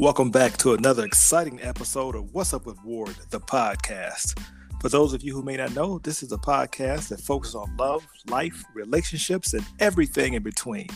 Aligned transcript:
Welcome 0.00 0.30
back 0.30 0.56
to 0.58 0.74
another 0.74 1.04
exciting 1.04 1.60
episode 1.60 2.14
of 2.14 2.32
What's 2.32 2.54
Up 2.54 2.66
with 2.66 2.80
Ward, 2.84 3.16
the 3.30 3.40
podcast. 3.40 4.40
For 4.80 4.88
those 4.88 5.12
of 5.12 5.24
you 5.24 5.34
who 5.34 5.42
may 5.42 5.56
not 5.56 5.74
know, 5.74 5.98
this 5.98 6.22
is 6.22 6.30
a 6.30 6.36
podcast 6.36 7.08
that 7.08 7.20
focuses 7.20 7.56
on 7.56 7.76
love, 7.76 8.06
life, 8.28 8.62
relationships, 8.74 9.54
and 9.54 9.66
everything 9.80 10.34
in 10.34 10.44
between. 10.44 10.86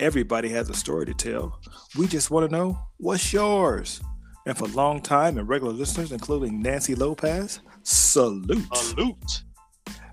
Everybody 0.00 0.50
has 0.50 0.68
a 0.68 0.74
story 0.74 1.06
to 1.06 1.14
tell. 1.14 1.58
We 1.96 2.06
just 2.06 2.30
want 2.30 2.50
to 2.50 2.54
know 2.54 2.78
what's 2.98 3.32
yours. 3.32 4.02
And 4.44 4.58
for 4.58 4.68
long 4.68 5.00
time 5.00 5.38
and 5.38 5.48
regular 5.48 5.72
listeners, 5.72 6.12
including 6.12 6.60
Nancy 6.60 6.94
Lopez, 6.94 7.60
salute. 7.84 8.76
Salute. 8.76 9.44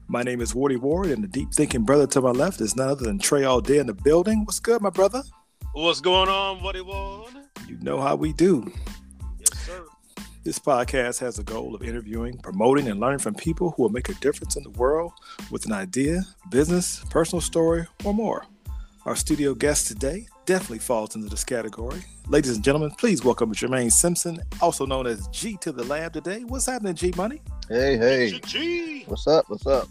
My 0.07 0.23
name 0.23 0.39
is 0.39 0.53
Wardy 0.53 0.79
Ward, 0.79 1.07
and 1.07 1.21
the 1.21 1.27
deep 1.27 1.51
thinking 1.53 1.83
brother 1.83 2.07
to 2.07 2.21
my 2.21 2.31
left 2.31 2.61
is 2.61 2.77
none 2.77 2.87
other 2.87 3.03
than 3.03 3.19
Trey 3.19 3.43
All 3.43 3.59
Day 3.59 3.79
in 3.79 3.87
the 3.87 3.93
building. 3.93 4.45
What's 4.45 4.61
good, 4.61 4.81
my 4.81 4.91
brother? 4.91 5.23
What's 5.73 5.99
going 5.99 6.29
on, 6.29 6.61
Wardy 6.61 6.85
Ward? 6.85 7.38
You 7.69 7.77
know 7.81 8.01
how 8.01 8.15
we 8.15 8.33
do. 8.33 8.71
Yes, 9.37 9.59
sir. 9.59 9.85
This 10.43 10.57
podcast 10.57 11.19
has 11.19 11.37
a 11.37 11.43
goal 11.43 11.75
of 11.75 11.83
interviewing, 11.83 12.39
promoting, 12.39 12.87
and 12.87 12.99
learning 12.99 13.19
from 13.19 13.35
people 13.35 13.69
who 13.69 13.83
will 13.83 13.91
make 13.91 14.09
a 14.09 14.15
difference 14.15 14.55
in 14.55 14.63
the 14.63 14.71
world 14.71 15.11
with 15.51 15.67
an 15.67 15.71
idea, 15.71 16.23
business, 16.49 17.03
personal 17.11 17.41
story, 17.41 17.85
or 18.03 18.11
more. 18.11 18.43
Our 19.05 19.15
studio 19.15 19.53
guest 19.53 19.85
today 19.85 20.25
definitely 20.47 20.79
falls 20.79 21.15
into 21.15 21.29
this 21.29 21.43
category. 21.43 22.01
Ladies 22.27 22.55
and 22.55 22.63
gentlemen, 22.63 22.89
please 22.97 23.23
welcome 23.23 23.53
Jermaine 23.53 23.91
Simpson, 23.91 24.39
also 24.61 24.87
known 24.87 25.05
as 25.05 25.27
G 25.27 25.55
to 25.61 25.71
the 25.71 25.83
Lab 25.83 26.13
today. 26.13 26.43
What's 26.45 26.65
happening, 26.65 26.95
G 26.95 27.13
Money? 27.15 27.39
Hey, 27.67 27.97
hey. 27.97 28.39
G. 28.47 29.03
What's 29.05 29.27
up? 29.27 29.47
What's 29.47 29.67
up? 29.67 29.87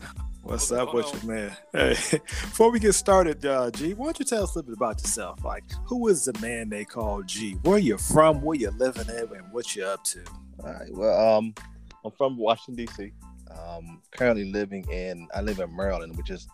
What's 0.49 0.73
up 0.73 0.95
with 0.95 1.23
you, 1.23 1.29
man? 1.29 1.55
Hey, 1.73 1.91
before 2.25 2.71
we 2.73 2.81
get 2.81 2.95
started, 2.95 3.45
uh, 3.45 3.71
G, 3.71 3.93
why 3.93 4.07
don't 4.07 4.19
you 4.19 4.25
tell 4.25 4.45
us 4.45 4.55
a 4.55 4.59
little 4.59 4.71
bit 4.71 4.79
about 4.79 4.99
yourself? 5.03 5.45
Like, 5.45 5.65
who 5.85 6.09
is 6.09 6.25
the 6.25 6.33
man 6.41 6.71
they 6.71 6.87
call 6.87 7.23
G? 7.23 7.53
Where 7.65 7.77
you 7.77 7.99
from? 7.99 8.41
Where 8.41 8.57
you 8.57 8.71
living 8.71 9.11
at? 9.11 9.31
And 9.31 9.53
what 9.53 9.77
you 9.77 9.85
up 9.85 10.03
to? 10.05 10.25
All 10.65 10.73
right. 10.73 10.89
Well, 10.91 11.37
um, 11.37 11.55
I'm 12.03 12.13
from 12.13 12.39
Washington 12.39 12.87
D.C. 12.87 13.13
Um, 13.51 14.01
currently 14.11 14.51
living 14.51 14.91
in 14.91 15.29
I 15.35 15.43
live 15.43 15.59
in 15.61 15.77
Maryland, 15.77 16.17
which 16.17 16.31
is 16.31 16.49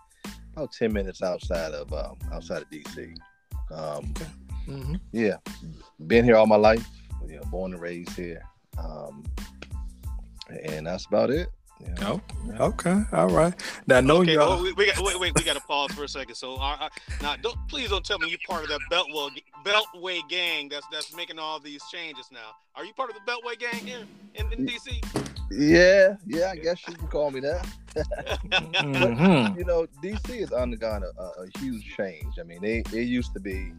about 0.54 0.72
ten 0.72 0.92
minutes 0.92 1.22
outside 1.22 1.72
of 1.72 1.92
um, 1.92 2.18
outside 2.32 2.62
of 2.62 2.70
D.C. 2.70 3.14
Um, 3.70 4.12
Mm-hmm. 4.66 4.94
yeah, 5.12 5.36
been 6.06 6.24
here 6.24 6.36
all 6.36 6.46
my 6.46 6.56
life. 6.56 6.88
You 7.28 7.36
know, 7.36 7.42
born 7.50 7.74
and 7.74 7.82
raised 7.82 8.16
here. 8.16 8.42
Um, 8.78 9.22
and 10.64 10.86
that's 10.86 11.04
about 11.04 11.28
it. 11.30 11.48
You 11.86 11.94
know. 11.94 12.20
Oh, 12.58 12.66
okay, 12.66 13.02
all 13.12 13.28
right. 13.28 13.54
Now, 13.86 14.00
knowing 14.00 14.22
Okay, 14.28 14.32
you, 14.32 14.40
oh, 14.40 14.62
we, 14.62 14.72
we 14.72 14.86
got 14.86 15.04
wait, 15.04 15.18
wait, 15.18 15.32
we 15.34 15.42
got 15.42 15.56
to 15.56 15.62
pause 15.62 15.92
for 15.92 16.04
a 16.04 16.08
second. 16.08 16.34
So, 16.34 16.56
now, 17.22 17.36
don't 17.42 17.56
please 17.68 17.90
don't 17.90 18.04
tell 18.04 18.18
me 18.18 18.28
you're 18.28 18.38
part 18.48 18.62
of 18.64 18.68
that 18.70 18.80
Beltway 18.90 19.30
Beltway 19.64 20.20
gang 20.28 20.68
that's 20.68 20.86
that's 20.90 21.14
making 21.14 21.38
all 21.38 21.60
these 21.60 21.82
changes 21.90 22.28
now. 22.32 22.50
Are 22.76 22.84
you 22.84 22.92
part 22.92 23.10
of 23.10 23.16
the 23.16 23.30
Beltway 23.30 23.58
gang 23.58 23.86
here 23.86 24.04
in, 24.34 24.52
in 24.52 24.66
DC? 24.66 25.04
Yeah, 25.50 26.16
yeah. 26.26 26.50
I 26.50 26.56
guess 26.56 26.86
you 26.88 26.94
can 26.94 27.08
call 27.08 27.30
me 27.30 27.40
that. 27.40 27.66
Mhm. 27.94 29.56
you 29.58 29.64
know, 29.64 29.86
DC 30.02 30.40
has 30.40 30.52
undergone 30.52 31.02
a, 31.02 31.22
a, 31.22 31.44
a 31.44 31.58
huge 31.58 31.94
change. 31.96 32.38
I 32.40 32.42
mean, 32.42 32.60
they 32.60 32.82
it 32.92 33.06
used 33.06 33.32
to 33.34 33.40
be 33.40 33.72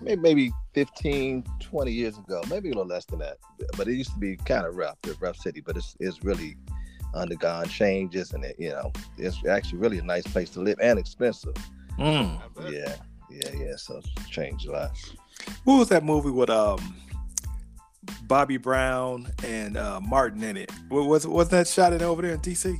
maybe, 0.00 0.20
maybe 0.20 0.52
15, 0.74 1.44
20 1.60 1.92
years 1.92 2.18
ago, 2.18 2.42
maybe 2.48 2.70
a 2.70 2.72
little 2.72 2.86
less 2.86 3.04
than 3.04 3.18
that, 3.18 3.38
but 3.76 3.88
it 3.88 3.94
used 3.94 4.12
to 4.12 4.18
be 4.18 4.36
kind 4.36 4.66
of 4.66 4.76
rough, 4.76 4.96
a 5.06 5.12
rough 5.14 5.36
city. 5.36 5.60
But 5.60 5.76
it's 5.76 5.96
it's 6.00 6.22
really 6.24 6.56
undergone 7.14 7.66
changes, 7.68 8.32
and 8.32 8.44
it, 8.44 8.56
you 8.58 8.70
know, 8.70 8.92
it's 9.18 9.44
actually 9.46 9.78
really 9.78 9.98
a 9.98 10.02
nice 10.02 10.26
place 10.26 10.50
to 10.50 10.60
live 10.60 10.78
and 10.80 10.98
expensive. 10.98 11.54
Mm. 11.98 12.40
Yeah, 12.70 12.94
yeah, 13.30 13.50
yeah. 13.54 13.76
So 13.76 13.98
it's 13.98 14.28
changed 14.28 14.66
a 14.68 14.72
lot. 14.72 14.90
What 15.64 15.78
was 15.78 15.88
that 15.88 16.04
movie 16.04 16.30
with 16.30 16.50
um 16.50 16.94
Bobby 18.24 18.56
Brown 18.56 19.30
and 19.44 19.76
uh, 19.76 20.00
Martin 20.00 20.42
in 20.42 20.56
it? 20.56 20.70
Wa- 20.90 21.02
Was 21.04 21.26
was 21.26 21.48
that 21.50 21.68
shot 21.68 21.92
in 21.92 22.02
over 22.02 22.22
there 22.22 22.32
in 22.32 22.40
DC? 22.40 22.76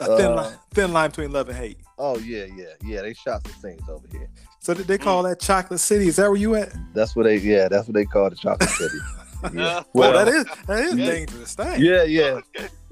A 0.00 0.16
thin 0.16 0.32
Uh, 0.32 0.34
line, 0.36 0.54
thin 0.72 0.92
line 0.92 1.10
between 1.10 1.32
love 1.32 1.48
and 1.48 1.56
hate. 1.58 1.78
Oh 1.98 2.18
yeah, 2.18 2.44
yeah, 2.56 2.72
yeah. 2.82 3.02
They 3.02 3.14
shot 3.14 3.46
some 3.46 3.54
things 3.60 3.82
over 3.88 4.06
here. 4.10 4.28
So 4.60 4.74
did 4.74 4.86
they 4.86 4.98
call 4.98 5.22
that 5.24 5.40
Chocolate 5.40 5.78
City? 5.78 6.08
Is 6.08 6.16
that 6.16 6.28
where 6.28 6.36
you 6.38 6.54
at? 6.56 6.72
That's 6.94 7.14
what 7.14 7.24
they, 7.24 7.36
yeah, 7.36 7.68
that's 7.68 7.86
what 7.86 7.94
they 7.94 8.04
call 8.06 8.30
the 8.30 8.36
Chocolate 8.36 8.70
City. 8.70 8.98
Yeah. 9.52 9.82
Well, 9.92 10.12
that 10.12 10.28
is 10.28 10.44
that 10.66 10.78
is 10.84 10.94
Yeah. 10.96 11.06
dangerous 11.06 11.54
thing. 11.54 11.80
Yeah, 11.82 12.02
yeah. 12.04 12.40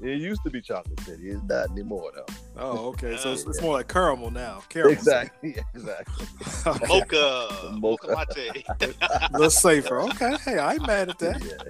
It 0.01 0.19
used 0.19 0.43
to 0.43 0.49
be 0.49 0.61
Chocolate 0.61 0.99
City. 1.01 1.29
It's 1.29 1.41
not 1.43 1.71
anymore 1.71 2.11
though. 2.15 2.25
Oh, 2.57 2.87
okay. 2.89 3.15
So 3.17 3.31
it's, 3.31 3.43
it's 3.45 3.57
Yeah. 3.59 3.65
more 3.65 3.73
like 3.77 3.87
caramel 3.87 4.31
now. 4.31 4.61
Caramel. 4.69 4.93
Exactly. 4.93 5.55
Yeah, 5.55 5.63
exactly. 5.73 6.25
Okay. 6.67 6.85
Mocha, 6.87 7.49
Mocha. 7.73 7.79
mocha 7.79 8.07
latte. 8.07 8.63
A 8.81 9.29
little 9.33 9.49
safer. 9.49 10.01
Okay. 10.01 10.35
Hey, 10.45 10.57
I 10.59 10.73
ain't 10.73 10.85
mad 10.87 11.09
at 11.09 11.19
that. 11.19 11.41
Yeah. 11.43 11.69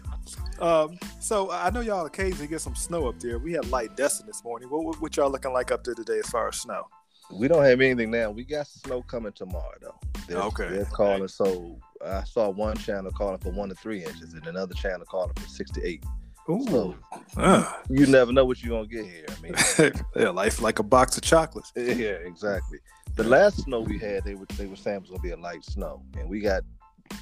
Um, 0.59 0.97
so 1.19 1.51
I 1.51 1.69
know 1.71 1.81
y'all 1.81 2.05
occasionally 2.05 2.47
get 2.47 2.61
some 2.61 2.75
snow 2.75 3.07
up 3.07 3.19
there. 3.19 3.37
We 3.39 3.53
had 3.53 3.69
light 3.69 3.95
dusting 3.97 4.27
this 4.27 4.43
morning. 4.43 4.69
What, 4.69 4.83
what, 4.83 5.01
what 5.01 5.17
y'all 5.17 5.29
looking 5.31 5.51
like 5.53 5.71
up 5.71 5.83
there 5.83 5.95
today 5.95 6.19
as 6.19 6.29
far 6.29 6.47
as 6.47 6.55
snow? 6.57 6.87
We 7.31 7.47
don't 7.47 7.63
have 7.63 7.81
anything 7.81 8.11
now. 8.11 8.29
We 8.31 8.43
got 8.45 8.67
snow 8.67 9.01
coming 9.01 9.31
tomorrow 9.33 9.73
though. 9.81 9.95
They're, 10.27 10.37
Okay. 10.43 10.67
They're 10.69 10.85
calling. 10.85 11.27
So 11.27 11.79
I 12.05 12.23
saw 12.23 12.49
one 12.49 12.77
channel 12.77 13.11
calling 13.11 13.37
for 13.39 13.51
one 13.51 13.69
to 13.69 13.75
three 13.75 14.03
inches, 14.03 14.33
and 14.33 14.45
another 14.47 14.73
channel 14.73 15.05
calling 15.05 15.33
for 15.35 15.47
six 15.47 15.71
to 15.71 15.85
eight. 15.85 16.03
Ooh. 16.49 16.65
So 16.69 16.95
Ah. 17.37 17.79
you 17.89 18.05
never 18.05 18.33
know 18.33 18.43
what 18.45 18.61
you're 18.61 18.75
gonna 18.75 18.87
get 18.87 19.05
here. 19.05 19.25
I 19.29 19.41
mean, 19.41 19.93
yeah, 20.15 20.29
life 20.29 20.61
like 20.61 20.79
a 20.79 20.83
box 20.83 21.15
of 21.17 21.23
chocolates. 21.23 21.71
yeah, 21.75 22.17
exactly. 22.25 22.79
The 23.15 23.23
last 23.23 23.63
snow 23.63 23.79
we 23.81 23.97
had, 23.97 24.23
they 24.25 24.35
were 24.35 24.45
they 24.57 24.65
were 24.65 24.75
saying 24.75 25.01
was 25.01 25.09
gonna 25.09 25.21
be 25.21 25.31
a 25.31 25.37
light 25.37 25.63
snow, 25.63 26.03
and 26.19 26.29
we 26.29 26.41
got 26.41 26.63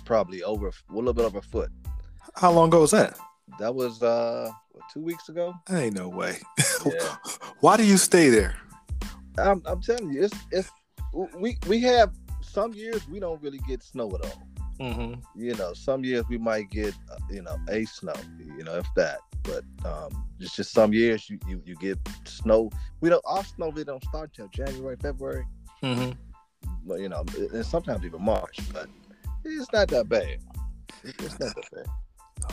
probably 0.05 0.41
over 0.43 0.67
a 0.69 0.71
little 0.93 1.13
bit 1.13 1.25
over 1.25 1.39
a 1.39 1.41
foot. 1.43 1.69
How 2.35 2.51
long 2.51 2.69
ago 2.69 2.81
was 2.81 2.91
that? 2.91 3.17
That 3.59 3.75
was 3.75 4.01
uh 4.01 4.49
what, 4.71 4.83
two 4.91 5.01
weeks 5.01 5.29
ago. 5.29 5.53
Ain't 5.69 5.95
no 5.95 6.09
way. 6.09 6.37
Yeah. 6.85 7.15
Why 7.59 7.77
do 7.77 7.83
you 7.85 7.97
stay 7.97 8.29
there? 8.29 8.55
I'm, 9.37 9.61
I'm 9.65 9.81
telling 9.81 10.11
you, 10.11 10.23
it's 10.23 10.33
it's 10.51 10.71
we 11.35 11.57
we 11.67 11.79
have 11.81 12.11
some 12.41 12.73
years 12.73 13.07
we 13.07 13.19
don't 13.19 13.39
really 13.43 13.59
get 13.67 13.83
snow 13.83 14.09
at 14.15 14.25
all. 14.25 14.47
Mm-hmm. 14.81 15.21
You 15.35 15.53
know, 15.55 15.73
some 15.73 16.03
years 16.03 16.25
we 16.27 16.37
might 16.39 16.69
get 16.71 16.95
uh, 17.11 17.17
you 17.29 17.43
know 17.43 17.55
a 17.69 17.85
snow, 17.85 18.15
you 18.57 18.63
know, 18.63 18.77
if 18.77 18.87
that. 18.95 19.19
But 19.43 19.63
um, 19.85 20.25
it's 20.39 20.55
just 20.55 20.71
some 20.71 20.91
years 20.93 21.29
you 21.29 21.37
you, 21.47 21.61
you 21.65 21.75
get 21.75 21.99
snow. 22.25 22.71
We 22.99 23.09
don't 23.09 23.23
our 23.27 23.43
snow 23.43 23.69
really 23.69 23.85
don't 23.85 24.03
start 24.03 24.33
till 24.33 24.47
January, 24.47 24.97
February. 25.01 25.45
Mm-hmm. 25.83 26.11
But 26.85 26.99
you 26.99 27.09
know, 27.09 27.23
and 27.53 27.65
sometimes 27.65 28.03
even 28.05 28.23
March. 28.23 28.59
But 28.73 28.89
it's 29.45 29.71
not 29.71 29.87
that 29.89 30.09
bad. 30.09 30.39
It's 31.03 31.39
not 31.39 31.55
that 31.55 31.69
bad. 31.71 31.85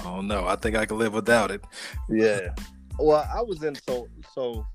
Oh 0.05 0.21
no, 0.21 0.47
I 0.47 0.57
think 0.57 0.77
I 0.77 0.85
can 0.85 0.99
live 0.99 1.15
without 1.15 1.51
it. 1.51 1.63
Yeah. 2.11 2.55
Well, 2.99 3.27
I 3.35 3.41
was 3.41 3.63
in 3.63 3.75
so 3.75 4.07
so 4.35 4.67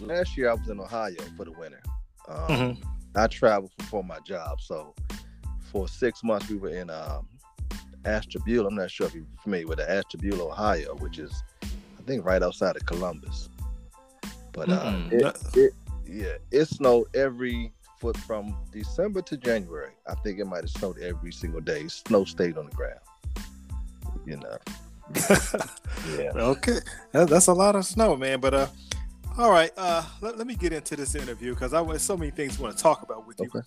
last 0.00 0.36
year 0.36 0.50
I 0.50 0.54
was 0.54 0.68
in 0.68 0.80
Ohio 0.80 1.14
for 1.36 1.44
the 1.44 1.52
winter. 1.52 1.82
Um, 2.26 2.48
Mhm. 2.48 2.82
I 3.14 3.26
traveled 3.26 3.72
for, 3.78 3.84
for 3.86 4.04
my 4.04 4.18
job, 4.20 4.60
so 4.60 4.94
for 5.70 5.88
six 5.88 6.22
months 6.22 6.48
we 6.48 6.56
were 6.56 6.70
in 6.70 6.90
um, 6.90 7.28
Ashtabula. 8.04 8.68
I'm 8.68 8.74
not 8.74 8.90
sure 8.90 9.06
if 9.06 9.14
you're 9.14 9.24
familiar 9.42 9.66
with 9.66 9.78
the 9.78 9.90
Ashtabula, 9.90 10.44
Ohio, 10.44 10.94
which 10.96 11.18
is 11.18 11.42
I 11.62 12.02
think 12.06 12.24
right 12.24 12.42
outside 12.42 12.76
of 12.76 12.86
Columbus. 12.86 13.48
But 14.52 14.70
uh, 14.70 14.92
Mm-mm. 14.92 15.12
it, 15.12 15.56
it, 15.56 15.72
yeah, 16.06 16.36
it 16.50 16.64
snowed 16.66 17.14
every 17.14 17.72
foot 17.98 18.16
from 18.16 18.56
December 18.72 19.22
to 19.22 19.36
January. 19.36 19.92
I 20.06 20.14
think 20.16 20.38
it 20.38 20.46
might 20.46 20.62
have 20.62 20.70
snowed 20.70 20.98
every 20.98 21.32
single 21.32 21.60
day. 21.60 21.86
Snow 21.88 22.24
stayed 22.24 22.56
on 22.56 22.66
the 22.66 22.74
ground. 22.74 23.00
You 24.26 24.36
know. 24.38 24.58
Yeah. 26.16 26.30
okay, 26.34 26.78
that's 27.12 27.48
a 27.48 27.52
lot 27.52 27.74
of 27.74 27.84
snow, 27.84 28.16
man. 28.16 28.40
But 28.40 28.54
uh, 28.54 28.66
all 29.36 29.50
right. 29.50 29.70
Uh, 29.76 30.04
let, 30.20 30.38
let 30.38 30.46
me 30.46 30.54
get 30.54 30.72
into 30.72 30.96
this 30.96 31.14
interview 31.14 31.54
because 31.54 31.74
I 31.74 31.82
there's 31.82 32.02
so 32.02 32.16
many 32.16 32.30
things 32.30 32.58
I 32.58 32.62
want 32.62 32.76
to 32.76 32.82
talk 32.82 33.02
about 33.02 33.26
with 33.26 33.40
you. 33.40 33.50
Okay. 33.54 33.66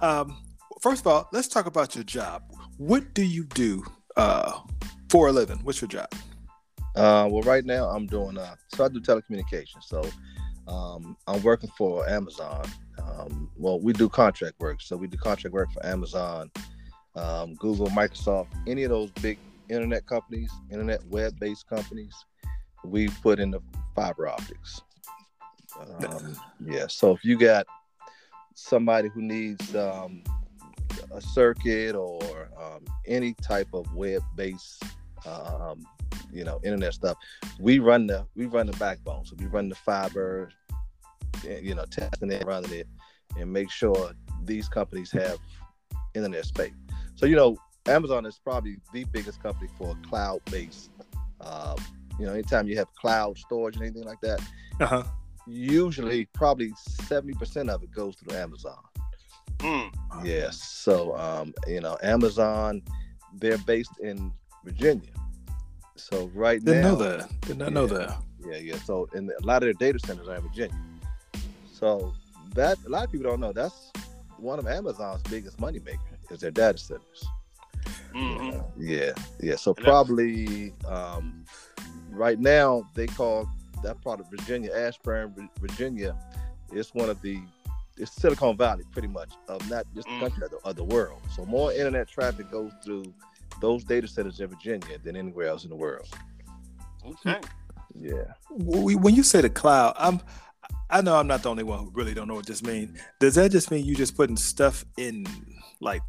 Um, 0.00 0.36
first 0.80 1.02
of 1.02 1.06
all, 1.06 1.28
let's 1.32 1.48
talk 1.48 1.66
about 1.66 1.94
your 1.94 2.04
job. 2.04 2.42
What 2.76 3.14
do 3.14 3.22
you 3.22 3.44
do 3.44 3.84
uh 4.16 4.60
for 5.10 5.28
a 5.28 5.32
living? 5.32 5.58
What's 5.62 5.80
your 5.80 5.88
job? 5.88 6.08
Uh, 6.96 7.28
well, 7.30 7.42
right 7.42 7.64
now 7.64 7.84
I'm 7.88 8.06
doing 8.06 8.36
uh, 8.36 8.56
so 8.74 8.84
I 8.84 8.88
do 8.88 9.00
telecommunications. 9.00 9.84
So 9.84 10.02
um, 10.66 11.16
I'm 11.26 11.42
working 11.42 11.70
for 11.78 12.08
Amazon. 12.08 12.64
Um, 13.00 13.50
well, 13.56 13.80
we 13.80 13.92
do 13.92 14.08
contract 14.08 14.58
work. 14.58 14.80
So 14.80 14.96
we 14.96 15.06
do 15.06 15.16
contract 15.16 15.54
work 15.54 15.70
for 15.72 15.84
Amazon, 15.86 16.50
um, 17.14 17.54
Google, 17.54 17.86
Microsoft, 17.88 18.48
any 18.66 18.82
of 18.82 18.90
those 18.90 19.10
big 19.22 19.38
internet 19.68 20.06
companies, 20.06 20.50
internet 20.70 21.04
web-based 21.06 21.68
companies. 21.68 22.14
We 22.84 23.08
put 23.22 23.38
in 23.38 23.50
the 23.50 23.60
fiber 23.94 24.28
optics. 24.28 24.82
Um, 25.80 26.36
yeah. 26.64 26.86
So 26.88 27.12
if 27.12 27.24
you 27.24 27.38
got 27.38 27.66
somebody 28.54 29.08
who 29.08 29.22
needs 29.22 29.74
um, 29.76 30.22
a 31.12 31.20
circuit 31.20 31.94
or 31.94 32.50
um, 32.60 32.84
any 33.06 33.34
type 33.34 33.68
of 33.72 33.92
web-based 33.94 34.82
um, 35.26 35.84
you 36.32 36.44
know 36.44 36.60
internet 36.64 36.92
stuff 36.94 37.16
we 37.58 37.78
run 37.78 38.06
the 38.06 38.24
we 38.36 38.46
run 38.46 38.66
the 38.66 38.76
backbone 38.76 39.24
so 39.24 39.34
we 39.38 39.46
run 39.46 39.68
the 39.68 39.74
fiber 39.74 40.50
eh, 41.46 41.58
you 41.62 41.74
know 41.74 41.84
testing 41.86 42.30
it 42.30 42.44
running 42.46 42.72
it 42.72 42.86
and 43.38 43.52
make 43.52 43.70
sure 43.70 44.12
these 44.44 44.68
companies 44.68 45.10
have 45.10 45.38
internet 46.14 46.44
space 46.44 46.72
so 47.14 47.26
you 47.26 47.36
know 47.36 47.56
Amazon 47.86 48.26
is 48.26 48.38
probably 48.38 48.76
the 48.92 49.04
biggest 49.04 49.42
company 49.42 49.70
for 49.78 49.96
cloud-based. 50.06 50.90
Uh, 51.40 51.74
you 52.18 52.26
know, 52.26 52.34
anytime 52.34 52.68
you 52.68 52.76
have 52.76 52.92
cloud 52.94 53.38
storage 53.38 53.76
and 53.76 53.84
anything 53.84 54.04
like 54.04 54.20
that, 54.20 54.40
Uh-huh. 54.80 55.02
usually 55.46 56.26
probably 56.34 56.70
seventy 57.06 57.32
percent 57.32 57.70
of 57.70 57.82
it 57.82 57.90
goes 57.90 58.14
through 58.16 58.36
Amazon. 58.36 58.76
Mm. 59.58 59.90
Yes. 60.24 60.62
So, 60.62 61.16
um, 61.16 61.54
you 61.66 61.80
know, 61.80 61.96
Amazon, 62.02 62.82
they're 63.34 63.58
based 63.58 63.98
in 64.00 64.32
Virginia. 64.64 65.10
So 65.96 66.30
right 66.34 66.64
Didn't 66.64 66.82
now, 66.82 66.90
know 66.90 66.96
that. 66.96 67.40
Did 67.42 67.58
not 67.58 67.72
know 67.72 67.86
Yeah. 67.86 67.98
that. 67.98 68.22
Yeah, 68.46 68.56
yeah. 68.58 68.76
So, 68.78 69.08
and 69.14 69.30
a 69.30 69.44
lot 69.46 69.62
of 69.62 69.66
their 69.66 69.72
data 69.74 69.98
centers 69.98 70.28
are 70.28 70.36
in 70.36 70.42
Virginia. 70.42 70.76
So 71.72 72.14
that 72.54 72.78
a 72.86 72.88
lot 72.88 73.04
of 73.04 73.12
people 73.12 73.28
don't 73.30 73.40
know 73.40 73.52
that's 73.52 73.92
one 74.38 74.58
of 74.58 74.66
Amazon's 74.66 75.22
biggest 75.22 75.60
money 75.60 75.80
maker 75.80 76.00
is 76.30 76.40
their 76.40 76.50
data 76.50 76.78
centers. 76.78 77.24
Mhm. 78.14 78.64
Yeah, 78.76 79.12
yeah. 79.40 79.56
So 79.56 79.74
And 79.76 79.84
probably 79.84 80.72
um, 80.86 81.44
right 82.10 82.38
now 82.38 82.84
they 82.94 83.06
call 83.06 83.48
that 83.82 84.00
part 84.02 84.20
of 84.20 84.30
Virginia, 84.30 84.72
Ashburn, 84.72 85.48
Virginia, 85.60 86.16
it's 86.72 86.94
one 86.94 87.10
of 87.10 87.20
the 87.22 87.40
it's 88.00 88.12
Silicon 88.12 88.56
Valley, 88.56 88.84
pretty 88.92 89.08
much 89.08 89.30
of 89.48 89.68
not 89.70 89.84
just 89.94 90.06
the 90.08 90.14
Mm. 90.14 90.20
country 90.20 90.44
of 90.44 90.50
the, 90.50 90.58
of 90.64 90.76
the 90.76 90.84
world. 90.84 91.20
So 91.34 91.44
more 91.44 91.72
internet 91.72 92.08
traffic 92.08 92.50
goes 92.50 92.72
through 92.84 93.12
those 93.60 93.84
data 93.84 94.06
centers 94.08 94.40
in 94.40 94.48
Virginia 94.48 94.98
than 95.04 95.16
anywhere 95.16 95.48
else 95.48 95.64
in 95.64 95.70
the 95.70 95.76
world. 95.76 96.06
Okay. 97.06 97.40
Yeah. 97.94 98.32
When 98.50 99.14
you 99.14 99.22
say 99.22 99.40
the 99.40 99.50
cloud, 99.50 99.94
I'm 99.98 100.20
I 100.90 101.00
know 101.02 101.16
I'm 101.16 101.26
not 101.26 101.42
the 101.42 101.50
only 101.50 101.64
one 101.64 101.78
who 101.80 101.90
really 101.92 102.14
don't 102.14 102.28
know 102.28 102.34
what 102.34 102.46
this 102.46 102.62
means. 102.62 102.98
Does 103.20 103.34
that 103.36 103.50
just 103.52 103.70
mean 103.70 103.84
you 103.84 103.94
just 103.94 104.16
putting 104.16 104.36
stuff 104.36 104.84
in 104.96 105.26
like 105.80 106.02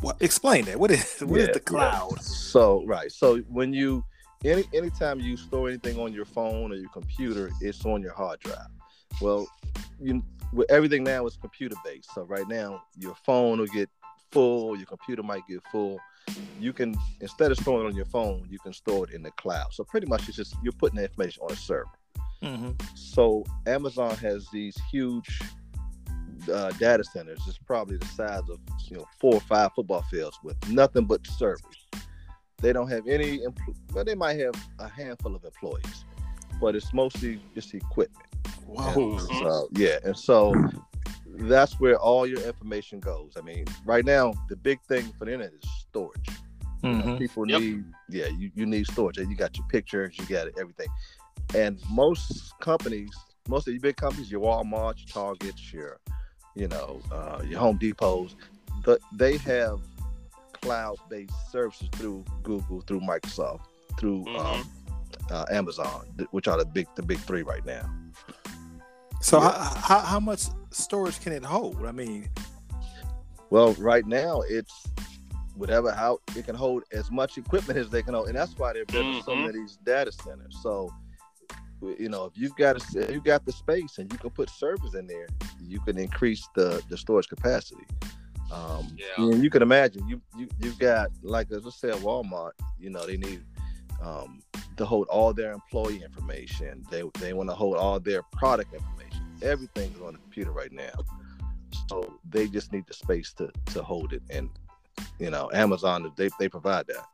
what 0.00 0.16
explain 0.20 0.64
that? 0.66 0.78
What 0.78 0.90
is 0.90 1.20
what 1.20 1.40
is 1.40 1.48
Yeah, 1.48 1.52
the 1.54 1.60
cloud? 1.60 2.20
So 2.22 2.84
right. 2.86 3.10
So 3.12 3.38
when 3.48 3.72
you 3.72 4.04
any 4.44 4.64
anytime 4.74 5.20
you 5.20 5.36
store 5.36 5.68
anything 5.68 5.98
on 5.98 6.12
your 6.12 6.24
phone 6.24 6.72
or 6.72 6.76
your 6.76 6.90
computer, 6.90 7.50
it's 7.60 7.84
on 7.84 8.02
your 8.02 8.12
hard 8.12 8.40
drive. 8.40 8.58
Well, 9.20 9.46
you 10.00 10.22
with 10.54 10.70
everything 10.70 11.04
now 11.04 11.26
is 11.26 11.36
computer 11.36 11.76
based. 11.84 12.14
So 12.14 12.22
right 12.22 12.48
now 12.48 12.82
your 12.96 13.14
phone 13.26 13.58
will 13.58 13.66
get 13.66 13.90
full, 14.30 14.76
your 14.76 14.86
computer 14.86 15.22
might 15.22 15.42
get 15.48 15.60
full. 15.70 15.98
You 16.58 16.72
can 16.72 16.94
instead 17.20 17.50
of 17.50 17.58
storing 17.58 17.86
it 17.86 17.90
on 17.90 17.96
your 17.96 18.06
phone, 18.06 18.46
you 18.48 18.58
can 18.58 18.72
store 18.72 19.04
it 19.04 19.14
in 19.14 19.22
the 19.22 19.30
cloud. 19.32 19.72
So 19.72 19.84
pretty 19.84 20.06
much 20.06 20.28
it's 20.28 20.36
just 20.36 20.56
you're 20.62 20.72
putting 20.72 20.96
the 20.96 21.02
information 21.02 21.42
on 21.42 21.52
a 21.52 21.56
server. 21.56 21.90
hmm 22.42 22.70
So 22.94 23.44
Amazon 23.66 24.16
has 24.16 24.46
these 24.52 24.76
huge 24.90 25.40
uh, 26.52 26.70
data 26.72 27.04
centers. 27.04 27.40
It's 27.46 27.58
probably 27.58 27.96
the 27.96 28.06
size 28.06 28.48
of 28.48 28.58
you 28.88 28.96
know 28.96 29.06
four 29.20 29.34
or 29.34 29.40
five 29.40 29.72
football 29.74 30.02
fields 30.02 30.38
with 30.42 30.56
nothing 30.68 31.04
but 31.04 31.26
servers. 31.26 31.86
They 32.58 32.72
don't 32.72 32.88
have 32.88 33.06
any. 33.06 33.38
Empl- 33.38 33.76
well, 33.92 34.04
they 34.04 34.14
might 34.14 34.38
have 34.40 34.54
a 34.78 34.88
handful 34.88 35.34
of 35.34 35.44
employees, 35.44 36.04
but 36.60 36.74
it's 36.74 36.92
mostly 36.94 37.40
just 37.54 37.74
equipment. 37.74 38.24
Whoa. 38.66 39.18
So 39.18 39.68
yeah, 39.72 39.98
and 40.04 40.16
so 40.16 40.54
that's 41.26 41.78
where 41.80 41.96
all 41.98 42.26
your 42.26 42.40
information 42.42 43.00
goes. 43.00 43.32
I 43.36 43.40
mean, 43.42 43.64
right 43.84 44.04
now 44.04 44.32
the 44.48 44.56
big 44.56 44.80
thing 44.82 45.12
for 45.18 45.24
the 45.24 45.32
internet 45.32 45.52
is 45.54 45.70
storage. 45.88 46.28
You 46.82 46.90
know, 46.90 47.04
Mhm. 47.04 47.18
People 47.18 47.48
Yep. 47.48 47.60
need, 47.60 47.84
yeah, 48.10 48.26
you, 48.26 48.50
you 48.54 48.66
need 48.66 48.86
storage. 48.86 49.16
You 49.16 49.34
got 49.34 49.56
your 49.56 49.66
pictures, 49.68 50.16
you 50.18 50.26
got 50.26 50.48
everything. 50.58 50.88
And 51.54 51.80
most 51.90 52.52
companies, 52.60 53.10
most 53.48 53.66
of 53.66 53.72
your 53.72 53.80
big 53.80 53.96
companies, 53.96 54.30
your 54.30 54.42
Walmart, 54.42 54.98
your 54.98 55.08
Targets, 55.08 55.72
your, 55.72 55.98
you 56.54 56.68
know, 56.68 57.00
uh, 57.10 57.42
your 57.48 57.58
Home 57.58 57.78
Depots, 57.78 58.34
but 58.84 59.00
they 59.16 59.38
have 59.38 59.80
cloud-based 60.60 61.50
services 61.50 61.88
through 61.92 62.24
Google, 62.42 62.82
through 62.82 63.00
Microsoft, 63.00 63.60
through 63.98 64.26
um, 64.36 64.70
uh, 65.30 65.46
Amazon, 65.50 66.06
which 66.32 66.48
are 66.48 66.58
the 66.58 66.66
big, 66.66 66.86
the 66.96 67.02
big 67.02 67.18
three 67.20 67.42
right 67.42 67.64
now. 67.64 67.90
So 69.24 69.40
Yeah. 69.40 69.52
how, 69.52 69.74
how 69.74 69.98
how 70.00 70.20
much 70.20 70.42
storage 70.70 71.18
can 71.20 71.32
it 71.32 71.42
hold? 71.44 71.84
I 71.86 71.92
mean, 71.92 72.28
Well, 73.48 73.72
right 73.78 74.06
now 74.06 74.42
it's 74.42 74.84
whatever 75.54 75.92
how 75.92 76.18
it 76.36 76.44
can 76.44 76.54
hold 76.54 76.82
as 76.92 77.10
much 77.10 77.38
equipment 77.38 77.78
as 77.78 77.88
they 77.88 78.02
can 78.02 78.12
hold, 78.12 78.28
and 78.28 78.36
that's 78.36 78.58
why 78.58 78.74
they're 78.74 78.84
building 78.84 79.22
so 79.22 79.34
Mhm. 79.34 79.44
many 79.46 79.48
of 79.48 79.54
these 79.54 79.78
data 79.82 80.12
centers. 80.12 80.54
So, 80.62 80.90
you 81.98 82.10
know, 82.10 82.26
if 82.26 82.36
you've 82.36 82.54
got 82.56 82.76
a, 82.76 83.12
you 83.14 83.20
got 83.22 83.46
the 83.46 83.52
space 83.52 83.96
and 83.98 84.12
you 84.12 84.18
can 84.18 84.28
put 84.30 84.50
servers 84.50 84.94
in 84.94 85.06
there, 85.06 85.28
you 85.58 85.80
can 85.80 85.96
increase 85.98 86.46
the 86.54 86.82
the 86.90 86.96
storage 86.98 87.28
capacity. 87.28 87.86
Um, 88.52 88.94
Yeah. 88.98 89.24
and 89.24 89.42
you 89.42 89.48
can 89.48 89.62
imagine 89.62 90.06
you 90.06 90.20
you 90.36 90.48
you've 90.60 90.78
got 90.78 91.08
like 91.22 91.46
let's 91.48 91.80
say 91.80 91.88
at 91.88 92.02
Walmart, 92.02 92.52
you 92.78 92.90
know, 92.90 93.06
they 93.06 93.16
need 93.16 93.42
um, 94.02 94.42
to 94.76 94.84
hold 94.84 95.06
all 95.08 95.32
their 95.32 95.52
employee 95.52 96.02
information. 96.02 96.84
They 96.90 97.02
they 97.20 97.32
want 97.32 97.48
to 97.48 97.54
hold 97.54 97.76
all 97.78 97.98
their 98.00 98.22
product 98.32 98.74
information. 98.74 99.03
Everything 99.44 99.92
is 99.94 100.00
on 100.00 100.14
the 100.14 100.18
computer 100.18 100.50
right 100.52 100.72
now. 100.72 100.92
So 101.90 102.18
they 102.28 102.48
just 102.48 102.72
need 102.72 102.84
the 102.86 102.94
space 102.94 103.32
to 103.34 103.50
to 103.66 103.82
hold 103.82 104.12
it, 104.12 104.22
and 104.30 104.48
you 105.18 105.30
know, 105.30 105.50
Amazon 105.52 106.10
they 106.16 106.28
they 106.38 106.48
provide 106.48 106.86
that. 106.88 107.04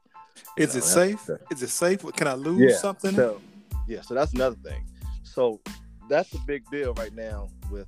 is 0.56 0.74
No, 0.74 0.78
it 0.80 0.84
safe? 0.84 1.26
the- 1.26 1.40
Is 1.50 1.62
it 1.62 1.70
safe? 1.70 2.00
Can 2.16 2.26
I 2.28 2.34
lose 2.34 2.60
Yeah, 2.72 2.76
something? 2.78 3.14
So 3.14 3.40
yeah, 3.88 4.02
so 4.02 4.14
that's 4.14 4.32
another 4.32 4.56
thing. 4.64 4.86
So 5.24 5.60
that's 6.08 6.32
a 6.34 6.38
big 6.46 6.62
deal 6.70 6.94
right 6.94 7.14
now 7.14 7.48
with 7.70 7.86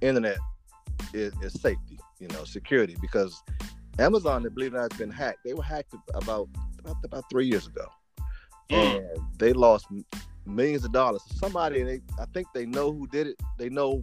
internet 0.00 0.38
is, 1.14 1.32
is 1.42 1.52
safety, 1.60 1.98
you 2.18 2.28
know, 2.28 2.44
security 2.44 2.96
because 3.00 3.42
Amazon, 3.98 4.42
believe 4.54 4.72
it 4.74 4.76
or 4.76 4.80
not, 4.82 4.92
has 4.92 4.98
been 4.98 5.10
hacked. 5.10 5.38
They 5.44 5.54
were 5.54 5.62
hacked 5.62 5.94
about 6.14 6.48
about, 6.80 6.96
about 7.04 7.24
three 7.30 7.46
years 7.46 7.66
ago, 7.66 7.86
Mm. 8.70 8.96
and 8.98 9.18
they 9.38 9.52
lost 9.52 9.86
m- 9.90 10.04
millions 10.46 10.84
of 10.84 10.92
dollars. 10.92 11.22
Somebody, 11.36 11.82
they 11.82 12.00
I 12.20 12.24
think 12.32 12.48
they 12.54 12.66
know 12.66 12.92
who 12.92 13.06
did 13.08 13.26
it. 13.26 13.36
They 13.58 13.68
know 13.68 14.00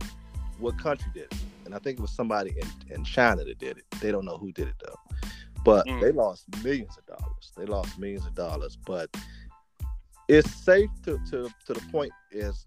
what 0.60 0.78
country 0.78 1.12
did 1.14 1.24
it, 1.24 1.36
and 1.66 1.74
I 1.74 1.80
think 1.80 2.00
it 2.00 2.02
was 2.02 2.12
somebody 2.12 2.54
in, 2.58 2.94
in 2.96 3.04
China 3.04 3.44
that 3.44 3.60
did 3.60 3.78
it. 3.78 3.86
They 4.02 4.12
don't 4.12 4.26
know 4.26 4.38
who 4.38 4.52
did 4.52 4.68
it 4.68 4.76
though, 4.86 5.00
but 5.64 5.86
Mm. 5.88 6.02
they 6.02 6.12
lost 6.12 6.46
millions 6.64 6.98
of 6.98 7.06
dollars. 7.06 7.52
They 7.58 7.66
lost 7.66 7.98
millions 7.98 8.26
of 8.26 8.36
dollars, 8.36 8.78
but 8.86 9.10
it's 10.28 10.54
safe 10.64 10.90
to 11.06 11.18
to 11.32 11.50
to 11.66 11.74
the 11.74 11.82
point 11.92 12.12
is 12.32 12.66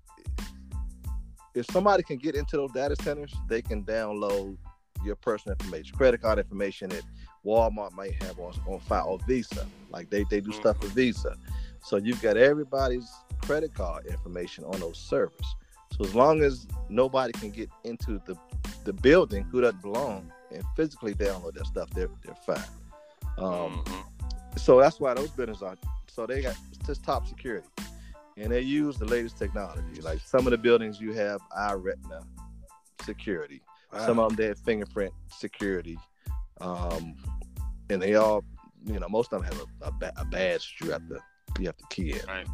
if 1.55 1.67
somebody 1.67 2.03
can 2.03 2.17
get 2.17 2.35
into 2.35 2.57
those 2.57 2.73
data 2.73 2.97
centers, 3.03 3.33
they 3.49 3.61
can 3.63 3.85
download 3.85 4.57
your 5.05 5.17
personal 5.17 5.57
information, 5.61 5.97
credit 5.97 6.23
card 6.23 6.39
information 6.39 6.89
that 6.91 7.03
Walmart 7.45 7.93
might 7.93 8.23
have 8.23 8.39
on, 8.39 8.55
on 8.67 8.81
file 8.81 9.07
or 9.09 9.19
Visa. 9.27 9.67
Like 9.91 10.09
they, 10.11 10.25
they 10.31 10.41
do 10.41 10.53
stuff 10.53 10.81
with 10.81 10.93
Visa. 10.93 11.37
So 11.83 11.97
you've 11.97 12.23
got 12.23 12.37
everybody's 12.37 13.11
credit 13.43 13.75
card 13.75 14.07
information 14.07 14.65
on 14.65 14.81
those 14.81 14.99
servers. 14.99 15.47
So 15.97 16.05
as 16.05 16.15
long 16.15 16.43
as 16.43 16.67
nobody 16.89 17.33
can 17.33 17.51
get 17.51 17.69
into 17.85 18.21
the 18.27 18.37
the 18.85 18.93
building 18.93 19.45
who 19.45 19.61
doesn't 19.61 19.83
belong 19.83 20.33
and 20.53 20.63
physically 20.77 21.15
download 21.15 21.55
that 21.55 21.67
stuff, 21.67 21.91
they're 21.91 22.09
they're 22.25 22.35
fine. 22.47 22.65
Um, 23.39 23.83
Mhm. 23.85 24.59
so 24.59 24.79
that's 24.81 25.01
why 25.01 25.15
those 25.15 25.31
buildings 25.31 25.63
are 25.63 25.77
so 26.09 26.27
they 26.27 26.43
got 26.43 26.57
just 26.87 27.03
top 27.03 27.27
security 27.27 27.67
and 28.37 28.53
they 28.53 28.61
use 28.61 28.99
the 28.99 29.07
latest 29.07 29.39
technology 29.39 30.01
like 30.03 30.21
some 30.21 30.47
of 30.47 30.51
the 30.51 30.59
buildings 30.59 31.01
you 31.01 31.13
have 31.15 31.41
eye 31.57 31.73
retina 31.73 32.21
security 33.03 33.63
some 34.07 34.19
of 34.19 34.29
them 34.29 34.37
they 34.37 34.47
have 34.49 34.59
fingerprint 34.59 35.13
security 35.29 35.99
um, 36.61 37.15
and 37.91 38.01
they 38.03 38.15
all 38.15 38.45
you 38.85 38.99
know 39.01 39.09
most 39.09 39.33
of 39.33 39.43
them 39.43 39.51
have 39.53 39.67
a, 39.81 39.87
a, 39.89 39.93
ba- 39.93 40.13
a 40.17 40.25
badge 40.27 40.77
you 40.83 40.91
have 40.91 41.07
to 41.09 41.19
you 41.59 41.67
have 41.67 41.77
to 41.77 41.87
key 41.91 42.13
in 42.13 42.27
Right. 42.27 42.47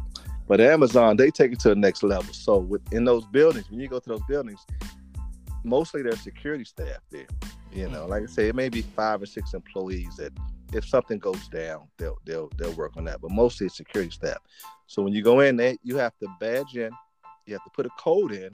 but 0.47 0.59
Amazon 0.61 1.17
they 1.17 1.31
take 1.31 1.51
it 1.51 1.59
to 1.61 1.69
the 1.69 1.75
next 1.75 2.03
level 2.03 2.33
so 2.33 2.57
within 2.57 3.05
those 3.05 3.25
buildings 3.25 3.69
when 3.69 3.79
you 3.79 3.87
go 3.87 3.99
to 3.99 4.09
those 4.09 4.23
buildings 4.27 4.65
mostly 5.63 6.01
there's 6.01 6.21
security 6.21 6.63
staff 6.63 7.01
there 7.09 7.27
you 7.73 7.89
know 7.89 8.01
mm-hmm. 8.01 8.09
like 8.09 8.23
I 8.23 8.27
say 8.27 8.47
it 8.47 8.55
may 8.55 8.69
be 8.69 8.81
five 8.81 9.21
or 9.21 9.25
six 9.25 9.53
employees 9.53 10.15
that 10.17 10.31
if 10.73 10.87
something 10.87 11.19
goes 11.19 11.47
down, 11.47 11.87
they'll 11.97 12.17
they'll 12.25 12.49
they'll 12.57 12.73
work 12.73 12.97
on 12.97 13.05
that. 13.05 13.21
But 13.21 13.31
mostly 13.31 13.67
it's 13.67 13.77
security 13.77 14.11
staff. 14.11 14.37
So 14.87 15.01
when 15.01 15.13
you 15.13 15.21
go 15.21 15.41
in 15.41 15.57
there, 15.57 15.75
you 15.83 15.97
have 15.97 16.17
to 16.19 16.27
badge 16.39 16.75
in, 16.75 16.91
you 17.45 17.53
have 17.53 17.63
to 17.63 17.69
put 17.75 17.85
a 17.85 17.89
code 17.99 18.31
in, 18.31 18.51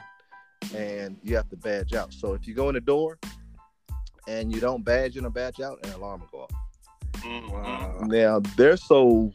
and 0.76 1.18
you 1.24 1.36
have 1.36 1.50
to 1.50 1.58
badge 1.58 1.94
out. 1.94 2.14
So 2.14 2.34
if 2.34 2.48
you 2.48 2.54
go 2.54 2.70
in 2.70 2.76
the 2.76 2.82
door 2.82 3.20
and 4.28 4.54
you 4.54 4.60
don't 4.60 4.84
badge 4.84 5.18
in 5.18 5.26
or 5.26 5.30
badge 5.30 5.60
out, 5.62 5.80
an 5.86 5.94
alarm 5.94 6.22
will 6.22 6.28
go 6.28 6.40
off. 6.44 7.52
Wow. 7.52 8.00
Now 8.04 8.42
they're 8.58 8.78
so 8.78 9.32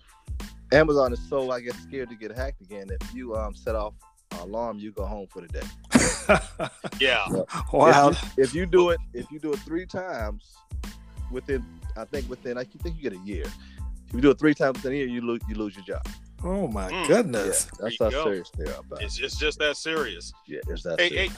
Amazon 0.73 1.13
is 1.13 1.21
so 1.29 1.51
I 1.51 1.61
guess 1.61 1.77
scared 1.83 2.09
to 2.11 2.15
get 2.17 2.37
hacked 2.37 2.61
again. 2.61 2.89
If 3.01 3.15
you 3.15 3.35
um 3.37 3.55
set 3.55 3.75
off 3.75 3.95
an 4.33 4.39
alarm, 4.41 4.79
you 4.79 4.93
go 4.93 5.05
home 5.05 5.27
for 5.29 5.41
the 5.41 5.49
day. 5.49 6.69
Yeah. 7.01 7.27
wow. 7.73 8.11
If 8.11 8.23
you, 8.37 8.43
if 8.45 8.55
you 8.55 8.67
do 8.67 8.91
it, 8.91 9.01
if 9.15 9.31
you 9.31 9.39
do 9.41 9.53
it 9.53 9.59
three 9.61 9.87
times 9.87 10.55
within, 11.31 11.65
I 11.97 12.05
think 12.05 12.29
within, 12.29 12.59
I 12.59 12.65
think 12.65 12.97
you 12.97 13.03
get 13.03 13.15
a 13.19 13.23
year. 13.25 13.45
If 14.09 14.15
you 14.15 14.21
do 14.21 14.31
it 14.31 14.39
three 14.39 14.55
times 14.55 14.79
within 14.79 14.93
a 14.93 14.97
year, 14.97 15.07
you 15.07 15.21
lose, 15.23 15.41
you 15.49 15.55
lose 15.55 15.75
your 15.75 15.85
job. 15.85 16.07
Oh 16.45 16.69
my 16.69 16.91
Mm. 16.91 17.07
goodness. 17.07 17.69
Yeah, 17.73 17.79
that's 17.85 17.97
how 17.99 18.11
go. 18.11 18.25
serious 18.25 18.51
they 18.57 18.65
are 18.65 18.81
about. 18.81 19.01
it. 19.01 19.07
It's, 19.07 19.19
it's 19.21 19.37
just 19.39 19.59
that 19.61 19.77
serious. 19.77 20.33
Yeah, 20.47 20.61
it's 20.69 20.83
that 20.83 21.01
Hey, 21.01 21.09
serious. 21.09 21.33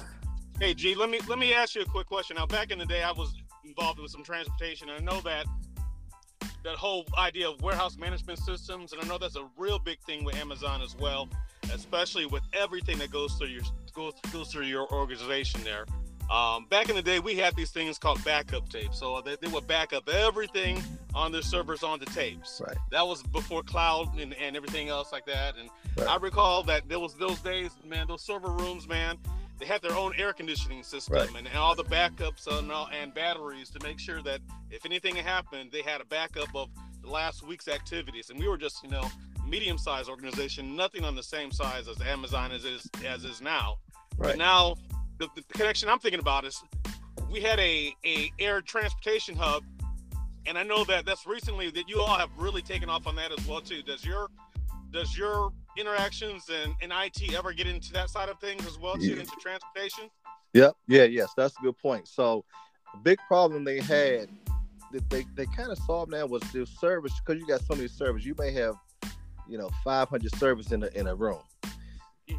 hey, 0.58 0.66
hey, 0.66 0.74
G. 0.74 0.94
Let 0.94 1.10
me 1.10 1.20
let 1.28 1.38
me 1.38 1.54
ask 1.54 1.74
you 1.74 1.82
a 1.82 1.86
quick 1.86 2.06
question. 2.06 2.36
Now, 2.36 2.46
back 2.46 2.70
in 2.70 2.78
the 2.78 2.86
day, 2.86 3.02
I 3.02 3.12
was 3.12 3.32
involved 3.64 4.00
with 4.00 4.10
some 4.10 4.24
transportation, 4.24 4.88
and 4.90 4.98
I 5.08 5.12
know 5.12 5.20
that 5.22 5.46
that 6.64 6.76
whole 6.76 7.04
idea 7.18 7.48
of 7.48 7.60
warehouse 7.60 7.96
management 7.96 8.38
systems, 8.38 8.92
and 8.92 9.02
I 9.02 9.06
know 9.06 9.18
that's 9.18 9.36
a 9.36 9.48
real 9.56 9.78
big 9.78 9.98
thing 10.00 10.24
with 10.24 10.36
Amazon 10.36 10.82
as 10.82 10.96
well, 10.96 11.28
especially 11.72 12.26
with 12.26 12.42
everything 12.52 12.98
that 12.98 13.10
goes 13.10 13.34
through 13.34 13.48
your 13.48 13.62
goes, 13.94 14.14
goes 14.32 14.50
through 14.52 14.66
your 14.66 14.90
organization 14.92 15.62
there. 15.64 15.86
Um, 16.30 16.66
back 16.70 16.88
in 16.88 16.96
the 16.96 17.02
day, 17.02 17.18
we 17.18 17.34
had 17.34 17.54
these 17.56 17.72
things 17.72 17.98
called 17.98 18.24
backup 18.24 18.68
tapes. 18.70 18.98
So 18.98 19.20
they, 19.20 19.36
they 19.40 19.48
would 19.48 19.66
back 19.66 19.92
up 19.92 20.08
everything 20.08 20.82
on 21.14 21.30
their 21.30 21.42
servers 21.42 21.82
on 21.82 21.98
the 21.98 22.06
tapes. 22.06 22.62
Right. 22.64 22.76
That 22.90 23.06
was 23.06 23.22
before 23.22 23.62
cloud 23.62 24.18
and, 24.18 24.32
and 24.34 24.56
everything 24.56 24.88
else 24.88 25.12
like 25.12 25.26
that. 25.26 25.58
And 25.58 25.68
Right. 25.98 26.08
I 26.08 26.16
recall 26.16 26.62
that 26.64 26.88
there 26.88 26.98
was 26.98 27.14
those 27.14 27.38
days, 27.40 27.72
man, 27.84 28.06
those 28.06 28.22
server 28.22 28.48
rooms, 28.48 28.88
man, 28.88 29.18
they 29.62 29.68
had 29.68 29.80
their 29.80 29.96
own 29.96 30.12
air 30.18 30.32
conditioning 30.32 30.82
system 30.82 31.14
Right. 31.14 31.28
and, 31.36 31.46
and 31.46 31.56
all 31.56 31.76
the 31.76 31.84
backups 31.84 32.48
and, 32.48 32.72
all, 32.72 32.88
and 32.92 33.14
batteries 33.14 33.70
to 33.70 33.80
make 33.86 34.00
sure 34.00 34.20
that 34.22 34.40
if 34.72 34.84
anything 34.84 35.14
happened, 35.14 35.70
they 35.70 35.82
had 35.82 36.00
a 36.00 36.04
backup 36.04 36.48
of 36.56 36.68
the 37.00 37.08
last 37.08 37.46
week's 37.46 37.68
activities. 37.68 38.30
And 38.30 38.40
we 38.40 38.48
were 38.48 38.58
just, 38.58 38.82
you 38.82 38.90
know, 38.90 39.08
medium-sized 39.46 40.08
organization, 40.10 40.74
nothing 40.74 41.04
on 41.04 41.14
the 41.14 41.22
same 41.22 41.52
size 41.52 41.86
as 41.86 42.00
Amazon 42.00 42.50
as 42.50 42.64
is 42.64 42.90
as 43.06 43.24
is 43.24 43.40
now. 43.40 43.76
But 44.18 44.26
Right. 44.26 44.36
now 44.38 44.74
the, 45.18 45.28
the 45.36 45.42
connection 45.54 45.88
I'm 45.88 46.00
thinking 46.00 46.20
about 46.20 46.44
is 46.44 46.60
we 47.30 47.40
had 47.40 47.60
a, 47.60 47.94
a 48.04 48.32
air 48.40 48.62
transportation 48.62 49.36
hub, 49.36 49.62
and 50.44 50.58
I 50.58 50.64
know 50.64 50.82
that 50.86 51.06
that's 51.06 51.24
recently 51.24 51.70
that 51.70 51.88
you 51.88 52.00
all 52.00 52.18
have 52.18 52.30
really 52.36 52.62
taken 52.62 52.88
off 52.88 53.06
on 53.06 53.14
that 53.14 53.30
as 53.30 53.46
well 53.46 53.60
too. 53.60 53.80
Does 53.82 54.04
your 54.04 54.26
does 54.90 55.16
your 55.16 55.52
interactions 55.76 56.48
and 56.50 56.74
and 56.82 56.92
IT 56.94 57.34
ever 57.34 57.52
get 57.52 57.66
into 57.66 57.92
that 57.92 58.10
side 58.10 58.28
of 58.28 58.38
things 58.40 58.66
as 58.66 58.78
well 58.78 58.96
too, 58.96 59.06
Yeah. 59.14 59.20
into 59.20 59.36
transportation? 59.40 60.10
Yep. 60.54 60.74
Yeah. 60.88 61.04
Yes. 61.04 61.30
That's 61.36 61.54
a 61.58 61.62
good 61.62 61.78
point. 61.78 62.06
So, 62.08 62.44
a 62.94 62.98
big 62.98 63.18
problem 63.26 63.64
they 63.64 63.80
had 63.80 64.28
that 64.92 65.08
they, 65.08 65.24
they 65.34 65.46
kind 65.46 65.70
of 65.72 65.78
solved 65.86 66.10
now 66.10 66.26
was 66.26 66.42
the 66.52 66.66
service 66.66 67.12
because 67.24 67.40
you 67.40 67.46
got 67.46 67.62
so 67.62 67.74
many 67.74 67.88
servers. 67.88 68.26
You 68.26 68.34
may 68.38 68.52
have, 68.52 68.74
you 69.48 69.56
know, 69.56 69.70
500 69.82 70.34
servers 70.36 70.70
in 70.72 70.82
a 70.82 70.88
in 70.88 71.06
a 71.06 71.14
room, 71.14 71.40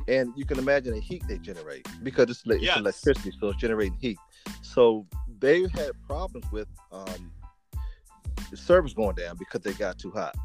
and 0.08 0.32
you 0.36 0.46
can 0.46 0.60
imagine 0.60 0.94
the 0.94 1.00
heat 1.02 1.24
they 1.28 1.40
generate 1.40 1.88
because 2.04 2.30
it's, 2.30 2.44
it's 2.46 2.62
Yes. 2.62 2.78
electricity, 2.78 3.32
so 3.40 3.50
it's 3.50 3.60
generating 3.60 3.98
heat. 4.00 4.18
So 4.62 5.08
they 5.40 5.62
had 5.70 5.92
problems 6.08 6.46
with 6.52 6.68
um, 6.92 7.32
the 8.52 8.58
servers 8.58 8.94
going 8.94 9.16
down 9.16 9.36
because 9.38 9.62
they 9.62 9.74
got 9.74 9.98
too 9.98 10.12
hot, 10.12 10.36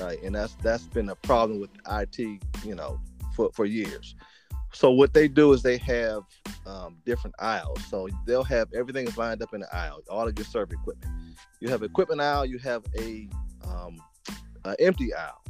right? 0.00 0.22
And 0.22 0.34
that's 0.34 0.54
that's 0.62 0.84
been 0.84 1.08
a 1.08 1.16
problem 1.16 1.60
with 1.60 1.70
IT, 1.90 2.18
you 2.64 2.74
know, 2.74 3.00
for 3.34 3.50
for 3.52 3.64
years. 3.64 4.14
So 4.72 4.90
what 4.90 5.14
they 5.14 5.28
do 5.28 5.52
is 5.52 5.62
they 5.62 5.78
have 5.78 6.22
um, 6.66 6.98
different 7.06 7.34
aisles. 7.38 7.82
So 7.88 8.08
they'll 8.26 8.44
have 8.44 8.68
everything 8.74 9.08
is 9.08 9.16
lined 9.16 9.42
up 9.42 9.54
in 9.54 9.60
the 9.60 9.74
aisle, 9.74 10.00
all 10.10 10.28
of 10.28 10.38
your 10.38 10.44
server 10.44 10.74
equipment. 10.74 11.10
You 11.60 11.68
have 11.70 11.82
equipment 11.82 12.20
aisle, 12.20 12.44
you 12.46 12.58
have 12.58 12.84
a 12.98 13.28
um, 13.66 13.98
a 14.64 14.76
empty 14.80 15.14
aisle. 15.14 15.42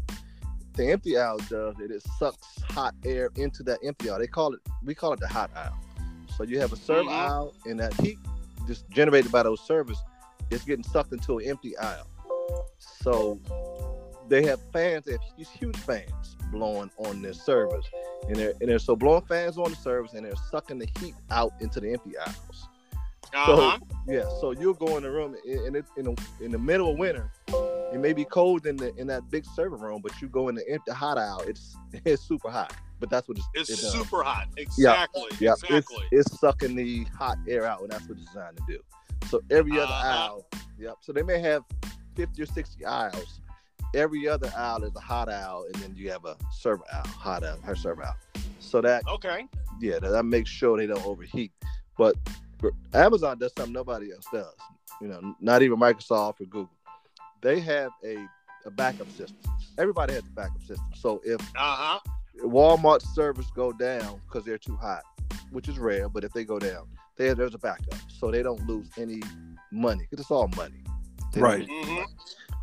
The 0.74 0.92
empty 0.92 1.18
aisle 1.18 1.38
does 1.50 1.74
it, 1.80 1.90
it 1.90 2.02
sucks 2.18 2.62
hot 2.70 2.94
air 3.04 3.30
into 3.34 3.64
that 3.64 3.80
empty 3.82 4.08
aisle. 4.10 4.20
They 4.20 4.28
call 4.28 4.54
it 4.54 4.60
we 4.84 4.94
call 4.94 5.12
it 5.12 5.20
the 5.20 5.26
hot 5.28 5.50
aisle. 5.56 5.76
So 6.36 6.44
you 6.44 6.60
have 6.60 6.72
a 6.72 6.76
server 6.76 7.10
Mhm. 7.10 7.18
aisle 7.18 7.54
and 7.66 7.80
that 7.80 7.94
heat 8.00 8.18
just 8.68 8.88
generated 8.90 9.32
by 9.32 9.42
those 9.42 9.60
servers 9.60 9.98
is 10.50 10.62
getting 10.62 10.84
sucked 10.84 11.12
into 11.12 11.38
an 11.38 11.46
empty 11.48 11.76
aisle. 11.78 12.06
So 12.78 13.40
they 14.28 14.44
have 14.46 14.60
fans, 14.72 15.04
they 15.06 15.12
have 15.12 15.20
these 15.36 15.48
huge 15.50 15.76
fans 15.76 16.36
blowing 16.50 16.90
on 16.98 17.22
their 17.22 17.32
servers. 17.34 17.84
And 18.28 18.36
they're 18.36 18.52
and 18.60 18.68
they're 18.68 18.78
so 18.78 18.96
blowing 18.96 19.22
fans 19.22 19.58
on 19.58 19.70
the 19.70 19.76
servers 19.76 20.14
and 20.14 20.24
they're 20.24 20.34
sucking 20.50 20.78
the 20.78 20.88
heat 21.00 21.14
out 21.30 21.52
into 21.60 21.80
the 21.80 21.92
empty 21.92 22.16
aisles. 22.18 22.68
Uh-huh. 23.34 23.78
Yeah, 24.06 24.22
so 24.40 24.52
you'll 24.52 24.72
go 24.74 24.96
in 24.96 25.02
the 25.02 25.10
room 25.10 25.36
in 25.44 25.76
in, 25.76 26.04
the, 26.04 26.16
in 26.40 26.50
the 26.50 26.58
middle 26.58 26.90
of 26.92 26.98
winter. 26.98 27.30
It 27.92 28.00
may 28.00 28.12
be 28.14 28.24
cold 28.24 28.66
in 28.66 28.76
the 28.76 28.94
in 28.96 29.06
that 29.08 29.30
big 29.30 29.44
server 29.54 29.76
room, 29.76 30.00
but 30.02 30.12
you 30.20 30.28
go 30.28 30.48
in 30.48 30.54
the 30.54 30.68
empty 30.70 30.92
hot 30.92 31.18
aisle. 31.18 31.42
It's 31.46 31.76
it's 32.04 32.22
super 32.22 32.50
hot, 32.50 32.74
but 33.00 33.10
that's 33.10 33.28
what 33.28 33.38
it's, 33.38 33.48
it's 33.54 33.70
it 33.70 33.76
super 33.76 34.22
hot. 34.22 34.46
Exactly. 34.56 35.24
Yeah, 35.40 35.52
Exactly. 35.52 36.04
it's 36.10 36.28
it's 36.30 36.40
sucking 36.40 36.74
the 36.74 37.04
hot 37.16 37.36
air 37.46 37.66
out, 37.66 37.82
and 37.82 37.90
that's 37.90 38.08
what 38.08 38.16
it's 38.18 38.26
designed 38.28 38.56
to 38.56 38.62
do. 38.66 38.78
So 39.28 39.40
every 39.50 39.72
other 39.78 39.92
Uh-huh. 39.92 40.08
aisle, 40.08 40.46
yep. 40.78 40.96
So 41.02 41.12
they 41.12 41.22
may 41.22 41.38
have 41.40 41.64
fifty 42.16 42.42
or 42.42 42.46
sixty 42.46 42.84
aisles. 42.86 43.40
Every 43.94 44.28
other 44.28 44.50
aisle 44.56 44.84
is 44.84 44.94
a 44.96 45.00
hot 45.00 45.28
aisle, 45.28 45.64
and 45.72 45.74
then 45.82 45.94
you 45.96 46.10
have 46.10 46.24
a 46.24 46.36
server 46.52 46.84
aisle, 46.92 47.06
hot 47.06 47.44
aisle, 47.44 47.58
her 47.62 47.74
server 47.76 48.04
aisle. 48.04 48.16
So 48.58 48.80
that 48.82 49.02
okay. 49.08 49.46
yeah, 49.80 49.98
that, 50.00 50.10
that 50.10 50.24
makes 50.24 50.50
sure 50.50 50.76
they 50.76 50.86
don't 50.86 51.04
overheat. 51.06 51.52
But 51.96 52.16
but 52.60 52.72
Amazon 52.92 53.38
does 53.38 53.52
something 53.56 53.72
nobody 53.72 54.12
else 54.12 54.26
does. 54.32 54.54
You 55.00 55.08
know, 55.08 55.34
not 55.40 55.62
even 55.62 55.78
Microsoft 55.78 56.40
or 56.40 56.44
Google. 56.46 56.70
They 57.40 57.60
have 57.60 57.92
a, 58.04 58.16
a 58.66 58.70
backup 58.72 59.10
system. 59.10 59.38
Everybody 59.78 60.14
has 60.14 60.22
a 60.26 60.30
backup 60.32 60.60
system. 60.62 60.90
So 60.94 61.20
if 61.24 61.40
Uh-huh. 61.56 61.98
Walmart 62.44 63.02
servers 63.14 63.46
go 63.54 63.72
down 63.72 64.20
because 64.26 64.44
they're 64.44 64.58
too 64.58 64.76
hot, 64.76 65.02
which 65.50 65.68
is 65.68 65.78
rare, 65.78 66.08
but 66.08 66.24
if 66.24 66.32
they 66.32 66.44
go 66.44 66.58
down, 66.58 66.86
they, 67.16 67.32
there's 67.34 67.54
a 67.54 67.58
backup, 67.58 67.98
so 68.08 68.30
they 68.30 68.42
don't 68.42 68.64
lose 68.66 68.88
any 68.98 69.22
money 69.72 70.06
because 70.10 70.20
it's 70.22 70.30
all 70.30 70.48
money. 70.56 70.82
They 71.32 71.40
Right. 71.40 71.60
lose 71.60 71.68
any 71.70 71.82
Mhm. 71.84 71.94
money. 71.96 72.06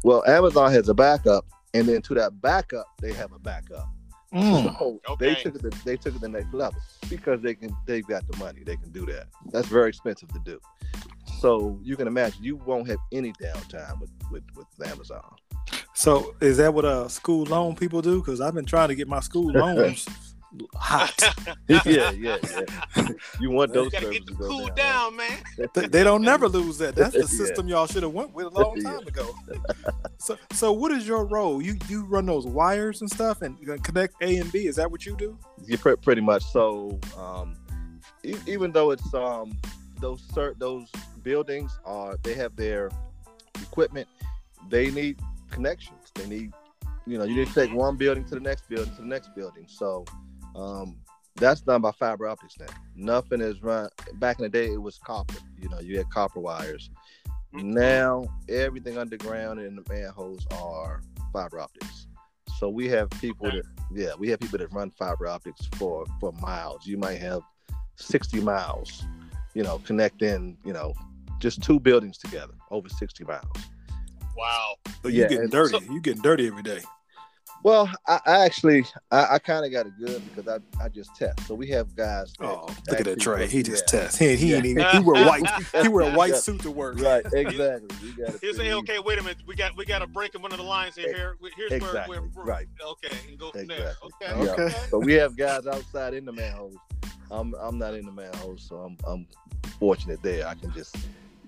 Well, 0.06 0.24
Amazon 0.28 0.72
has 0.72 0.88
a 0.88 0.94
backup, 0.94 1.48
and 1.74 1.88
then 1.88 2.00
to 2.04 2.14
that 2.14 2.40
backup, 2.40 2.86
they 3.02 3.12
have 3.14 3.32
a 3.32 3.40
backup. 3.40 3.90
Mm. 4.32 4.78
So 4.78 5.00
they 5.20 5.34
took 5.34 5.56
it. 5.56 5.62
To, 5.64 5.72
they 5.84 5.98
took 5.98 6.14
it 6.14 6.22
the 6.22 6.30
next 6.30 6.54
level 6.54 6.80
because 7.10 7.42
they 7.42 7.56
can. 7.56 7.76
They've 7.88 8.06
got 8.06 8.28
the 8.28 8.38
money. 8.38 8.62
They 8.64 8.76
can 8.76 8.92
do 8.92 9.08
that. 9.08 9.30
That's 9.52 9.68
very 9.68 9.90
expensive 9.90 10.30
to 10.34 10.40
do. 10.46 10.60
So 11.40 11.80
you 11.82 11.98
can 11.98 12.06
imagine 12.06 12.44
you 12.44 12.58
won't 12.58 12.88
have 12.88 13.00
any 13.12 13.34
downtime 13.34 14.00
with 14.00 14.12
with, 14.30 14.44
with 14.56 14.68
Amazon. 14.88 15.24
So 15.96 16.36
is 16.40 16.58
that 16.58 16.72
what 16.72 16.86
uh 16.86 17.08
school 17.08 17.46
loan 17.46 17.76
people 17.76 18.04
do? 18.04 18.20
Because 18.20 18.42
I've 18.42 18.54
been 18.54 18.66
trying 18.66 18.90
to 18.90 18.96
get 18.96 19.08
my 19.08 19.22
school 19.22 19.52
loans 19.52 20.06
hot. 20.76 21.22
yeah, 21.68 21.82
yeah, 21.86 22.12
yeah. 22.12 22.38
You 23.40 23.50
want 23.52 23.70
You 23.74 23.82
those 23.84 23.92
gotta 23.92 24.10
get 24.12 24.26
to 24.28 24.34
the 24.34 24.40
go 24.40 24.48
cool 24.48 24.66
down. 24.68 24.76
down, 24.76 25.16
man. 25.18 25.38
They, 25.74 25.88
they 25.88 26.04
don't 26.04 26.22
never 26.22 26.48
lose 26.48 26.78
that. 26.78 26.96
That's 26.96 27.14
the 27.14 27.20
Yeah. 27.20 27.26
system 27.26 27.68
y'all 27.68 27.86
should 27.88 28.04
have 28.04 28.14
went 28.14 28.34
with 28.34 28.46
a 28.48 28.50
long 28.50 28.74
Yeah. 28.78 28.92
time 28.92 29.08
ago. 29.08 29.36
So 30.18 30.38
so 30.54 30.72
what 30.72 30.92
is 30.92 31.06
your 31.08 31.26
role? 31.26 31.62
You 31.62 31.78
you 31.90 32.06
run 32.06 32.26
those 32.26 32.46
wires 32.46 33.02
and 33.02 33.10
stuff 33.10 33.42
and 33.42 33.58
you 33.60 33.78
connect 33.80 34.16
A 34.22 34.38
and 34.38 34.52
B. 34.52 34.68
Is 34.68 34.76
that 34.78 34.90
what 34.90 35.06
you 35.06 35.16
do? 35.18 35.38
Yeah, 35.66 35.78
pre- 35.80 35.96
pretty 35.98 36.22
much. 36.22 36.44
So, 36.44 37.00
um, 37.18 37.56
e- 38.24 38.36
even 38.48 38.72
though 38.72 38.92
it's 38.92 39.14
um, 39.14 39.58
those 40.00 40.22
cert- 40.34 40.58
those 40.60 40.90
buildings 41.24 41.78
are 41.86 42.18
they 42.24 42.34
have 42.36 42.56
their 42.56 42.90
equipment, 43.62 44.08
they 44.70 44.92
need 44.92 45.20
connections. 45.52 46.12
They 46.16 46.28
need, 46.28 46.54
you 47.06 47.18
know, 47.18 47.24
you 47.26 47.36
need 47.36 47.48
to 47.48 47.54
take 47.54 47.74
one 47.74 47.98
building 47.98 48.24
to 48.26 48.36
the 48.36 48.42
next 48.42 48.68
building 48.70 48.94
to 48.96 49.02
the 49.02 49.08
next 49.08 49.36
building. 49.36 49.66
So, 49.68 50.06
um, 50.56 50.98
that's 51.36 51.62
done 51.62 51.82
by 51.82 51.92
fiber 51.92 52.28
optics 52.28 52.56
now. 52.60 52.68
Nothing 52.96 53.42
is 53.42 53.62
run. 53.62 53.90
Back 54.16 54.40
in 54.40 54.44
the 54.44 54.50
day, 54.50 54.68
it 54.72 54.82
was 54.82 54.98
copper. 54.98 55.36
You 55.62 55.70
know, 55.70 55.80
you 55.80 55.98
had 55.98 56.10
copper 56.10 56.40
wires. 56.40 56.90
Now 57.54 58.26
everything 58.50 58.98
underground 58.98 59.60
and 59.60 59.68
in 59.68 59.76
the 59.76 59.84
manholes 59.94 60.46
are 60.52 61.02
fiber 61.32 61.60
optics. 61.60 62.08
So 62.58 62.70
we 62.70 62.88
have 62.90 63.10
people 63.12 63.48
Okay. 63.48 63.58
that 63.58 63.66
yeah, 63.94 64.12
we 64.18 64.30
have 64.30 64.40
people 64.40 64.58
that 64.60 64.72
run 64.74 64.92
fiber 64.92 65.28
optics 65.28 65.68
for 65.76 66.06
for 66.20 66.32
miles. 66.34 66.86
You 66.86 66.98
might 66.98 67.20
have 67.20 67.42
60 67.98 68.42
miles, 68.42 69.04
you 69.54 69.64
know, 69.64 69.80
connecting, 69.80 70.58
you 70.66 70.74
know, 70.74 70.94
just 71.40 71.62
two 71.62 71.80
buildings 71.80 72.18
together 72.18 72.54
over 72.72 72.90
60 72.90 73.24
miles. 73.26 73.46
Wow. 74.36 74.76
So 75.02 75.08
you 75.10 75.22
Yeah, 75.22 75.28
getting 75.30 75.50
dirty. 75.50 75.80
so- 75.86 75.94
you 75.94 76.02
getting 76.02 76.22
dirty 76.22 76.48
every 76.48 76.64
day. 76.64 76.82
Well, 77.66 77.90
I, 78.06 78.20
I 78.28 78.46
actually 78.46 78.86
I, 79.10 79.26
I 79.32 79.40
kind 79.40 79.66
of 79.66 79.72
got 79.72 79.88
it 79.88 79.94
good 80.00 80.22
because 80.24 80.48
I, 80.48 80.84
I 80.84 80.88
just 80.88 81.16
test. 81.16 81.48
So 81.48 81.56
we 81.56 81.68
have 81.70 81.96
guys. 81.96 82.32
Oh, 82.40 82.68
look 82.68 82.70
at 82.70 82.86
that 82.86 83.00
actually 83.00 83.16
Trey. 83.16 83.48
He 83.48 83.64
just 83.64 83.92
yeah. 83.92 84.02
tests. 84.02 84.20
He, 84.20 84.36
he 84.36 84.52
Yeah. 84.52 84.58
ain't 84.58 84.66
even 84.68 84.86
he 84.92 85.00
wear 85.00 85.26
white 85.26 85.50
he 85.82 85.88
wear 85.88 86.14
a 86.14 86.16
white 86.16 86.34
Yeah. 86.34 86.38
suit 86.38 86.62
to 86.62 86.70
work. 86.70 87.02
Right, 87.02 87.26
exactly. 87.34 87.88
We 88.04 88.24
got 88.24 88.40
He'll 88.40 88.54
say, 88.54 88.72
okay, 88.72 89.00
wait 89.00 89.18
a 89.18 89.24
minute. 89.24 89.40
We 89.48 89.56
got 89.56 89.76
we 89.76 89.84
got 89.84 90.04
a 90.04 90.08
break 90.08 90.36
in 90.36 90.44
one 90.44 90.52
of 90.52 90.60
the 90.60 90.64
lines 90.64 90.96
here. 90.96 91.12
Here, 91.12 91.38
here's 91.58 91.72
Exactly, 91.72 92.20
where 92.20 92.30
we're 92.36 92.44
right. 92.44 92.68
Okay, 92.86 93.18
and 93.28 93.40
go 93.40 93.50
from 93.50 93.62
Exactly. 93.62 93.84
there. 93.84 93.96
Okay. 94.36 94.46
Yeah. 94.46 94.52
Okay. 94.52 94.76
So 94.92 95.00
we 95.00 95.14
have 95.14 95.36
guys 95.36 95.66
outside 95.66 96.14
in 96.14 96.24
the 96.24 96.34
manholes. 96.34 96.76
I'm 97.32 97.56
I'm 97.56 97.80
not 97.80 97.96
in 97.96 98.06
the 98.06 98.12
manholes, 98.12 98.64
so 98.70 98.76
I'm 98.76 98.96
I'm 99.08 99.26
fortunate 99.80 100.22
there. 100.22 100.48
I 100.48 100.54
can 100.54 100.72
just 100.72 100.96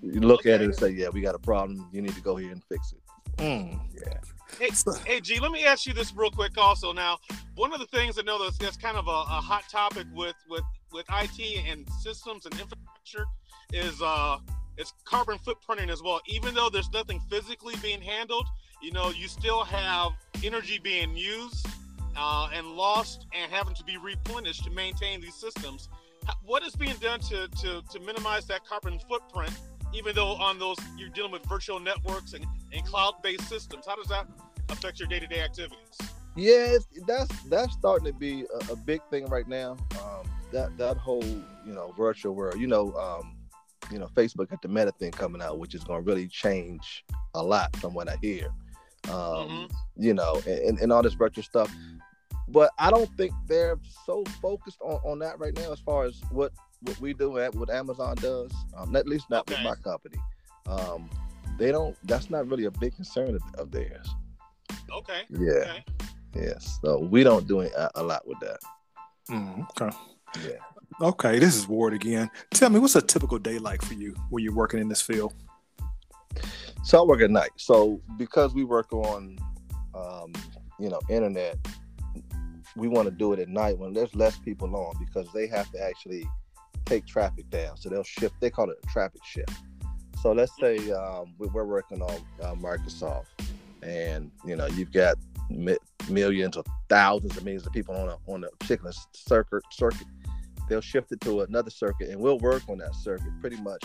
look 0.02 0.46
at 0.46 0.62
it 0.62 0.64
and 0.64 0.74
say, 0.74 0.88
yeah, 0.90 1.10
we 1.10 1.20
got 1.20 1.36
a 1.36 1.38
problem. 1.38 1.88
You 1.92 2.02
need 2.02 2.16
to 2.16 2.22
go 2.22 2.34
here 2.34 2.50
and 2.50 2.64
fix 2.64 2.92
it. 2.92 2.98
Mm. 3.36 3.78
Yeah. 3.94 4.14
Hey, 4.56 4.70
hey, 5.04 5.20
G, 5.20 5.38
let 5.40 5.52
me 5.52 5.64
ask 5.64 5.86
you 5.86 5.92
this 5.92 6.12
real 6.14 6.30
quick. 6.30 6.56
Also, 6.56 6.92
now, 6.92 7.18
one 7.54 7.72
of 7.72 7.80
the 7.80 7.86
things 7.86 8.18
I 8.18 8.22
know 8.22 8.42
that's, 8.42 8.58
that's 8.58 8.76
kind 8.76 8.96
of 8.96 9.06
a, 9.06 9.10
a 9.10 9.40
hot 9.40 9.64
topic 9.70 10.06
with 10.14 10.36
with 10.48 10.64
with 10.92 11.04
IT 11.10 11.64
and 11.68 11.86
systems 12.00 12.46
and 12.46 12.54
infrastructure 12.54 13.26
is 13.72 14.00
uh 14.02 14.38
it's 14.76 14.94
carbon 15.04 15.38
footprinting 15.38 15.90
as 15.90 16.02
well. 16.02 16.20
Even 16.26 16.54
though 16.54 16.70
there's 16.70 16.90
nothing 16.90 17.20
physically 17.28 17.74
being 17.82 18.00
handled, 18.00 18.46
you 18.80 18.92
know, 18.92 19.10
you 19.10 19.28
still 19.28 19.64
have 19.64 20.12
energy 20.42 20.78
being 20.78 21.16
used 21.16 21.66
uh, 22.16 22.48
and 22.54 22.66
lost 22.66 23.26
and 23.32 23.50
having 23.50 23.74
to 23.74 23.84
be 23.84 23.96
replenished 23.96 24.64
to 24.64 24.70
maintain 24.70 25.20
these 25.20 25.34
systems. 25.34 25.88
What 26.44 26.62
is 26.62 26.74
being 26.74 26.96
done 27.00 27.20
to 27.20 27.48
to, 27.48 27.82
to 27.90 28.00
minimize 28.00 28.46
that 28.46 28.64
carbon 28.64 28.98
footprint 29.08 29.52
even 29.94 30.14
though 30.14 30.34
on 30.34 30.58
those 30.58 30.76
you're 30.96 31.08
dealing 31.08 31.32
with 31.32 31.44
virtual 31.46 31.80
networks 31.80 32.34
and, 32.34 32.44
and 32.72 32.84
cloud-based 32.84 33.48
systems? 33.48 33.86
How 33.86 33.96
does 33.96 34.08
that 34.08 34.26
affect 34.68 34.98
your 34.98 35.08
day-to-day 35.08 35.40
activities? 35.40 35.78
Yeah, 36.36 36.76
that's 37.06 37.42
that's 37.44 37.72
starting 37.74 38.06
to 38.06 38.12
be 38.12 38.44
a, 38.44 38.72
a 38.72 38.76
big 38.76 39.00
thing 39.10 39.26
right 39.26 39.48
now. 39.48 39.76
Um, 40.02 40.28
that 40.52 40.76
that 40.78 40.96
whole 40.96 41.24
you 41.24 41.72
know 41.72 41.92
virtual 41.96 42.34
world. 42.34 42.60
You 42.60 42.68
know, 42.68 42.92
um, 42.94 43.36
you 43.90 43.98
know, 43.98 44.06
Facebook 44.14 44.50
got 44.50 44.62
the 44.62 44.68
Meta 44.68 44.92
thing 44.92 45.10
coming 45.10 45.42
out, 45.42 45.58
which 45.58 45.74
is 45.74 45.82
going 45.82 46.04
to 46.04 46.06
really 46.06 46.28
change 46.28 47.04
a 47.34 47.42
lot 47.42 47.74
from 47.76 47.94
what 47.94 48.08
I 48.08 48.16
hear. 48.22 48.48
Um, 49.08 49.14
Mhm. 49.14 49.72
You 49.96 50.14
know, 50.14 50.40
and, 50.46 50.78
and 50.78 50.92
all 50.92 51.02
this 51.02 51.14
virtual 51.14 51.42
stuff. 51.42 51.74
But 52.46 52.70
I 52.78 52.90
don't 52.90 53.10
think 53.16 53.32
they're 53.46 53.78
so 54.06 54.24
focused 54.40 54.78
on, 54.80 55.00
on 55.04 55.18
that 55.18 55.38
right 55.38 55.54
now 55.54 55.72
as 55.72 55.80
far 55.80 56.04
as 56.04 56.20
what 56.30 56.52
what 56.82 57.00
we 57.00 57.12
do 57.14 57.38
at 57.38 57.54
what 57.54 57.68
Amazon 57.68 58.14
does. 58.16 58.52
Um, 58.76 58.94
at 58.94 59.08
least 59.08 59.28
not 59.28 59.48
with 59.48 59.60
my 59.62 59.74
company. 59.74 60.18
Um, 60.66 61.10
they 61.58 61.70
don't. 61.70 61.96
That's 62.04 62.30
not 62.30 62.48
really 62.48 62.64
a 62.64 62.70
big 62.70 62.94
concern 62.94 63.34
of, 63.34 63.42
of 63.58 63.70
theirs. 63.70 64.08
Okay. 64.92 65.22
Yeah. 65.30 65.50
Okay. 65.50 65.84
Yes. 66.34 66.78
So 66.82 67.00
we 67.00 67.24
don't 67.24 67.46
do 67.46 67.60
it 67.60 67.72
a, 67.72 68.00
a 68.00 68.02
lot 68.02 68.26
with 68.26 68.38
that. 68.40 68.58
Mm, 69.30 69.66
okay. 69.70 69.96
Yeah. 70.46 70.58
Okay, 71.00 71.38
this 71.38 71.54
is 71.54 71.68
Ward 71.68 71.94
again. 71.94 72.30
Tell 72.52 72.70
me, 72.70 72.80
what's 72.80 72.96
a 72.96 73.02
typical 73.02 73.38
day 73.38 73.58
like 73.58 73.82
for 73.82 73.94
you 73.94 74.14
when 74.30 74.42
you're 74.42 74.54
working 74.54 74.80
in 74.80 74.88
this 74.88 75.00
field? 75.00 75.32
So 76.82 77.00
I 77.00 77.04
work 77.04 77.20
at 77.20 77.30
night. 77.30 77.50
So 77.56 78.00
because 78.16 78.54
we 78.54 78.64
work 78.64 78.92
on, 78.92 79.38
um, 79.94 80.32
you 80.80 80.88
know, 80.88 81.00
internet, 81.08 81.56
we 82.74 82.88
want 82.88 83.06
to 83.06 83.12
do 83.12 83.32
it 83.32 83.38
at 83.38 83.48
night 83.48 83.78
when 83.78 83.92
there's 83.92 84.14
less 84.14 84.38
people 84.38 84.74
on 84.74 84.94
because 84.98 85.30
they 85.32 85.46
have 85.46 85.70
to 85.72 85.80
actually 85.80 86.28
take 86.84 87.06
traffic 87.06 87.48
down. 87.50 87.76
So 87.76 87.88
they'll 87.88 88.02
shift. 88.02 88.34
They 88.40 88.50
call 88.50 88.70
it 88.70 88.78
a 88.82 88.86
traffic 88.88 89.22
shift. 89.24 89.52
So 90.22 90.32
let's 90.32 90.52
say 90.60 90.90
um, 90.90 91.34
we- 91.38 91.48
we're 91.48 91.64
working 91.64 92.02
on 92.02 92.16
uh, 92.42 92.54
Microsoft, 92.54 93.26
and 93.82 94.30
you 94.44 94.56
know 94.56 94.66
you've 94.66 94.92
got 94.92 95.16
mi- 95.48 95.78
millions 96.08 96.56
or 96.56 96.64
thousands 96.88 97.36
of 97.36 97.44
millions 97.44 97.66
of 97.66 97.72
people 97.72 97.94
on 97.94 98.08
a 98.08 98.16
on 98.32 98.44
a 98.44 98.48
particular 98.58 98.92
circuit 99.12 99.62
circuit. 99.70 100.06
They'll 100.68 100.80
shift 100.80 101.12
it 101.12 101.20
to 101.22 101.42
another 101.42 101.70
circuit, 101.70 102.10
and 102.10 102.20
we'll 102.20 102.38
work 102.38 102.62
on 102.68 102.78
that 102.78 102.94
circuit 102.94 103.32
pretty 103.40 103.60
much 103.60 103.82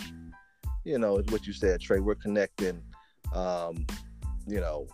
you 0.86 0.98
know, 0.98 1.18
is 1.18 1.26
what 1.28 1.48
you 1.48 1.54
said, 1.54 1.80
Trey. 1.80 2.02
We're 2.02 2.16
connecting, 2.16 2.84
um, 3.34 3.86
you 4.46 4.60
know, 4.60 4.86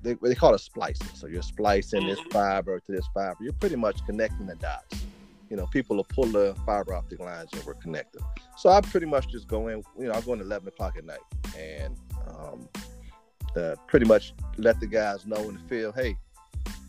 they, 0.00 0.14
they 0.22 0.36
call 0.36 0.54
it 0.54 0.60
splicing. 0.60 1.08
So 1.14 1.26
you're 1.26 1.42
splicing 1.42 2.06
this 2.06 2.20
Mhm. 2.20 2.32
fiber 2.32 2.78
to 2.78 2.92
this 2.92 3.04
fiber. 3.12 3.38
You're 3.40 3.52
pretty 3.54 3.74
much 3.74 3.98
connecting 4.06 4.46
the 4.46 4.54
dots. 4.54 5.04
You 5.50 5.56
know, 5.56 5.66
people 5.66 5.96
will 5.96 6.04
pull 6.04 6.26
the 6.26 6.56
fiber 6.66 6.94
optic 6.94 7.20
lines 7.20 7.50
and 7.52 7.64
we're 7.64 7.74
connecting. 7.74 8.22
So 8.56 8.70
I 8.70 8.80
pretty 8.80 9.06
much 9.06 9.28
just 9.28 9.46
go 9.46 9.68
in, 9.68 9.82
you 9.98 10.06
know, 10.06 10.12
I 10.12 10.20
go 10.20 10.32
in 10.32 10.40
11 10.40 10.68
o'clock 10.68 10.96
at 10.96 11.04
night 11.04 11.18
and 11.56 11.96
um, 12.28 12.68
uh, 13.56 13.76
pretty 13.86 14.06
much 14.06 14.32
let 14.56 14.80
the 14.80 14.86
guys 14.86 15.26
know 15.26 15.36
in 15.48 15.54
the 15.54 15.60
field, 15.68 15.94
hey, 15.96 16.16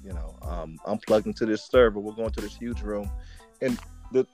you 0.03 0.13
know, 0.13 0.35
um, 0.43 0.79
I'm 0.85 0.97
plugged 0.99 1.27
into 1.27 1.45
this 1.45 1.63
server. 1.65 1.99
We're 1.99 2.13
going 2.13 2.31
to 2.31 2.41
this 2.41 2.55
huge 2.55 2.81
room. 2.81 3.09
And 3.61 3.77
the 4.11 4.25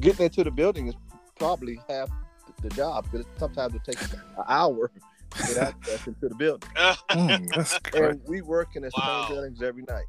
getting 0.00 0.26
into 0.26 0.44
the 0.44 0.50
building 0.50 0.88
is 0.88 0.94
probably 1.38 1.80
half 1.88 2.10
the 2.62 2.68
job 2.70 3.06
because 3.10 3.26
sometimes 3.38 3.74
it 3.74 3.84
takes 3.84 4.12
an 4.12 4.20
hour 4.48 4.90
to 5.36 5.42
get 5.46 5.56
access 5.58 6.06
into 6.06 6.28
the 6.28 6.34
building. 6.34 6.68
Mm. 7.12 7.80
And 7.94 8.20
we 8.26 8.42
work 8.42 8.74
in 8.74 8.82
the 8.82 8.90
Wow. 8.92 9.22
same 9.28 9.36
buildings 9.36 9.62
every 9.62 9.84
night. 9.88 10.06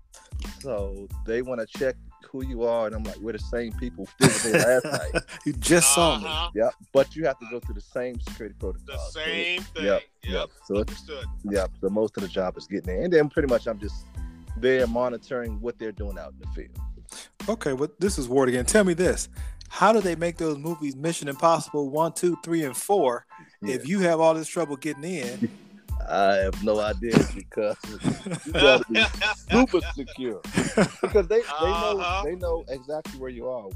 So 0.60 1.08
they 1.26 1.42
want 1.44 1.62
to 1.62 1.68
check 1.68 1.96
who 2.32 2.46
you 2.46 2.64
are. 2.64 2.88
And 2.88 2.96
I'm 2.96 3.04
like, 3.04 3.18
we're 3.18 3.34
the 3.34 3.40
same 3.40 3.74
people 3.74 4.08
physically 4.20 4.60
last 4.60 4.86
night. 5.14 5.24
you 5.46 5.54
just 5.54 5.94
saw 5.94 6.20
me. 6.20 6.26
Uh-huh. 6.26 6.50
Yeah. 6.56 6.70
But 6.94 7.16
you 7.16 7.26
have 7.26 7.40
to 7.40 7.46
go 7.52 7.60
through 7.60 7.76
the 7.76 7.82
same 7.82 8.20
security 8.22 8.56
protocol. 8.60 8.86
The 8.88 8.98
So, 9.12 9.20
same 9.20 9.62
thing. 9.62 9.86
Yep. 9.86 10.02
Yep. 10.24 10.32
yep. 10.34 10.50
So 10.66 10.78
it's, 10.78 10.92
Understood. 10.92 11.26
yeah. 11.46 11.68
So 11.82 11.90
most 11.90 12.18
of 12.18 12.24
the 12.24 12.30
job 12.30 12.58
is 12.58 12.68
getting 12.68 12.86
there. 12.96 13.04
And 13.04 13.12
then 13.14 13.30
pretty 13.30 13.48
much 13.48 13.68
I'm 13.68 13.80
just 13.80 14.06
there 14.58 14.88
monitoring 14.88 15.60
what 15.62 15.78
they're 15.80 15.92
doing 15.92 16.18
out 16.18 16.34
in 16.34 16.40
the 16.40 16.48
field. 16.48 16.78
Okay, 17.48 17.74
well, 17.74 17.90
this 18.00 18.18
is 18.18 18.28
Ward 18.28 18.50
again. 18.50 18.66
Tell 18.66 18.84
me 18.84 18.94
this: 18.94 19.30
How 19.70 19.94
do 19.94 20.02
they 20.02 20.16
make 20.16 20.36
those 20.38 20.58
movies 20.58 20.96
Mission 20.96 21.30
Impossible 21.30 21.90
one, 21.90 22.12
two, 22.12 22.38
three, 22.44 22.64
and 22.66 22.76
four? 22.76 23.26
Yeah. 23.62 23.76
If 23.76 23.88
you 23.88 24.00
have 24.02 24.20
all 24.20 24.34
this 24.34 24.48
trouble 24.50 24.76
getting 24.76 25.06
in, 25.06 25.50
I 26.10 26.36
have 26.36 26.64
no 26.64 26.80
idea 26.80 27.18
because 27.36 27.76
you 28.46 28.54
gotta 28.54 28.84
be 28.90 29.02
super 29.50 29.82
secure. 29.94 30.42
Because 31.02 31.28
they, 31.28 31.42
they 31.62 31.72
know 31.82 32.00
Uh-huh. 32.00 32.24
they 32.24 32.36
know 32.36 32.64
exactly 32.70 33.20
where 33.20 33.30
you 33.30 33.48
are 33.48 33.68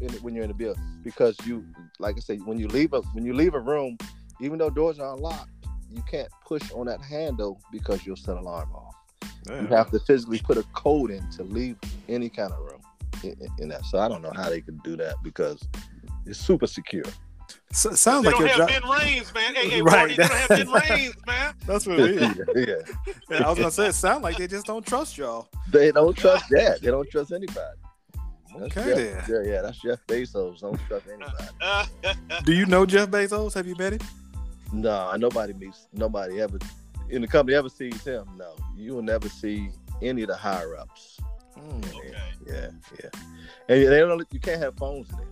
in, 0.00 0.10
when 0.22 0.34
you're 0.34 0.44
in 0.44 0.50
the 0.50 0.54
building 0.54 0.82
because 1.04 1.36
you 1.44 1.64
like 1.98 2.16
I 2.16 2.20
said 2.20 2.40
when 2.46 2.58
you 2.58 2.68
leave 2.68 2.92
a 2.92 3.00
when 3.14 3.24
you 3.24 3.34
leave 3.34 3.54
a 3.54 3.60
room 3.60 3.96
even 4.40 4.58
though 4.58 4.70
doors 4.70 4.98
are 4.98 5.14
unlocked 5.14 5.48
you 5.90 6.02
can't 6.10 6.28
push 6.46 6.62
on 6.72 6.86
that 6.86 7.02
handle 7.02 7.60
because 7.72 8.06
you'll 8.06 8.16
set 8.16 8.36
an 8.36 8.42
alarm 8.42 8.70
off. 8.72 8.94
You 9.48 9.66
have 9.68 9.90
to 9.90 9.98
physically 9.98 10.38
put 10.38 10.56
a 10.56 10.62
code 10.74 11.10
in 11.10 11.28
to 11.32 11.42
leave 11.42 11.76
any 12.08 12.28
kind 12.28 12.52
of 12.52 12.58
room 12.60 12.80
in, 13.24 13.30
in- 13.40 13.52
in 13.58 13.68
that. 13.70 13.84
So 13.86 13.98
I 13.98 14.06
don't 14.08 14.22
know 14.22 14.32
how 14.34 14.48
they 14.48 14.60
can 14.60 14.78
do 14.84 14.96
that 14.98 15.16
because 15.24 15.60
it's 16.26 16.38
super 16.38 16.66
secure 16.68 17.02
So, 17.72 17.92
sounds 17.94 18.24
They 18.24 18.30
like 18.32 18.38
don't 18.40 18.48
have 18.48 18.56
job. 18.56 18.68
Ben 18.82 18.90
Rains, 18.90 19.32
man. 19.34 19.54
Hey, 19.54 19.68
hey, 19.68 19.82
Right. 19.82 20.10
Wardy, 20.10 20.16
they 20.16 20.26
don't 20.26 20.36
have 20.36 20.48
Ben 20.48 20.70
Rains, 20.90 21.14
man. 21.26 21.54
That's 21.66 21.86
what 21.86 22.00
it 22.00 22.10
is. 22.22 22.38
yeah 22.56 22.94
Yeah, 23.30 23.46
I 23.46 23.48
was 23.50 23.58
gonna 23.58 23.70
say 23.70 23.86
it 23.88 23.94
sounds 23.94 24.22
like 24.22 24.36
they 24.36 24.46
just 24.46 24.66
don't 24.66 24.84
trust 24.86 25.16
y'all. 25.18 25.48
they 25.70 25.92
don't 25.92 26.16
trust 26.16 26.46
that 26.50 26.80
they 26.80 26.90
don't 26.90 27.08
trust 27.10 27.32
anybody 27.32 27.60
That's 28.58 28.76
Okay, 28.76 29.12
Jeff- 29.14 29.26
then. 29.28 29.44
yeah, 29.44 29.52
yeah, 29.52 29.62
that's 29.62 29.78
Jeff 29.78 29.98
Bezos. 30.06 30.60
Don't 30.60 30.78
trust 30.88 31.06
anybody. 31.08 31.88
Do 32.44 32.52
you 32.52 32.66
know 32.66 32.84
Jeff 32.86 33.08
Bezos? 33.08 33.54
Have 33.54 33.66
you 33.66 33.76
met 33.76 33.92
him? 33.94 34.00
No, 34.72 35.14
nobody 35.16 35.52
meets 35.52 35.86
nobody 35.92 36.40
ever 36.40 36.58
in 37.08 37.22
the 37.22 37.28
company 37.28 37.56
ever 37.56 37.68
sees 37.68 38.02
him. 38.04 38.24
No, 38.36 38.54
you 38.76 38.94
will 38.94 39.02
never 39.02 39.28
see 39.28 39.70
any 40.02 40.22
of 40.22 40.28
the 40.28 40.36
higher 40.36 40.76
ups. 40.76 41.18
Mm. 41.58 41.96
okay. 41.96 42.14
Yeah, 42.46 42.68
yeah, 43.02 43.10
and 43.68 43.86
they 43.92 43.98
don't. 44.00 44.24
You 44.32 44.40
can't 44.40 44.60
have 44.62 44.76
phones 44.76 45.10
in 45.10 45.16
there, 45.16 45.26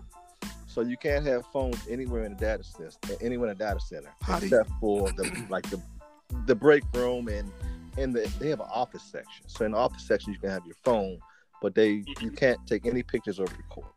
so 0.78 0.84
you 0.84 0.96
can't 0.96 1.26
have 1.26 1.44
phones 1.46 1.76
anywhere 1.90 2.22
in 2.24 2.34
the 2.34 2.38
data 2.38 2.62
center. 2.62 3.16
Anywhere 3.20 3.50
in 3.50 3.58
the 3.58 3.64
data 3.64 3.80
center, 3.80 4.10
How 4.22 4.38
do 4.38 4.46
you- 4.46 4.56
except 4.56 4.70
for 4.80 5.10
the 5.12 5.24
like 5.50 5.68
the 5.70 5.80
the 6.46 6.54
break 6.54 6.84
room 6.94 7.26
and 7.26 7.50
and 7.96 8.14
the, 8.14 8.30
they 8.38 8.48
have 8.50 8.60
an 8.60 8.68
office 8.72 9.02
section. 9.02 9.48
So 9.48 9.64
in 9.64 9.72
the 9.72 9.78
office 9.78 10.04
section, 10.04 10.32
you 10.32 10.38
can 10.38 10.50
have 10.50 10.64
your 10.64 10.76
phone, 10.84 11.18
but 11.60 11.74
they 11.74 12.04
you 12.20 12.30
can't 12.30 12.64
take 12.68 12.86
any 12.86 13.02
pictures 13.02 13.40
or 13.40 13.46
record. 13.46 13.90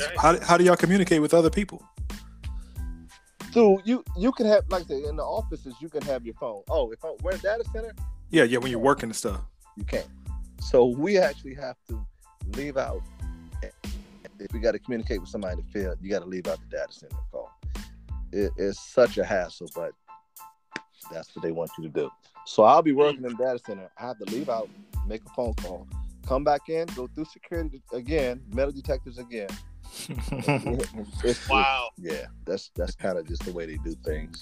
Okay. 0.00 0.14
How, 0.16 0.38
how 0.40 0.56
do 0.56 0.62
y'all 0.62 0.76
communicate 0.76 1.20
with 1.20 1.34
other 1.34 1.50
people? 1.50 1.82
So 3.50 3.80
you 3.84 4.04
you 4.16 4.30
can 4.30 4.46
have 4.46 4.62
like 4.68 4.84
I 4.84 4.86
said 4.86 5.02
in 5.02 5.16
the 5.16 5.24
offices 5.24 5.74
you 5.80 5.88
can 5.88 6.02
have 6.02 6.24
your 6.24 6.34
phone. 6.34 6.62
Oh, 6.70 6.92
if 6.92 7.04
I, 7.04 7.12
we're 7.22 7.32
in 7.32 7.38
a 7.38 7.42
data 7.42 7.64
center, 7.72 7.92
Yeah, 8.30 8.44
yeah, 8.44 8.58
when 8.58 8.70
you're 8.70 8.78
working 8.78 9.08
and 9.08 9.16
stuff. 9.16 9.40
you 9.76 9.82
can't. 9.84 10.06
So 10.60 10.84
we 10.84 11.18
actually 11.18 11.54
have 11.54 11.74
to 11.88 12.06
leave 12.56 12.76
out. 12.76 13.02
If 14.40 14.52
we 14.52 14.58
got 14.60 14.72
to 14.72 14.78
communicate 14.78 15.20
with 15.20 15.28
somebody 15.28 15.60
in 15.60 15.66
the 15.66 15.70
field, 15.72 15.98
you 16.00 16.08
got 16.10 16.20
to 16.20 16.26
leave 16.28 16.46
out 16.48 16.58
the 16.60 16.76
data 16.76 16.92
center 16.92 17.16
call. 17.30 17.50
It, 18.32 18.52
it's 18.56 18.80
such 18.80 19.18
a 19.18 19.24
hassle, 19.24 19.68
but 19.74 19.92
that's 21.12 21.34
what 21.36 21.42
they 21.42 21.52
want 21.52 21.70
you 21.78 21.84
to 21.84 21.90
do. 21.90 22.10
So 22.46 22.62
I'll 22.64 22.82
be 22.82 22.92
working 22.92 23.24
in 23.24 23.32
the 23.36 23.44
data 23.44 23.58
center. 23.64 23.90
I 23.98 24.06
have 24.08 24.18
to 24.18 24.24
leave 24.34 24.48
out, 24.48 24.68
make 25.06 25.20
a 25.26 25.28
phone 25.34 25.54
call, 25.54 25.86
come 26.26 26.42
back 26.44 26.68
in, 26.68 26.86
go 26.94 27.06
through 27.14 27.26
security 27.26 27.82
again, 27.92 28.42
metal 28.54 28.72
detectors 28.72 29.18
again. 29.18 29.48
It's- 30.08 31.48
Wow. 31.48 31.90
yeah, 31.98 32.26
that's 32.46 32.70
that's 32.76 32.94
kind 32.94 33.18
of 33.18 33.26
just 33.26 33.44
the 33.44 33.52
way 33.52 33.66
they 33.66 33.76
do 33.78 33.94
things. 34.04 34.40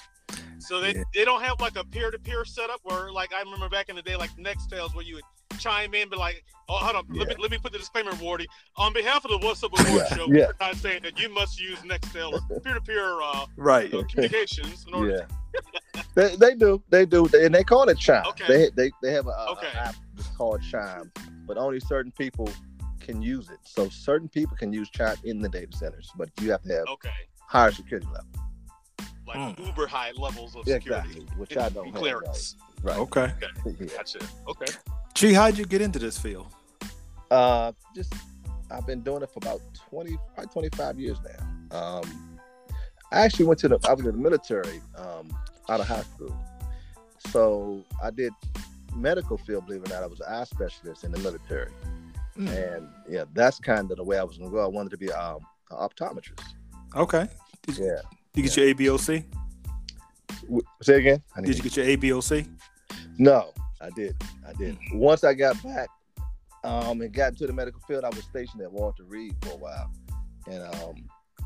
So 0.59 0.81
they, 0.81 0.95
Yeah. 0.95 1.03
they 1.15 1.25
don't 1.25 1.43
have 1.43 1.61
like 1.61 1.77
a 1.77 1.85
peer 1.85 2.11
to 2.11 2.19
peer 2.19 2.45
setup 2.45 2.81
where 2.83 3.11
like 3.11 3.33
I 3.33 3.41
remember 3.41 3.69
back 3.69 3.89
in 3.89 3.97
the 3.97 4.03
day 4.03 4.17
like 4.17 4.31
Nextels 4.37 4.95
where 4.95 5.05
you 5.05 5.15
would 5.17 5.25
chime 5.59 5.95
in, 5.95 6.09
but 6.09 6.19
like, 6.19 6.45
oh 6.69 6.77
hold 6.77 6.97
on, 6.97 7.05
let 7.17 7.29
me 7.29 7.35
let 7.39 7.51
me 7.51 7.59
put 7.59 7.73
the 7.73 7.79
disclaimer, 7.79 8.13
Wardy. 8.13 8.47
On 8.77 8.93
behalf 8.93 9.25
of 9.25 9.31
the 9.31 9.39
What's 9.47 9.63
Up 9.63 9.73
with 9.73 9.89
Ward 9.91 10.03
Yeah, 10.11 10.17
show, 10.17 10.27
yeah. 10.29 10.47
we're 10.47 10.67
not 10.67 10.77
saying 10.77 11.03
that 11.03 11.19
you 11.21 11.29
must 11.33 11.61
use 11.61 11.79
Nextel 11.81 12.33
or 12.33 12.61
peer 12.61 12.75
to 12.75 12.81
peer 12.81 13.21
uh 13.23 13.47
right. 13.57 13.93
uh, 13.93 14.03
communications 14.05 14.85
in 14.87 14.95
order 14.95 15.27
Yeah. 15.55 15.63
they, 16.15 16.37
they 16.37 16.55
do. 16.55 16.83
They 16.91 17.07
do. 17.07 17.29
And 17.35 17.55
they 17.55 17.65
call 17.65 17.89
it 17.89 17.99
Chime. 17.99 18.25
Okay. 18.29 18.45
They, 18.47 18.71
they 18.77 18.91
they 19.03 19.13
have 19.13 19.27
a, 19.27 19.31
a- 19.31 19.53
a 19.63 19.77
app 19.77 19.95
that's 20.15 20.29
called 20.37 20.63
Chime, 20.63 21.11
but 21.47 21.57
only 21.57 21.81
certain 21.81 22.13
people 22.13 22.49
can 23.01 23.23
use 23.23 23.49
it. 23.51 23.59
So 23.65 23.89
certain 23.89 24.29
people 24.29 24.57
can 24.57 24.73
use 24.73 24.89
Chime 24.91 25.17
in 25.25 25.41
the 25.41 25.49
data 25.49 25.77
centers, 25.77 26.11
but 26.17 26.29
you 26.41 26.51
have 26.51 26.63
to 26.63 26.73
have 26.73 26.87
okay. 26.89 27.11
higher 27.41 27.73
security 27.73 28.07
level. 28.07 28.27
Like 29.27 29.37
Mm. 29.57 29.67
uber 29.67 29.87
high 29.87 30.13
levels 30.13 30.57
of 30.57 30.67
Yeah, 30.67 30.75
security. 30.77 31.09
exactly. 31.11 31.37
Which 31.37 31.57
I 31.57 31.69
don't 31.71 31.87
have. 31.87 31.95
Clearance. 31.95 32.57
Right. 32.83 32.97
Okay. 32.99 33.21
right. 33.65 33.75
Yeah. 33.79 33.87
Gotcha. 33.97 34.19
Okay. 34.49 34.73
G, 35.15 35.33
how'd 35.33 35.59
you 35.59 35.65
get 35.67 35.81
into 35.81 35.99
this 35.99 36.19
field? 36.19 36.47
Uh, 37.31 37.73
just 37.95 38.13
I've 38.71 38.87
been 38.87 39.01
doing 39.03 39.23
it 39.23 39.31
for 39.31 39.39
about 39.39 39.61
20, 39.91 40.17
probably 40.35 40.51
25 40.53 40.99
years 40.99 41.19
now. 41.71 41.77
Um, 42.01 42.39
I 43.13 43.21
actually 43.21 43.47
went 43.47 43.59
to 43.61 43.69
the 43.69 43.79
I 43.89 43.93
was 43.95 44.05
in 44.07 44.13
the 44.13 44.19
military 44.19 44.81
um, 44.97 45.29
out 45.69 45.81
of 45.81 45.87
high 45.89 46.03
school, 46.03 46.35
so 47.31 47.85
I 48.03 48.11
did 48.11 48.33
medical 48.95 49.39
field. 49.39 49.67
Believe 49.67 49.83
it 49.83 49.91
or 49.91 49.95
not, 49.95 50.03
I 50.03 50.07
was 50.07 50.21
an 50.21 50.27
eye 50.33 50.45
specialist 50.45 51.05
in 51.05 51.13
the 51.13 51.19
military, 51.19 51.71
Mm. 52.39 52.77
and 52.77 52.89
yeah, 53.09 53.25
that's 53.35 53.59
kind 53.59 53.91
of 53.91 53.97
the 53.97 54.05
way 54.05 54.17
I 54.19 54.23
was 54.23 54.39
going 54.39 54.51
to 54.51 54.55
go. 54.57 54.63
I 54.63 54.69
wanted 54.69 54.91
to 54.91 54.99
be 54.99 55.11
um, 55.11 55.39
an 55.73 55.79
optometrist. 55.79 56.41
Okay. 56.95 57.27
Did, 57.67 57.79
Yeah, 57.79 58.01
you 58.35 58.43
get 58.45 58.57
your 58.57 58.67
ABOC? 58.75 59.25
W- 60.43 60.63
Say 60.83 60.99
again. 61.01 61.21
Did 61.43 61.57
you 61.57 61.63
get 61.63 61.77
your 61.77 61.87
ABOC? 61.87 62.47
No, 63.19 63.53
I 63.81 63.91
did. 63.91 64.17
I 64.47 64.53
did. 64.55 64.77
Once 64.93 65.25
I 65.25 65.35
got 65.35 65.61
back 65.63 65.89
um, 66.65 67.01
and 67.01 67.13
got 67.13 67.33
into 67.33 67.47
the 67.47 67.53
medical 67.53 67.81
field, 67.83 68.05
I 68.05 68.09
was 68.09 68.25
stationed 68.25 68.63
at 68.63 68.73
Walter 68.73 69.05
Reed 69.05 69.35
for 69.43 69.53
a 69.53 69.57
while, 69.57 69.91
and 70.51 70.63
um, 70.77 70.95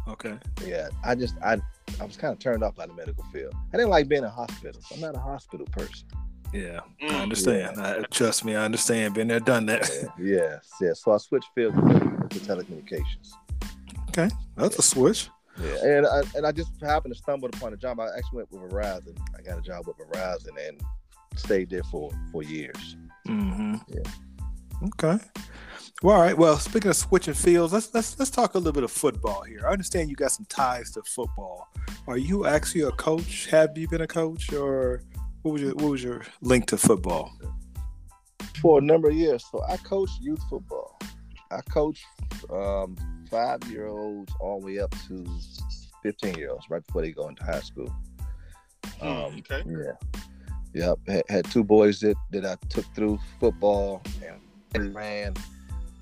Okay. 0.08 0.36
yeah, 0.66 0.88
I 1.04 1.14
just 1.14 1.34
I 1.44 1.58
I 2.00 2.04
was 2.04 2.16
kind 2.16 2.32
of 2.32 2.38
turned 2.40 2.62
off 2.64 2.74
by 2.74 2.86
the 2.86 2.94
medical 2.94 3.24
field. 3.32 3.54
I 3.72 3.76
didn't 3.76 3.90
like 3.90 4.08
being 4.08 4.24
in 4.24 4.30
hospitals. 4.30 4.84
I'm 4.92 5.00
not 5.00 5.16
a 5.16 5.20
hospital 5.20 5.66
person. 5.72 6.08
Yeah, 6.52 6.80
I 7.00 7.04
Mm. 7.04 7.22
understand. 7.22 7.80
I, 7.80 8.02
trust 8.10 8.44
me, 8.44 8.54
I 8.56 8.64
understand. 8.64 9.14
Been 9.14 9.28
there, 9.28 9.40
done 9.40 9.64
that. 9.66 9.88
yes, 10.18 10.68
yes. 10.80 11.02
So 11.02 11.12
I 11.12 11.16
switched 11.18 11.48
fields 11.54 11.76
to 11.76 12.40
telecommunications. 12.40 13.30
Okay, 14.10 14.28
that's 14.56 14.78
a 14.78 14.82
switch. 14.82 15.30
Yeah, 15.58 15.84
and 15.84 16.06
I, 16.06 16.22
and 16.34 16.46
I 16.46 16.52
just 16.52 16.70
happened 16.82 17.14
to 17.14 17.18
stumble 17.18 17.48
upon 17.48 17.72
a 17.72 17.76
job. 17.76 18.00
I 18.00 18.06
actually 18.16 18.38
went 18.38 18.52
with 18.52 18.70
Verizon. 18.72 19.16
I 19.38 19.42
got 19.42 19.58
a 19.58 19.62
job 19.62 19.86
with 19.86 19.96
Verizon 19.98 20.50
and 20.68 20.80
stayed 21.36 21.70
there 21.70 21.82
for 21.84 22.10
for 22.30 22.42
years. 22.42 22.96
Mm-hmm. 23.28 23.76
Yeah. 23.88 24.88
Okay. 24.88 25.24
Well, 26.02 26.16
all 26.16 26.22
right. 26.22 26.36
Well, 26.36 26.58
speaking 26.58 26.90
of 26.90 26.96
switching 26.96 27.34
fields, 27.34 27.72
let's 27.72 27.92
let's 27.94 28.18
let's 28.18 28.30
talk 28.30 28.54
a 28.54 28.58
little 28.58 28.72
bit 28.72 28.84
of 28.84 28.90
football 28.90 29.42
here. 29.42 29.62
I 29.66 29.72
understand 29.72 30.10
you 30.10 30.16
got 30.16 30.32
some 30.32 30.46
ties 30.48 30.90
to 30.92 31.02
football. 31.02 31.68
Are 32.06 32.18
you 32.18 32.46
actually 32.46 32.82
a 32.82 32.90
coach? 32.92 33.46
Have 33.46 33.78
you 33.78 33.88
been 33.88 34.00
a 34.00 34.06
coach, 34.06 34.52
or 34.52 35.02
what 35.42 35.52
was 35.52 35.62
your 35.62 35.74
what 35.74 35.90
was 35.90 36.02
your 36.02 36.22
link 36.40 36.66
to 36.66 36.76
football? 36.76 37.30
for 38.62 38.78
a 38.78 38.82
number 38.82 39.08
of 39.08 39.16
years. 39.16 39.44
So 39.50 39.62
I 39.68 39.76
coached 39.78 40.20
youth 40.20 40.40
football. 40.48 40.98
I 41.50 41.60
coached 41.68 42.06
um, 42.50 42.96
five 43.30 43.62
year 43.64 43.88
olds 43.88 44.32
all 44.40 44.60
the 44.60 44.66
way 44.66 44.78
up 44.78 44.94
to 45.08 45.26
15 46.02 46.34
year 46.34 46.50
olds 46.50 46.70
right 46.70 46.86
before 46.86 47.02
they 47.02 47.10
go 47.10 47.28
into 47.28 47.44
high 47.44 47.60
school. 47.60 47.92
Um, 49.00 49.08
Mm, 49.10 49.38
okay. 49.40 49.62
Yeah. 49.66 50.20
Yep. 50.74 50.98
Had, 51.06 51.22
had 51.28 51.44
two 51.50 51.64
boys 51.64 52.00
that, 52.00 52.16
that 52.30 52.44
I 52.44 52.56
took 52.68 52.84
through 52.94 53.18
football 53.38 54.02
and 54.74 54.94
ran. 54.94 55.34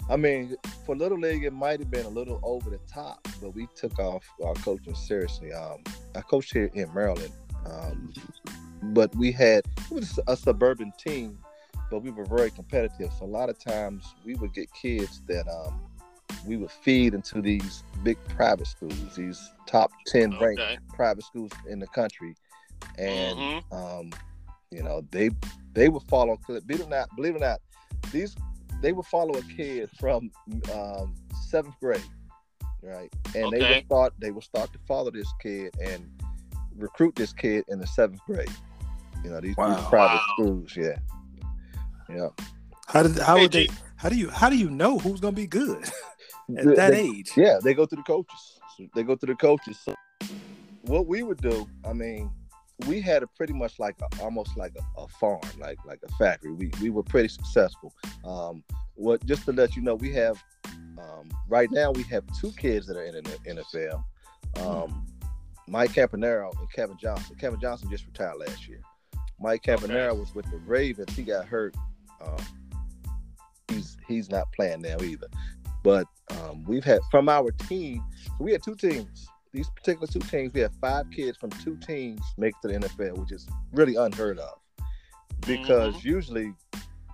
I 0.08 0.16
mean, 0.16 0.56
for 0.84 0.96
Little 0.96 1.18
League, 1.18 1.44
it 1.44 1.52
might 1.52 1.78
have 1.80 1.90
been 1.90 2.06
a 2.06 2.10
little 2.10 2.40
over 2.42 2.68
the 2.70 2.80
top, 2.92 3.26
but 3.40 3.54
we 3.54 3.68
took 3.76 3.98
off 3.98 4.24
our 4.44 4.54
coaching 4.54 4.94
seriously. 4.94 5.52
Um, 5.52 5.84
I 6.16 6.20
coached 6.20 6.52
here 6.52 6.70
in 6.74 6.92
Maryland, 6.92 7.32
um, 7.64 8.12
but 8.82 9.14
we 9.14 9.30
had 9.30 9.64
it 9.78 9.90
was 9.90 10.18
a 10.26 10.36
suburban 10.36 10.92
team, 10.98 11.38
but 11.90 12.00
we 12.02 12.10
were 12.10 12.24
very 12.24 12.50
competitive. 12.50 13.12
So 13.18 13.24
a 13.24 13.26
lot 13.26 13.50
of 13.50 13.58
times 13.58 14.14
we 14.24 14.34
would 14.36 14.52
get 14.52 14.68
kids 14.72 15.22
that 15.28 15.46
um, 15.48 15.80
we 16.44 16.56
would 16.56 16.70
feed 16.72 17.14
into 17.14 17.40
these 17.40 17.84
big 18.02 18.16
private 18.30 18.66
schools, 18.66 19.14
these 19.16 19.40
top 19.66 19.92
ten 20.06 20.36
ranked 20.38 20.60
Okay. 20.60 20.78
private 20.94 21.24
schools 21.24 21.52
in 21.68 21.78
the 21.78 21.86
country, 21.88 22.34
and 22.98 23.38
Mhm. 23.38 23.62
um, 23.72 24.10
you 24.70 24.82
know, 24.82 25.02
they 25.10 25.30
they 25.72 25.88
would 25.88 26.02
follow. 26.04 26.38
Believe 26.46 26.62
it 26.80 26.86
or 26.86 26.88
not, 26.88 27.08
believe 27.16 27.34
it 27.34 27.42
or 27.42 27.46
not, 27.46 27.60
these 28.12 28.36
they 28.82 28.92
would 28.92 29.06
follow 29.06 29.34
a 29.38 29.42
kid 29.42 29.90
from 29.98 30.30
um, 30.72 31.14
seventh 31.48 31.74
grade, 31.80 32.02
right? 32.82 33.12
And 33.34 33.52
they 33.52 33.58
would 33.60 33.84
start 33.86 34.14
they 34.18 34.30
would 34.30 34.44
start 34.44 34.72
to 34.72 34.78
follow 34.86 35.10
this 35.10 35.28
kid 35.42 35.74
and 35.82 36.08
recruit 36.76 37.14
this 37.16 37.32
kid 37.32 37.64
in 37.68 37.78
the 37.78 37.86
seventh 37.86 38.20
grade. 38.26 38.48
You 39.24 39.30
know, 39.30 39.40
these, 39.40 39.54
these 39.56 39.56
private 39.56 39.92
Wow. 39.92 40.20
schools, 40.34 40.74
yeah, 40.76 40.96
yeah. 42.08 42.28
How 42.86 43.02
did 43.02 43.18
how 43.18 43.36
Hey, 43.36 43.42
would 43.42 43.52
they? 43.52 43.66
G- 43.66 43.74
How 43.96 44.08
do 44.08 44.16
you 44.16 44.30
how 44.30 44.48
do 44.48 44.56
you 44.56 44.70
know 44.70 44.98
who's 44.98 45.20
gonna 45.20 45.36
be 45.36 45.46
good 45.46 45.82
at 46.56 46.64
They- 46.64 46.74
that 46.74 46.90
they- 46.92 47.00
age? 47.00 47.32
Yeah, 47.36 47.58
they 47.62 47.74
go 47.74 47.84
through 47.86 47.98
the 47.98 48.02
coaches. 48.04 48.58
So 48.78 48.86
they 48.94 49.02
go 49.02 49.14
through 49.16 49.34
the 49.34 49.38
coaches. 49.38 49.78
So 49.84 49.94
what 50.82 51.06
we 51.06 51.22
would 51.22 51.42
do, 51.42 51.68
I 51.84 51.92
mean, 51.92 52.30
we 52.86 53.00
had 53.00 53.22
a 53.22 53.26
pretty 53.26 53.52
much 53.52 53.78
like 53.78 53.96
a, 54.00 54.22
almost 54.22 54.56
like 54.56 54.72
a, 54.76 55.00
a 55.00 55.08
farm, 55.08 55.40
like 55.58 55.78
like 55.86 56.00
a 56.04 56.12
factory. 56.14 56.52
We 56.52 56.70
we 56.80 56.90
were 56.90 57.02
pretty 57.02 57.28
successful. 57.28 57.92
Um, 58.24 58.62
what 58.94 59.24
just 59.26 59.44
to 59.46 59.52
let 59.52 59.76
you 59.76 59.82
know, 59.82 59.94
we 59.94 60.12
have 60.12 60.42
um, 60.98 61.30
right 61.48 61.70
now 61.70 61.90
we 61.90 62.02
have 62.04 62.24
two 62.40 62.52
kids 62.52 62.86
that 62.86 62.96
are 62.96 63.04
in 63.04 63.14
the 63.14 63.22
NFL. 63.22 64.04
Um, 64.56 65.06
Mike 65.66 65.92
Campanero 65.92 66.50
and 66.58 66.70
Kevin 66.72 66.98
Johnson. 66.98 67.36
Kevin 67.36 67.60
Johnson 67.60 67.88
just 67.90 68.06
retired 68.06 68.38
last 68.38 68.68
year. 68.68 68.80
Mike 69.38 69.62
Campanero 69.62 70.18
was 70.18 70.34
with 70.34 70.50
the 70.50 70.58
Ravens. 70.58 71.14
He 71.14 71.22
got 71.22 71.46
hurt. 71.46 71.74
Um, 72.20 72.44
he's 73.68 73.96
he's 74.06 74.30
not 74.30 74.52
playing 74.52 74.82
now 74.82 74.96
either. 75.00 75.28
But 75.82 76.06
um, 76.30 76.64
we've 76.64 76.84
had 76.84 77.00
from 77.10 77.28
our 77.28 77.50
team, 77.52 78.04
so 78.26 78.32
we 78.40 78.52
had 78.52 78.62
two 78.62 78.74
teams. 78.74 79.28
These 79.52 79.68
particular 79.70 80.06
two 80.06 80.20
teams, 80.20 80.52
we 80.54 80.60
have 80.60 80.72
five 80.80 81.10
kids 81.10 81.36
from 81.36 81.50
two 81.50 81.76
teams 81.76 82.20
make 82.38 82.54
it 82.62 82.68
to 82.68 82.78
the 82.78 82.86
NFL, 82.88 83.18
which 83.18 83.32
is 83.32 83.48
really 83.72 83.96
unheard 83.96 84.38
of. 84.38 84.58
Because 85.46 86.04
usually, 86.04 86.52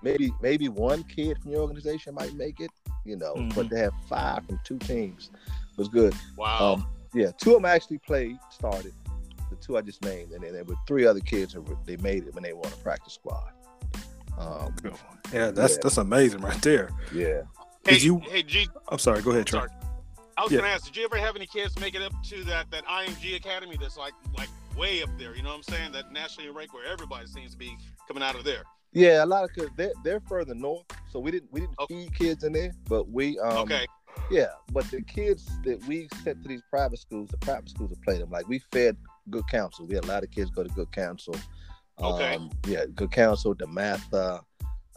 maybe 0.02 0.32
maybe 0.42 0.68
one 0.68 1.02
kid 1.04 1.38
from 1.40 1.52
your 1.52 1.60
organization 1.62 2.14
might 2.14 2.34
make 2.34 2.60
it, 2.60 2.70
you 3.04 3.16
know, 3.16 3.34
but 3.54 3.66
Mhm. 3.66 3.70
to 3.70 3.78
have 3.78 3.92
five 4.08 4.44
from 4.46 4.60
two 4.64 4.78
teams 4.78 5.30
was 5.76 5.88
good. 5.88 6.14
Wow. 6.36 6.74
Um, 6.74 6.86
yeah, 7.14 7.30
two 7.38 7.50
of 7.56 7.62
them 7.62 7.64
actually 7.64 7.98
played, 7.98 8.36
started. 8.50 8.92
The 9.48 9.56
two 9.56 9.76
I 9.78 9.80
just 9.80 10.02
named, 10.04 10.32
and 10.32 10.42
then 10.42 10.52
there 10.52 10.64
were 10.64 10.74
three 10.88 11.06
other 11.06 11.20
kids 11.20 11.52
who 11.54 11.62
were, 11.62 11.76
they 11.86 11.96
made 11.98 12.26
it 12.26 12.34
when 12.34 12.42
they 12.42 12.52
were 12.52 12.66
on 12.66 12.72
a 12.72 12.76
practice 12.76 13.14
squad. 13.14 13.52
Um, 14.38 14.74
Yeah, 15.32 15.50
that's 15.50 15.74
Yeah. 15.74 15.78
that's 15.82 15.96
amazing 15.96 16.40
right 16.40 16.60
there. 16.62 16.90
yeah, 17.12 17.42
hey, 17.84 17.92
did 17.94 18.02
you- 18.04 18.18
hey, 18.18 18.42
G, 18.42 18.68
I'm 18.88 18.98
sorry. 18.98 19.22
Go 19.22 19.30
ahead, 19.30 19.46
Trey. 19.46 19.66
I 20.38 20.42
was 20.42 20.52
Yeah. 20.52 20.58
gonna 20.60 20.70
ask, 20.72 20.84
did 20.84 20.96
you 20.96 21.04
ever 21.04 21.16
have 21.16 21.34
any 21.36 21.46
kids 21.46 21.78
make 21.78 21.94
it 21.94 22.02
up 22.02 22.12
to 22.24 22.44
that 22.44 22.70
that 22.70 22.84
IMG 22.86 23.36
Academy 23.36 23.76
that's 23.80 23.96
like 23.96 24.14
like 24.36 24.48
way 24.76 25.02
up 25.02 25.10
there? 25.18 25.34
You 25.34 25.42
know 25.42 25.50
what 25.50 25.56
I'm 25.68 25.74
saying? 25.74 25.92
That 25.92 26.12
nationally 26.12 26.50
ranked 26.50 26.74
where 26.74 26.84
everybody 26.86 27.26
seems 27.26 27.52
to 27.52 27.58
be 27.58 27.76
coming 28.06 28.22
out 28.22 28.34
of 28.34 28.44
there. 28.44 28.62
yeah. 28.92 29.24
A 29.24 29.26
lot 29.26 29.44
of 29.44 29.52
kids 29.54 29.70
they're, 29.76 29.92
they're 30.04 30.20
further 30.20 30.54
north, 30.54 30.84
so 31.10 31.18
we 31.20 31.30
didn't 31.30 31.52
we 31.52 31.60
didn't 31.60 31.74
Okay. 31.80 32.04
feed 32.04 32.14
kids 32.18 32.44
in 32.44 32.52
there, 32.52 32.72
but 32.88 33.08
we 33.08 33.38
um, 33.40 33.58
okay. 33.58 33.86
Yeah, 34.30 34.46
but 34.72 34.90
the 34.90 35.02
kids 35.02 35.46
that 35.64 35.84
we 35.86 36.08
sent 36.24 36.42
to 36.42 36.48
these 36.48 36.62
private 36.70 36.98
schools, 36.98 37.28
the 37.30 37.36
private 37.38 37.68
schools 37.68 37.90
that 37.90 38.00
played 38.02 38.20
them, 38.22 38.30
like 38.30 38.48
we 38.48 38.58
fed 38.72 38.96
Good 39.30 39.46
Counsel. 39.48 39.86
We 39.86 39.94
had 39.94 40.04
a 40.04 40.08
lot 40.08 40.22
of 40.24 40.30
kids 40.30 40.50
go 40.50 40.62
to 40.62 40.68
Good 40.70 40.90
Counsel. 40.92 41.34
Okay. 42.00 42.34
Um, 42.36 42.50
yeah, 42.66 42.86
Good 42.94 43.10
Counsel, 43.12 43.54
DeMatha. 43.54 44.42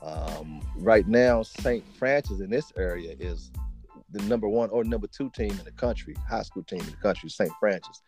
Um, 0.02 0.62
right 0.78 1.06
now, 1.08 1.44
St. 1.44 1.84
Francis 1.98 2.40
in 2.40 2.50
this 2.50 2.72
area 2.78 3.16
is 3.20 3.52
the 4.12 4.22
number 4.24 4.48
one 4.48 4.70
or 4.70 4.84
number 4.84 5.08
two 5.08 5.30
team 5.32 5.52
in 5.52 5.64
the 5.66 5.72
country, 5.72 6.16
high 6.28 6.42
school 6.44 6.64
team 6.64 6.80
in 6.80 6.86
the 6.88 6.98
country, 6.98 7.30
St. 7.30 7.52
Francis. 7.60 8.02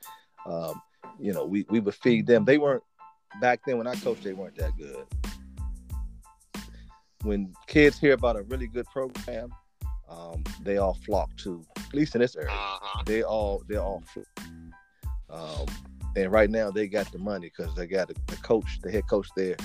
Um, 0.46 0.82
you 1.20 1.34
know, 1.34 1.46
we, 1.46 1.66
we 1.70 1.80
would 1.80 1.96
feed 1.96 2.26
them. 2.28 2.46
They 2.46 2.58
weren't 2.58 2.84
back 3.40 3.60
then 3.66 3.78
when 3.78 3.88
I 3.88 3.96
coached, 3.96 4.24
they 4.24 4.34
weren't 4.34 4.58
that 4.58 4.76
good. 4.78 5.06
When 7.24 7.54
kids 7.68 8.00
hear 8.00 8.14
about 8.14 8.36
a 8.36 8.42
really 8.44 8.68
good 8.68 8.86
program, 8.88 9.54
um, 10.10 10.44
they 10.64 10.78
all 10.78 10.96
flock 11.06 11.30
to, 11.38 11.64
at 11.78 11.94
least 11.94 12.16
in 12.16 12.22
this 12.22 12.36
area 12.36 12.50
Uh-huh. 12.50 13.04
they 13.06 13.22
all 13.24 13.64
they 13.70 13.78
all 13.78 14.04
um 15.30 15.66
and 16.18 16.32
right 16.32 16.50
now 16.50 16.70
they 16.72 16.88
got 16.88 17.10
the 17.12 17.18
money 17.18 17.50
because 17.56 17.74
they 17.76 17.88
got 17.88 18.10
the 18.10 18.36
coach 18.38 18.80
the 18.82 18.92
head 18.92 19.08
coach 19.10 19.28
there 19.38 19.56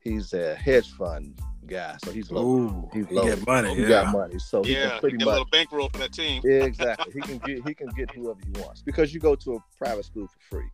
he's 0.00 0.32
a 0.32 0.54
hedge 0.56 0.90
fund 0.92 1.38
guy 1.66 1.96
so 2.04 2.10
he's 2.10 2.30
low 2.30 2.42
Ooh, 2.44 2.90
he's 2.92 3.06
he 3.08 3.14
low 3.14 3.24
get 3.24 3.46
money. 3.46 3.74
he 3.74 3.82
Yeah. 3.82 3.88
got 3.88 4.12
money 4.12 4.38
so 4.38 4.62
he 4.62 4.72
Yeah, 4.74 4.90
can 4.90 5.00
pretty 5.00 5.16
get 5.18 5.22
a 5.22 5.26
much 5.26 5.32
little 5.32 5.48
bankroll 5.50 5.88
for 5.90 5.98
that 5.98 6.12
team. 6.12 6.42
yeah, 6.44 6.52
exactly 6.64 7.12
he 7.12 7.20
can 7.20 7.38
get 7.38 7.62
he 7.66 7.74
can 7.74 7.88
get 7.96 8.10
whoever 8.14 8.38
he 8.44 8.60
wants 8.60 8.82
because 8.82 9.12
you 9.14 9.20
go 9.20 9.34
to 9.36 9.54
a 9.54 9.58
private 9.78 10.04
school 10.04 10.26
for 10.28 10.56
free. 10.56 10.68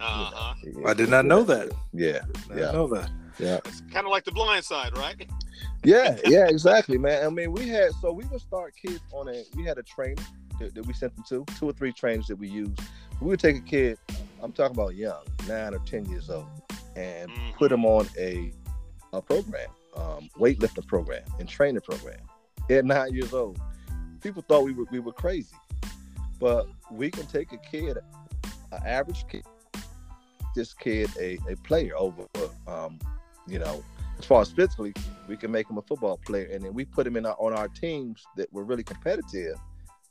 Uh-huh. 0.00 0.54
Yeah, 0.64 0.88
I 0.88 0.94
did 0.94 1.08
not 1.10 1.24
know 1.26 1.42
that. 1.44 1.72
yeah 1.92 2.20
I 2.50 2.58
yeah 2.58 2.70
know 2.72 2.88
that. 2.88 3.10
yeah 3.38 3.58
It's 3.66 3.82
kind 3.92 4.04
of 4.06 4.10
like 4.10 4.24
the 4.24 4.32
blind 4.32 4.64
side, 4.64 4.96
right? 4.96 5.14
yeah 5.84 6.16
yeah 6.26 6.46
exactly 6.48 6.98
man 6.98 7.24
i 7.24 7.28
mean 7.28 7.52
we 7.52 7.68
had 7.68 7.92
so 8.00 8.12
we 8.12 8.24
would 8.26 8.40
start 8.40 8.74
kids 8.76 9.00
on 9.12 9.28
a 9.28 9.44
we 9.56 9.64
had 9.64 9.78
a 9.78 9.82
trainer 9.82 10.22
that, 10.58 10.74
that 10.74 10.84
we 10.86 10.92
sent 10.92 11.14
them 11.14 11.24
to 11.28 11.44
two 11.56 11.66
or 11.68 11.72
three 11.72 11.92
trainers 11.92 12.26
that 12.26 12.36
we 12.36 12.48
used 12.48 12.78
we 13.20 13.28
would 13.28 13.38
take 13.40 13.56
a 13.56 13.60
kid 13.60 13.98
i'm 14.42 14.52
talking 14.52 14.76
about 14.76 14.94
young 14.94 15.22
nine 15.48 15.72
or 15.74 15.78
ten 15.80 16.04
years 16.06 16.30
old 16.30 16.46
and 16.96 17.30
Mhm. 17.30 17.52
put 17.54 17.68
them 17.70 17.84
on 17.84 18.08
a 18.18 18.52
a 19.12 19.20
program 19.22 19.68
um 19.96 20.28
weightlifting 20.38 20.86
program 20.86 21.22
and 21.38 21.48
training 21.48 21.80
program 21.82 22.20
at 22.70 22.84
nine 22.84 23.12
years 23.12 23.32
old 23.32 23.58
people 24.20 24.42
thought 24.48 24.64
we 24.64 24.72
were 24.72 24.86
we 24.90 24.98
were 25.00 25.12
crazy 25.12 25.54
but 26.38 26.66
we 26.90 27.10
can 27.10 27.26
take 27.26 27.52
a 27.52 27.58
kid 27.58 27.96
an 28.72 28.80
average 28.86 29.24
kid 29.28 29.44
this 30.54 30.74
kid 30.74 31.10
a, 31.20 31.38
a 31.50 31.56
player 31.64 31.94
over 31.96 32.24
um 32.66 32.98
you 33.46 33.58
know 33.58 33.82
as 34.18 34.26
far 34.26 34.40
as 34.42 34.52
physically, 34.52 34.92
we 35.26 35.36
can 35.36 35.50
make 35.50 35.68
him 35.68 35.78
a 35.78 35.82
football 35.82 36.16
player, 36.24 36.48
and 36.52 36.62
then 36.62 36.72
we 36.74 36.84
put 36.84 37.04
him 37.06 37.16
in 37.16 37.26
our, 37.26 37.34
on 37.40 37.52
our 37.54 37.66
teams 37.66 38.22
that 38.36 38.52
were 38.52 38.62
really 38.62 38.84
competitive. 38.84 39.56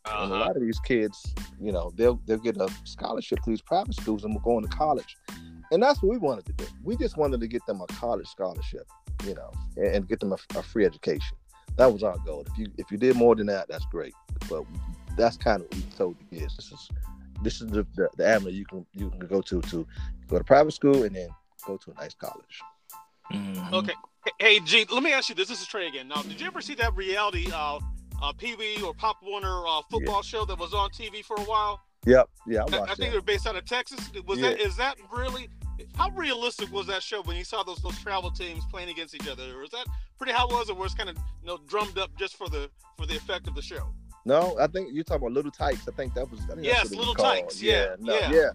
And 0.05 0.13
a 0.13 0.35
Uh-huh. 0.35 0.39
lot 0.39 0.55
of 0.57 0.61
these 0.61 0.79
kids, 0.81 1.33
you 1.61 1.71
know, 1.71 1.93
they'll 1.95 2.19
they'll 2.25 2.39
get 2.39 2.57
a 2.57 2.67
scholarship 2.83 3.39
to 3.43 3.49
these 3.49 3.61
private 3.61 3.93
schools 3.95 4.25
and 4.25 4.33
will 4.33 4.41
go 4.41 4.57
into 4.57 4.67
college, 4.75 5.15
and 5.71 5.81
that's 5.81 6.01
what 6.01 6.11
we 6.11 6.17
wanted 6.17 6.45
to 6.45 6.53
do. 6.53 6.65
We 6.83 6.97
just 6.97 7.17
wanted 7.17 7.39
to 7.39 7.47
get 7.47 7.65
them 7.65 7.81
a 7.81 7.87
college 7.87 8.27
scholarship, 8.27 8.87
you 9.25 9.33
know, 9.33 9.51
and, 9.77 9.87
and 9.87 10.07
get 10.07 10.19
them 10.19 10.33
a, 10.33 10.37
a 10.57 10.61
free 10.61 10.85
education. 10.85 11.37
That 11.77 11.91
was 11.91 12.03
our 12.03 12.17
goal. 12.25 12.45
If 12.51 12.57
you 12.57 12.67
if 12.77 12.91
you 12.91 12.97
did 12.97 13.15
more 13.15 13.35
than 13.35 13.47
that, 13.47 13.67
that's 13.69 13.85
great. 13.85 14.13
But 14.49 14.65
that's 15.17 15.37
kind 15.37 15.61
of 15.61 15.67
what 15.67 15.75
we 15.75 15.81
told 15.97 16.17
the 16.19 16.37
kids. 16.37 16.55
This 16.57 16.71
is 16.71 16.89
this 17.41 17.61
is 17.61 17.67
the, 17.67 17.87
the, 17.95 18.09
the 18.17 18.27
avenue 18.27 18.51
you 18.51 18.65
can 18.65 18.85
you 18.93 19.09
can 19.09 19.19
go 19.27 19.41
to 19.41 19.61
to 19.61 19.87
go 20.27 20.37
to 20.37 20.43
private 20.43 20.73
school 20.73 21.03
and 21.03 21.15
then 21.15 21.29
go 21.65 21.77
to 21.77 21.91
a 21.91 21.93
nice 22.01 22.13
college. 22.13 22.61
Mm-hmm. 23.31 23.73
Okay. 23.73 23.93
Hey, 24.39 24.59
G, 24.59 24.85
let 24.91 25.01
me 25.01 25.13
ask 25.13 25.29
you 25.29 25.35
this. 25.35 25.47
This 25.47 25.61
is 25.61 25.67
Trey 25.67 25.87
again. 25.87 26.07
Now, 26.07 26.21
did 26.21 26.39
you 26.39 26.45
ever 26.45 26.61
see 26.61 26.75
that 26.75 26.95
reality 26.95 27.49
uh, 27.51 27.79
uh, 28.21 28.33
Pee 28.33 28.55
Wee 28.55 28.81
or 28.83 28.93
Pop 28.93 29.17
Warner 29.23 29.65
uh, 29.67 29.81
football 29.89 30.17
yeah. 30.17 30.21
show 30.21 30.45
that 30.45 30.59
was 30.59 30.73
on 30.73 30.89
TV 30.91 31.23
for 31.23 31.37
a 31.37 31.43
while? 31.43 31.79
Yep. 32.05 32.29
Yeah, 32.45 32.59
I, 32.71 32.77
I, 32.77 32.81
I 32.81 32.85
think 32.85 32.97
that. 32.97 33.11
they're 33.11 33.21
based 33.21 33.47
out 33.47 33.55
of 33.55 33.65
Texas. 33.65 34.11
Was 34.27 34.39
yeah. 34.39 34.49
that 34.49 34.59
is 34.59 34.75
that 34.75 34.97
really 35.11 35.49
how 35.95 36.09
realistic 36.11 36.71
was 36.71 36.87
that 36.87 37.03
show 37.03 37.21
when 37.23 37.37
you 37.37 37.43
saw 37.43 37.63
those 37.63 37.81
those 37.81 37.97
travel 37.99 38.31
teams 38.31 38.63
playing 38.71 38.89
against 38.89 39.15
each 39.15 39.27
other? 39.27 39.57
Was 39.57 39.69
that 39.71 39.85
pretty 40.17 40.33
how 40.33 40.47
it 40.47 40.53
was, 40.53 40.69
or 40.69 40.75
was 40.75 40.93
it 40.93 40.97
kind 40.97 41.09
of 41.09 41.17
you 41.41 41.47
know 41.47 41.59
drummed 41.67 41.97
up 41.97 42.11
just 42.17 42.35
for 42.35 42.49
the 42.49 42.69
for 42.97 43.05
the 43.05 43.15
effect 43.15 43.47
of 43.47 43.55
the 43.55 43.61
show? 43.61 43.93
No, 44.25 44.57
I 44.59 44.67
think 44.67 44.89
you're 44.91 45.03
talking 45.03 45.23
about 45.23 45.33
Little 45.33 45.51
Tikes. 45.51 45.87
I 45.87 45.91
think 45.91 46.13
that 46.13 46.29
was. 46.29 46.41
I 46.41 46.53
think 46.53 46.65
yes, 46.65 46.91
Little 46.91 47.15
Tikes. 47.15 47.61
Yeah, 47.61 47.73
yeah, 47.73 47.95
no, 47.99 48.19
yeah. 48.19 48.31
yeah. 48.31 48.49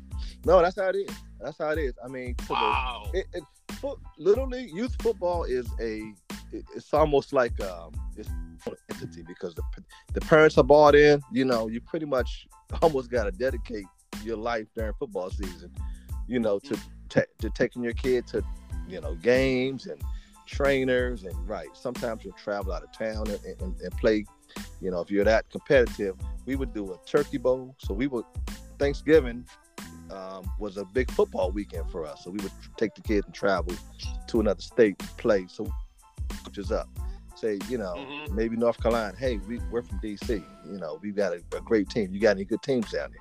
No, 0.44 0.62
that's 0.62 0.76
how 0.76 0.88
it 0.88 0.96
is. 0.96 1.10
That's 1.40 1.58
how 1.58 1.70
it 1.70 1.78
is. 1.78 1.94
I 2.04 2.08
mean, 2.08 2.36
wow. 2.48 3.08
The, 3.12 3.18
it, 3.18 3.26
it, 3.34 3.44
foot, 3.74 3.98
Little 4.16 4.46
League 4.46 4.70
youth 4.72 4.94
football 5.02 5.44
is 5.44 5.66
a. 5.80 6.12
It, 6.52 6.64
it's 6.76 6.94
almost 6.94 7.32
like 7.32 7.60
um, 7.60 7.92
it's 8.16 8.28
an 8.28 8.76
entity 8.92 9.22
because 9.22 9.54
the 9.54 9.62
the 10.14 10.20
parents 10.20 10.56
are 10.58 10.64
bought 10.64 10.94
in. 10.94 11.20
You 11.32 11.44
know, 11.44 11.68
you 11.68 11.80
pretty 11.80 12.06
much 12.06 12.46
almost 12.80 13.10
got 13.10 13.24
to 13.24 13.32
dedicate 13.32 13.86
your 14.22 14.36
life 14.36 14.68
during 14.76 14.92
football 14.94 15.30
season. 15.30 15.74
You 16.28 16.38
know, 16.38 16.60
to 16.60 16.78
to 17.10 17.50
taking 17.50 17.82
your 17.82 17.92
kid 17.92 18.26
to, 18.28 18.42
you 18.88 19.00
know, 19.00 19.14
games 19.16 19.86
and 19.86 20.00
trainers 20.46 21.24
and 21.24 21.48
right. 21.48 21.68
Sometimes 21.74 22.24
you'll 22.24 22.34
travel 22.34 22.72
out 22.72 22.82
of 22.82 22.92
town 22.92 23.28
and, 23.28 23.44
and, 23.60 23.80
and 23.80 23.96
play. 23.98 24.24
You 24.80 24.90
know, 24.90 25.00
if 25.00 25.10
you're 25.10 25.24
that 25.24 25.50
competitive, 25.50 26.16
we 26.46 26.56
would 26.56 26.72
do 26.72 26.92
a 26.92 26.98
turkey 27.06 27.38
bowl. 27.38 27.74
So 27.78 27.94
we 27.94 28.06
would 28.06 28.24
Thanksgiving 28.78 29.44
um, 30.10 30.50
was 30.58 30.76
a 30.76 30.84
big 30.84 31.10
football 31.10 31.50
weekend 31.50 31.90
for 31.90 32.06
us. 32.06 32.24
So 32.24 32.30
we 32.30 32.38
would 32.42 32.52
take 32.76 32.94
the 32.94 33.02
kids 33.02 33.26
and 33.26 33.34
travel 33.34 33.74
to 34.28 34.40
another 34.40 34.60
state 34.60 34.98
to 34.98 35.06
play. 35.16 35.46
So 35.48 35.66
coaches 36.44 36.72
up. 36.72 36.88
Say, 37.34 37.58
you 37.68 37.76
know, 37.76 37.94
mm-hmm. 37.96 38.34
maybe 38.34 38.56
North 38.56 38.80
Carolina, 38.80 39.14
hey, 39.18 39.36
we, 39.46 39.60
we're 39.70 39.82
from 39.82 39.98
DC. 40.00 40.42
You 40.70 40.78
know, 40.78 40.98
we've 41.02 41.14
got 41.14 41.34
a, 41.34 41.42
a, 41.54 41.60
great 41.60 41.90
team. 41.90 42.14
You 42.14 42.18
got 42.18 42.30
any 42.30 42.46
good 42.46 42.62
teams 42.62 42.90
down 42.90 43.10
there? 43.10 43.20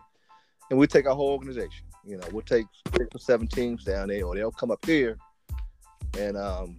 And 0.70 0.80
we 0.80 0.88
take 0.88 1.06
our 1.06 1.14
whole 1.14 1.32
organization. 1.32 1.86
You 2.06 2.18
know, 2.18 2.28
we'll 2.32 2.44
take 2.44 2.66
six 2.96 3.08
or 3.14 3.20
seven 3.20 3.48
teams 3.48 3.84
down 3.84 4.10
there, 4.10 4.26
or 4.26 4.36
they'll 4.36 4.52
come 4.52 4.72
up 4.72 4.86
here, 4.86 5.18
and 6.18 6.38
um, 6.38 6.78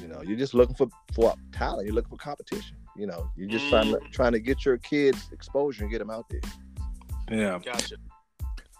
you 0.00 0.08
know, 0.08 0.22
you're 0.22 0.38
just 0.38 0.54
looking 0.54 0.74
for 0.74 0.88
for 1.14 1.34
talent. 1.52 1.86
You're 1.86 1.94
looking 1.94 2.10
for 2.10 2.22
competition. 2.22 2.76
You 2.96 3.06
know, 3.06 3.30
you're 3.36 3.48
just 3.48 3.68
trying 3.68 3.90
to 3.92 3.98
mm. 3.98 4.12
trying 4.12 4.32
to 4.32 4.40
get 4.40 4.64
your 4.64 4.78
kids 4.78 5.28
exposure 5.32 5.84
and 5.84 5.90
get 5.90 5.98
them 5.98 6.10
out 6.10 6.28
there. 6.28 6.40
Yeah, 7.30 7.58
gotcha. 7.64 7.96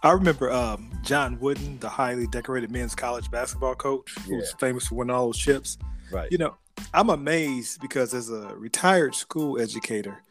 I 0.03 0.11
remember 0.11 0.51
um, 0.51 0.91
John 1.01 1.39
Wooden, 1.39 1.79
the 1.79 1.87
highly 1.87 2.27
decorated 2.27 2.69
men's 2.69 2.93
college 2.93 3.31
basketball 3.31 3.75
coach, 3.75 4.13
who 4.25 4.33
yeah. 4.33 4.39
was 4.39 4.53
famous 4.59 4.87
for 4.87 4.95
winning 4.95 5.15
all 5.15 5.27
those 5.27 5.37
chips. 5.37 5.77
Right. 6.11 6.29
You 6.29 6.37
know, 6.37 6.57
I'm 6.93 7.09
amazed 7.09 7.81
because 7.81 8.13
as 8.13 8.29
a 8.29 8.53
retired 8.55 9.15
school 9.15 9.59
educator, 9.59 10.21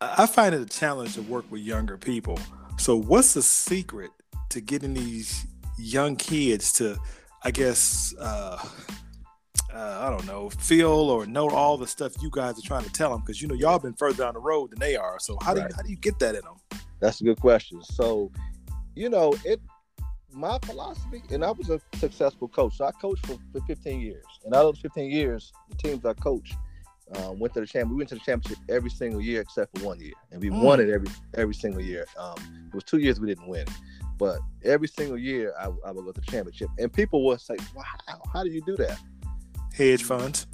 I 0.00 0.26
find 0.26 0.54
it 0.54 0.62
a 0.62 0.66
challenge 0.66 1.14
to 1.14 1.22
work 1.22 1.44
with 1.50 1.60
younger 1.60 1.98
people. 1.98 2.38
So, 2.78 2.96
what's 2.96 3.34
the 3.34 3.42
secret 3.42 4.10
to 4.50 4.60
getting 4.60 4.94
these 4.94 5.46
young 5.78 6.16
kids 6.16 6.72
to, 6.74 6.98
I 7.42 7.50
guess, 7.50 8.14
uh, 8.20 8.58
uh, 9.72 9.98
I 10.00 10.10
don't 10.10 10.26
know, 10.26 10.50
feel 10.50 10.88
or 10.88 11.26
know 11.26 11.48
all 11.48 11.76
the 11.76 11.86
stuff 11.86 12.12
you 12.20 12.30
guys 12.30 12.58
are 12.58 12.66
trying 12.66 12.84
to 12.84 12.92
tell 12.92 13.10
them? 13.10 13.20
Because 13.20 13.40
you 13.40 13.48
know 13.48 13.54
y'all 13.54 13.78
been 13.78 13.94
further 13.94 14.24
down 14.24 14.34
the 14.34 14.40
road 14.40 14.70
than 14.70 14.78
they 14.78 14.96
are. 14.96 15.18
So 15.20 15.38
how 15.42 15.54
do 15.54 15.60
you, 15.60 15.68
how 15.74 15.82
do 15.82 15.90
you 15.90 15.96
get 15.96 16.18
that 16.18 16.34
in 16.34 16.42
them? 16.42 16.80
That's 17.00 17.20
a 17.20 17.24
good 17.24 17.40
question. 17.40 17.82
So, 17.82 18.30
you 18.94 19.08
know, 19.08 19.34
it 19.44 19.60
my 20.32 20.58
philosophy, 20.62 21.22
and 21.30 21.44
I 21.44 21.50
was 21.50 21.70
a 21.70 21.80
successful 21.96 22.48
coach. 22.48 22.76
So 22.76 22.84
I 22.84 22.92
coached 22.92 23.26
for, 23.26 23.36
for 23.52 23.60
15 23.66 24.00
years, 24.00 24.24
and 24.44 24.54
out 24.54 24.66
of 24.66 24.74
those 24.74 24.82
15 24.82 25.10
years, 25.10 25.52
the 25.68 25.76
teams 25.76 26.04
I 26.04 26.14
coached 26.14 26.54
um, 27.16 27.38
went 27.38 27.54
to 27.54 27.60
the 27.60 27.66
champ. 27.66 27.90
We 27.90 27.96
went 27.96 28.08
to 28.10 28.14
the 28.14 28.20
championship 28.20 28.62
every 28.68 28.90
single 28.90 29.20
year 29.20 29.40
except 29.40 29.76
for 29.76 29.86
one 29.86 30.00
year, 30.00 30.12
and 30.30 30.40
we 30.40 30.50
mm. 30.50 30.62
won 30.62 30.80
it 30.80 30.88
every 30.88 31.08
every 31.34 31.54
single 31.54 31.82
year. 31.82 32.06
Um, 32.18 32.36
it 32.68 32.74
was 32.74 32.84
two 32.84 32.98
years 32.98 33.20
we 33.20 33.28
didn't 33.28 33.48
win, 33.48 33.66
but 34.20 34.38
every 34.62 34.86
single 34.86 35.18
year 35.18 35.54
I, 35.58 35.70
I 35.84 35.90
would 35.90 36.04
go 36.04 36.12
to 36.12 36.20
the 36.20 36.26
championship, 36.30 36.68
and 36.78 36.92
people 36.92 37.24
would 37.24 37.40
say, 37.40 37.56
"Wow, 37.74 38.20
how 38.32 38.44
do 38.44 38.50
you 38.50 38.60
do 38.60 38.76
that?" 38.76 38.98
Hedge 39.74 40.04
funds. 40.04 40.46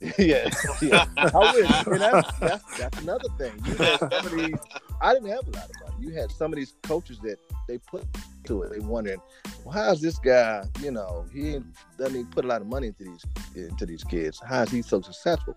yeah, 0.18 0.50
yeah. 0.80 1.06
I 1.16 1.52
wish. 1.54 1.86
And 1.86 2.00
that's, 2.00 2.38
that's, 2.38 2.78
that's 2.78 3.00
another 3.00 3.28
thing. 3.38 3.52
You 3.64 3.74
had 3.74 3.98
some 4.00 4.26
of 4.26 4.32
these. 4.32 4.54
I 5.00 5.14
didn't 5.14 5.28
have 5.28 5.46
a 5.46 5.50
lot 5.50 5.70
of 5.70 5.70
money. 5.80 6.06
You 6.06 6.14
had 6.14 6.30
some 6.30 6.52
of 6.52 6.56
these 6.56 6.74
coaches 6.82 7.18
that 7.22 7.36
they 7.68 7.78
put 7.78 8.04
to 8.44 8.62
it. 8.62 8.72
They 8.72 8.80
wondering, 8.80 9.20
well, 9.64 9.72
how's 9.74 10.00
this 10.00 10.18
guy? 10.18 10.64
You 10.80 10.90
know, 10.90 11.24
he 11.32 11.60
doesn't 11.98 12.14
even 12.14 12.26
put 12.30 12.44
a 12.44 12.48
lot 12.48 12.60
of 12.60 12.66
money 12.66 12.88
into 12.88 13.04
these 13.04 13.24
into 13.54 13.86
these 13.86 14.02
kids. 14.02 14.40
How 14.44 14.62
is 14.62 14.70
he 14.70 14.82
so 14.82 15.00
successful? 15.00 15.56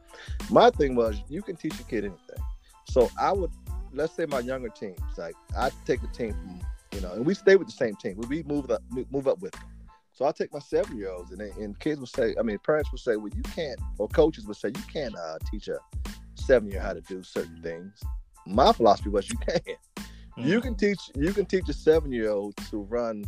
My 0.49 0.69
thing 0.69 0.95
was, 0.95 1.19
you 1.27 1.41
can 1.41 1.55
teach 1.55 1.79
a 1.79 1.84
kid 1.84 2.05
anything. 2.05 2.43
So 2.89 3.10
I 3.19 3.31
would, 3.31 3.51
let's 3.93 4.13
say 4.13 4.25
my 4.25 4.39
younger 4.39 4.69
teams, 4.69 4.99
like 5.17 5.36
I 5.58 5.71
take 5.86 6.01
the 6.01 6.08
team 6.08 6.34
from, 6.34 6.62
you 6.95 7.01
know, 7.01 7.12
and 7.12 7.25
we 7.25 7.34
stay 7.34 7.55
with 7.55 7.67
the 7.67 7.73
same 7.73 7.95
team. 7.95 8.19
We 8.29 8.43
move 8.43 8.71
up, 8.71 8.81
move 9.12 9.27
up 9.27 9.41
with 9.41 9.51
them. 9.51 9.63
So 10.13 10.23
I'll 10.23 10.34
take 10.34 10.53
my 10.53 10.60
seven 10.60 10.97
year 10.97 11.12
olds, 11.12 11.31
and, 11.31 11.41
and 11.41 11.77
kids 11.79 11.99
will 11.99 12.08
say, 12.08 12.36
I 12.39 12.41
mean, 12.41 12.58
parents 12.60 12.89
will 12.91 12.99
say, 12.99 13.17
well, 13.17 13.31
you 13.36 13.43
can't, 13.43 13.79
or 13.97 14.08
coaches 14.08 14.45
will 14.47 14.53
say, 14.53 14.69
you 14.69 14.84
can't 14.91 15.15
uh, 15.15 15.38
teach 15.51 15.67
a 15.67 15.77
seven 16.36 16.69
year 16.69 16.79
old 16.79 16.88
how 16.88 16.93
to 16.93 17.01
do 17.01 17.21
certain 17.21 17.62
things. 17.62 18.01
My 18.47 18.71
philosophy 18.71 19.10
was, 19.10 19.29
you 19.29 19.38
can. 19.38 19.60
Mm-hmm. 20.38 20.47
You 20.49 20.62
can 20.62 20.75
teach, 20.75 20.99
you 21.15 21.34
can 21.34 21.45
teach 21.45 21.67
a 21.69 21.73
seven 21.73 22.12
year 22.12 22.29
old 22.29 22.55
to 22.69 22.77
run 22.77 23.25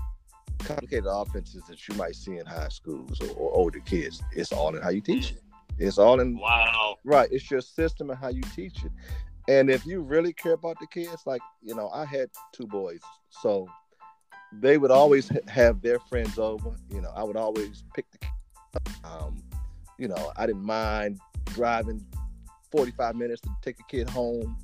complicated 0.60 1.08
offenses 1.08 1.64
that 1.68 1.88
you 1.88 1.96
might 1.96 2.16
see 2.16 2.38
in 2.38 2.46
high 2.46 2.70
schools 2.70 3.20
or, 3.22 3.30
or 3.32 3.54
older 3.54 3.80
kids. 3.80 4.22
It's 4.34 4.52
all 4.52 4.76
in 4.76 4.82
how 4.82 4.90
you 4.90 5.02
teach 5.02 5.32
it. 5.32 5.42
It's 5.80 5.98
all 5.98 6.20
in 6.20 6.38
wow. 6.38 6.96
Right. 7.04 7.30
It's 7.32 7.50
your 7.52 7.62
system 7.62 8.10
and 8.10 8.20
how 8.20 8.30
you 8.30 8.42
teach 8.56 8.84
it. 8.84 8.92
And 9.48 9.70
if 9.70 9.86
you 9.86 10.02
really 10.02 10.34
care 10.34 10.54
about 10.54 10.78
the 10.80 10.88
kids, 10.88 11.24
like 11.26 11.42
you 11.62 11.74
know, 11.74 11.90
I 11.90 12.06
had 12.06 12.30
two 12.54 12.68
boys, 12.68 13.00
so 13.30 13.68
they 14.52 14.78
would 14.78 14.92
always 14.92 15.32
have 15.48 15.82
their 15.82 16.00
friends 16.00 16.38
over. 16.38 16.76
You 16.90 17.02
know, 17.02 17.12
I 17.16 17.24
would 17.24 17.38
always 17.38 17.84
pick 17.94 18.06
the. 18.12 18.28
Um, 19.04 19.42
you 19.98 20.08
know, 20.08 20.32
I 20.36 20.46
didn't 20.46 20.64
mind 20.64 21.20
driving 21.46 22.06
45 22.72 23.16
minutes 23.16 23.42
to 23.42 23.50
take 23.64 23.80
a 23.80 23.84
kid 23.84 24.10
home. 24.10 24.58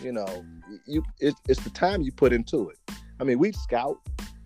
You 0.00 0.12
know, 0.12 0.44
you 0.86 1.02
it, 1.18 1.34
it's 1.48 1.62
the 1.62 1.70
time 1.70 2.02
you 2.02 2.12
put 2.12 2.32
into 2.32 2.68
it. 2.68 2.78
I 3.18 3.24
mean, 3.24 3.38
we 3.38 3.52
scout, 3.52 3.98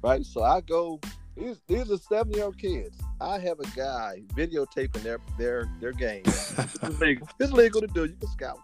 right? 0.03 0.25
So 0.25 0.43
I 0.43 0.61
go. 0.61 1.01
These 1.37 1.61
these 1.69 1.91
are 1.91 1.97
seven 1.97 2.33
year 2.33 2.45
old 2.45 2.59
kids. 2.59 2.99
I 3.21 3.39
have 3.39 3.59
a 3.61 3.67
guy 3.77 4.23
videotaping 4.35 5.03
their 5.03 5.19
their 5.39 5.69
their 5.81 5.93
legal. 7.01 7.29
it's 7.39 7.53
legal 7.53 7.81
to 7.81 7.87
do. 7.89 8.05
You 8.05 8.17
can 8.17 8.29
scout. 8.29 8.59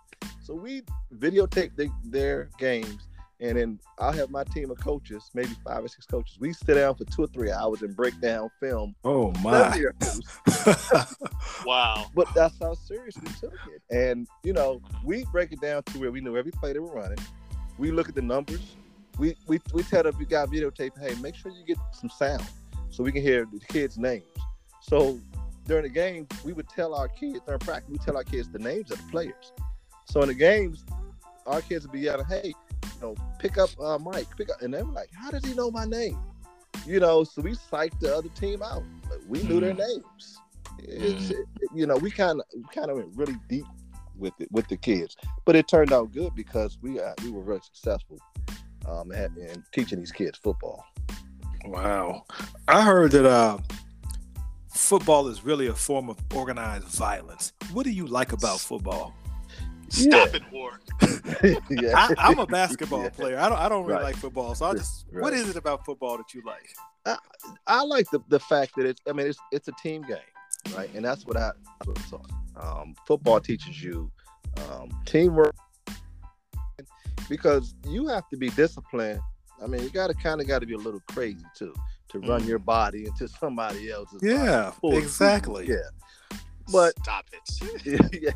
So 0.46 0.54
we 0.54 0.82
videotape 1.18 1.74
the, 1.74 1.90
their 2.04 2.50
games 2.56 3.08
and 3.40 3.58
then 3.58 3.80
I'll 3.98 4.12
have 4.12 4.30
my 4.30 4.44
team 4.44 4.70
of 4.70 4.78
coaches, 4.78 5.28
maybe 5.34 5.50
five 5.64 5.84
or 5.84 5.88
six 5.88 6.06
coaches. 6.06 6.38
We 6.38 6.52
sit 6.52 6.74
down 6.74 6.94
for 6.94 7.04
two 7.04 7.24
or 7.24 7.26
three 7.26 7.50
hours 7.50 7.82
and 7.82 7.96
break 7.96 8.20
down 8.20 8.48
film. 8.60 8.94
Oh 9.04 9.32
my! 9.42 9.82
wow! 11.66 12.06
But 12.14 12.28
that's 12.32 12.54
how 12.62 12.74
serious 12.74 13.16
we 13.20 13.28
took 13.40 13.58
it. 13.74 13.82
And 13.90 14.28
you 14.44 14.52
know, 14.52 14.80
we 15.04 15.24
break 15.32 15.50
it 15.50 15.60
down 15.60 15.82
to 15.82 15.98
where 15.98 16.12
we 16.12 16.20
knew 16.20 16.36
every 16.36 16.52
play 16.52 16.72
that 16.72 16.80
we're 16.80 16.94
running. 16.94 17.18
We 17.76 17.90
look 17.90 18.08
at 18.08 18.14
the 18.14 18.22
numbers. 18.22 18.76
We 19.18 19.34
we 19.48 19.60
we 19.74 19.82
tell 19.82 20.04
them 20.04 20.14
if 20.14 20.20
you 20.20 20.26
got 20.26 20.48
videotape, 20.48 20.92
hey, 20.98 21.20
make 21.20 21.34
sure 21.34 21.50
you 21.50 21.64
get 21.66 21.78
some 21.92 22.08
sound 22.08 22.46
so 22.88 23.02
we 23.02 23.10
can 23.10 23.22
hear 23.22 23.46
the 23.52 23.58
kids' 23.58 23.98
names. 23.98 24.24
So 24.80 25.18
during 25.66 25.82
the 25.82 25.90
game, 25.90 26.28
we 26.44 26.52
would 26.52 26.68
tell 26.68 26.94
our 26.94 27.08
kids 27.08 27.40
during 27.44 27.58
practice, 27.58 27.90
we 27.90 27.98
tell 27.98 28.16
our 28.16 28.24
kids 28.24 28.48
the 28.48 28.60
names 28.60 28.92
of 28.92 28.98
the 28.98 29.10
players. 29.10 29.52
So 30.06 30.22
in 30.22 30.28
the 30.28 30.34
games, 30.34 30.84
our 31.46 31.60
kids 31.60 31.84
would 31.84 31.92
be 31.92 32.00
yelling, 32.00 32.26
hey 32.26 32.54
you 32.96 33.08
know, 33.08 33.14
pick 33.38 33.58
up 33.58 33.70
uh, 33.80 33.98
Mike, 33.98 34.26
pick 34.36 34.50
up, 34.50 34.62
and 34.62 34.72
they 34.72 34.82
were 34.82 34.92
like, 34.92 35.10
how 35.12 35.30
does 35.30 35.44
he 35.44 35.54
know 35.54 35.70
my 35.70 35.84
name? 35.84 36.18
You 36.86 37.00
know, 37.00 37.24
so 37.24 37.42
we 37.42 37.52
psyched 37.52 37.98
the 38.00 38.14
other 38.14 38.28
team 38.30 38.62
out. 38.62 38.82
We 39.28 39.42
knew 39.42 39.60
mm. 39.60 39.60
their 39.60 39.74
names. 39.74 40.38
Mm. 40.80 41.30
It, 41.30 41.48
you 41.74 41.86
know, 41.86 41.96
we 41.96 42.10
kind 42.10 42.40
of 42.40 42.70
kind 42.72 42.90
of 42.90 42.98
went 42.98 43.16
really 43.16 43.36
deep 43.48 43.64
with 44.16 44.34
it 44.38 44.50
with 44.50 44.68
the 44.68 44.76
kids, 44.76 45.16
but 45.44 45.56
it 45.56 45.68
turned 45.68 45.92
out 45.92 46.12
good 46.12 46.34
because 46.34 46.78
we 46.80 47.00
uh, 47.00 47.14
we 47.22 47.30
were 47.30 47.42
very 47.42 47.60
successful 47.60 48.18
um, 48.88 49.12
at, 49.12 49.30
in 49.36 49.64
teaching 49.72 49.98
these 49.98 50.12
kids 50.12 50.38
football. 50.38 50.84
Wow, 51.64 52.24
I 52.68 52.82
heard 52.82 53.12
that 53.12 53.26
uh, 53.26 53.58
football 54.68 55.28
is 55.28 55.44
really 55.44 55.66
a 55.66 55.74
form 55.74 56.08
of 56.08 56.18
organized 56.34 56.86
violence. 56.88 57.52
What 57.72 57.84
do 57.84 57.90
you 57.90 58.06
like 58.06 58.32
about 58.32 58.60
football? 58.60 59.14
Stop 59.88 60.28
yeah. 60.28 60.36
it, 60.36 60.52
War. 60.52 60.80
yeah. 61.70 62.08
I, 62.18 62.30
am 62.30 62.38
a 62.38 62.46
basketball 62.46 63.02
yeah. 63.04 63.10
player. 63.10 63.38
I 63.38 63.48
don't. 63.48 63.58
I 63.58 63.68
don't 63.68 63.84
really 63.84 63.94
right. 63.94 64.04
like 64.04 64.16
football. 64.16 64.54
So 64.54 64.66
I 64.66 64.74
just. 64.74 65.06
Right. 65.10 65.22
What 65.22 65.32
is 65.32 65.48
it 65.48 65.56
about 65.56 65.84
football 65.84 66.16
that 66.16 66.34
you 66.34 66.42
like? 66.44 66.68
I, 67.04 67.16
I 67.66 67.82
like 67.82 68.10
the, 68.10 68.20
the 68.28 68.40
fact 68.40 68.72
that 68.76 68.86
it's. 68.86 69.00
I 69.08 69.12
mean, 69.12 69.26
it's 69.26 69.38
it's 69.52 69.68
a 69.68 69.72
team 69.82 70.02
game, 70.02 70.16
right? 70.76 70.90
And 70.94 71.04
that's 71.04 71.26
what 71.26 71.36
I 71.36 71.50
thought. 72.08 72.30
Um, 72.56 72.94
football 73.06 73.40
teaches 73.40 73.82
you 73.82 74.10
um, 74.70 74.90
teamwork 75.04 75.54
because 77.28 77.74
you 77.88 78.06
have 78.08 78.28
to 78.30 78.36
be 78.36 78.50
disciplined 78.50 79.20
I 79.62 79.66
mean, 79.66 79.82
you 79.82 79.90
gotta 79.90 80.14
kind 80.14 80.40
of 80.40 80.46
got 80.46 80.60
to 80.60 80.66
be 80.66 80.74
a 80.74 80.78
little 80.78 81.02
crazy 81.08 81.44
too 81.56 81.74
to 82.08 82.18
run 82.20 82.42
Mm. 82.42 82.48
your 82.48 82.58
body 82.58 83.06
into 83.06 83.26
somebody 83.28 83.90
else's. 83.90 84.20
Yeah, 84.22 84.70
Full 84.72 84.96
exactly. 84.96 85.66
Yeah, 85.68 86.38
but 86.72 86.94
stop 87.02 87.26
it. 87.32 88.10
yeah, 88.22 88.30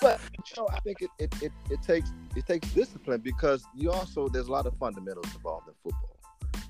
but 0.00 0.20
you 0.32 0.54
know, 0.56 0.68
I 0.72 0.80
think 0.80 1.02
it, 1.02 1.10
it, 1.18 1.34
it, 1.42 1.52
it 1.70 1.82
takes 1.82 2.10
it 2.34 2.46
takes 2.46 2.68
discipline 2.70 3.20
because 3.20 3.64
you 3.74 3.90
also 3.90 4.28
there's 4.28 4.48
a 4.48 4.52
lot 4.52 4.66
of 4.66 4.74
fundamentals 4.78 5.34
involved 5.34 5.68
in 5.68 5.74
football. 5.82 6.16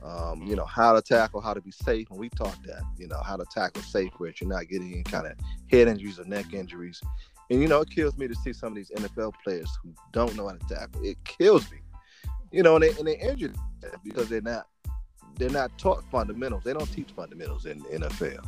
Um, 0.03 0.43
you 0.43 0.57
know 0.57 0.65
how 0.65 0.93
to 0.93 1.03
tackle, 1.03 1.41
how 1.41 1.55
to 1.55 1.61
be 1.61 1.71
safe, 1.71 2.11
and 2.11 2.19
we 2.19 2.29
taught 2.31 2.59
that. 2.65 2.83
You 2.99 3.09
know 3.09 3.21
how 3.25 3.37
to 3.37 3.45
tackle 3.51 3.83
safe 3.83 4.11
where 4.19 4.33
you're 4.41 4.49
not 4.49 4.69
getting 4.69 4.93
any 4.93 5.03
kind 5.03 5.27
of 5.27 5.33
head 5.71 5.89
injuries 5.89 6.19
or 6.19 6.25
neck 6.25 6.53
injuries. 6.53 7.01
And 7.51 7.63
you 7.63 7.69
know 7.69 7.81
it 7.81 7.91
kills 7.91 8.19
me 8.19 8.27
to 8.27 8.35
see 8.35 8.53
some 8.53 8.71
of 8.71 8.75
these 8.77 8.91
NFL 8.91 9.35
players 9.43 9.71
who 9.83 9.95
don't 10.13 10.35
know 10.37 10.49
how 10.49 10.57
to 10.57 10.75
tackle. 10.75 11.05
It 11.05 11.17
kills 11.25 11.71
me. 11.71 11.79
You 12.51 12.63
know, 12.63 12.77
and 12.77 12.83
they 12.83 12.91
and 12.91 13.07
they 13.07 13.19
injured 13.19 13.57
because 14.03 14.29
they're 14.29 14.41
not 14.41 14.67
they're 15.39 15.51
not 15.51 15.77
taught 15.79 16.05
fundamentals. 16.11 16.65
They 16.65 16.73
don't 16.73 16.91
teach 16.93 17.11
fundamentals 17.13 17.67
in 17.67 17.79
the 17.79 18.09
NFL. 18.09 18.45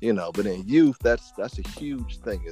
You 0.00 0.12
know, 0.12 0.32
but 0.32 0.46
in 0.46 0.66
youth, 0.66 0.96
that's 1.02 1.32
that's 1.32 1.58
a 1.58 1.68
huge 1.68 2.18
thing 2.18 2.42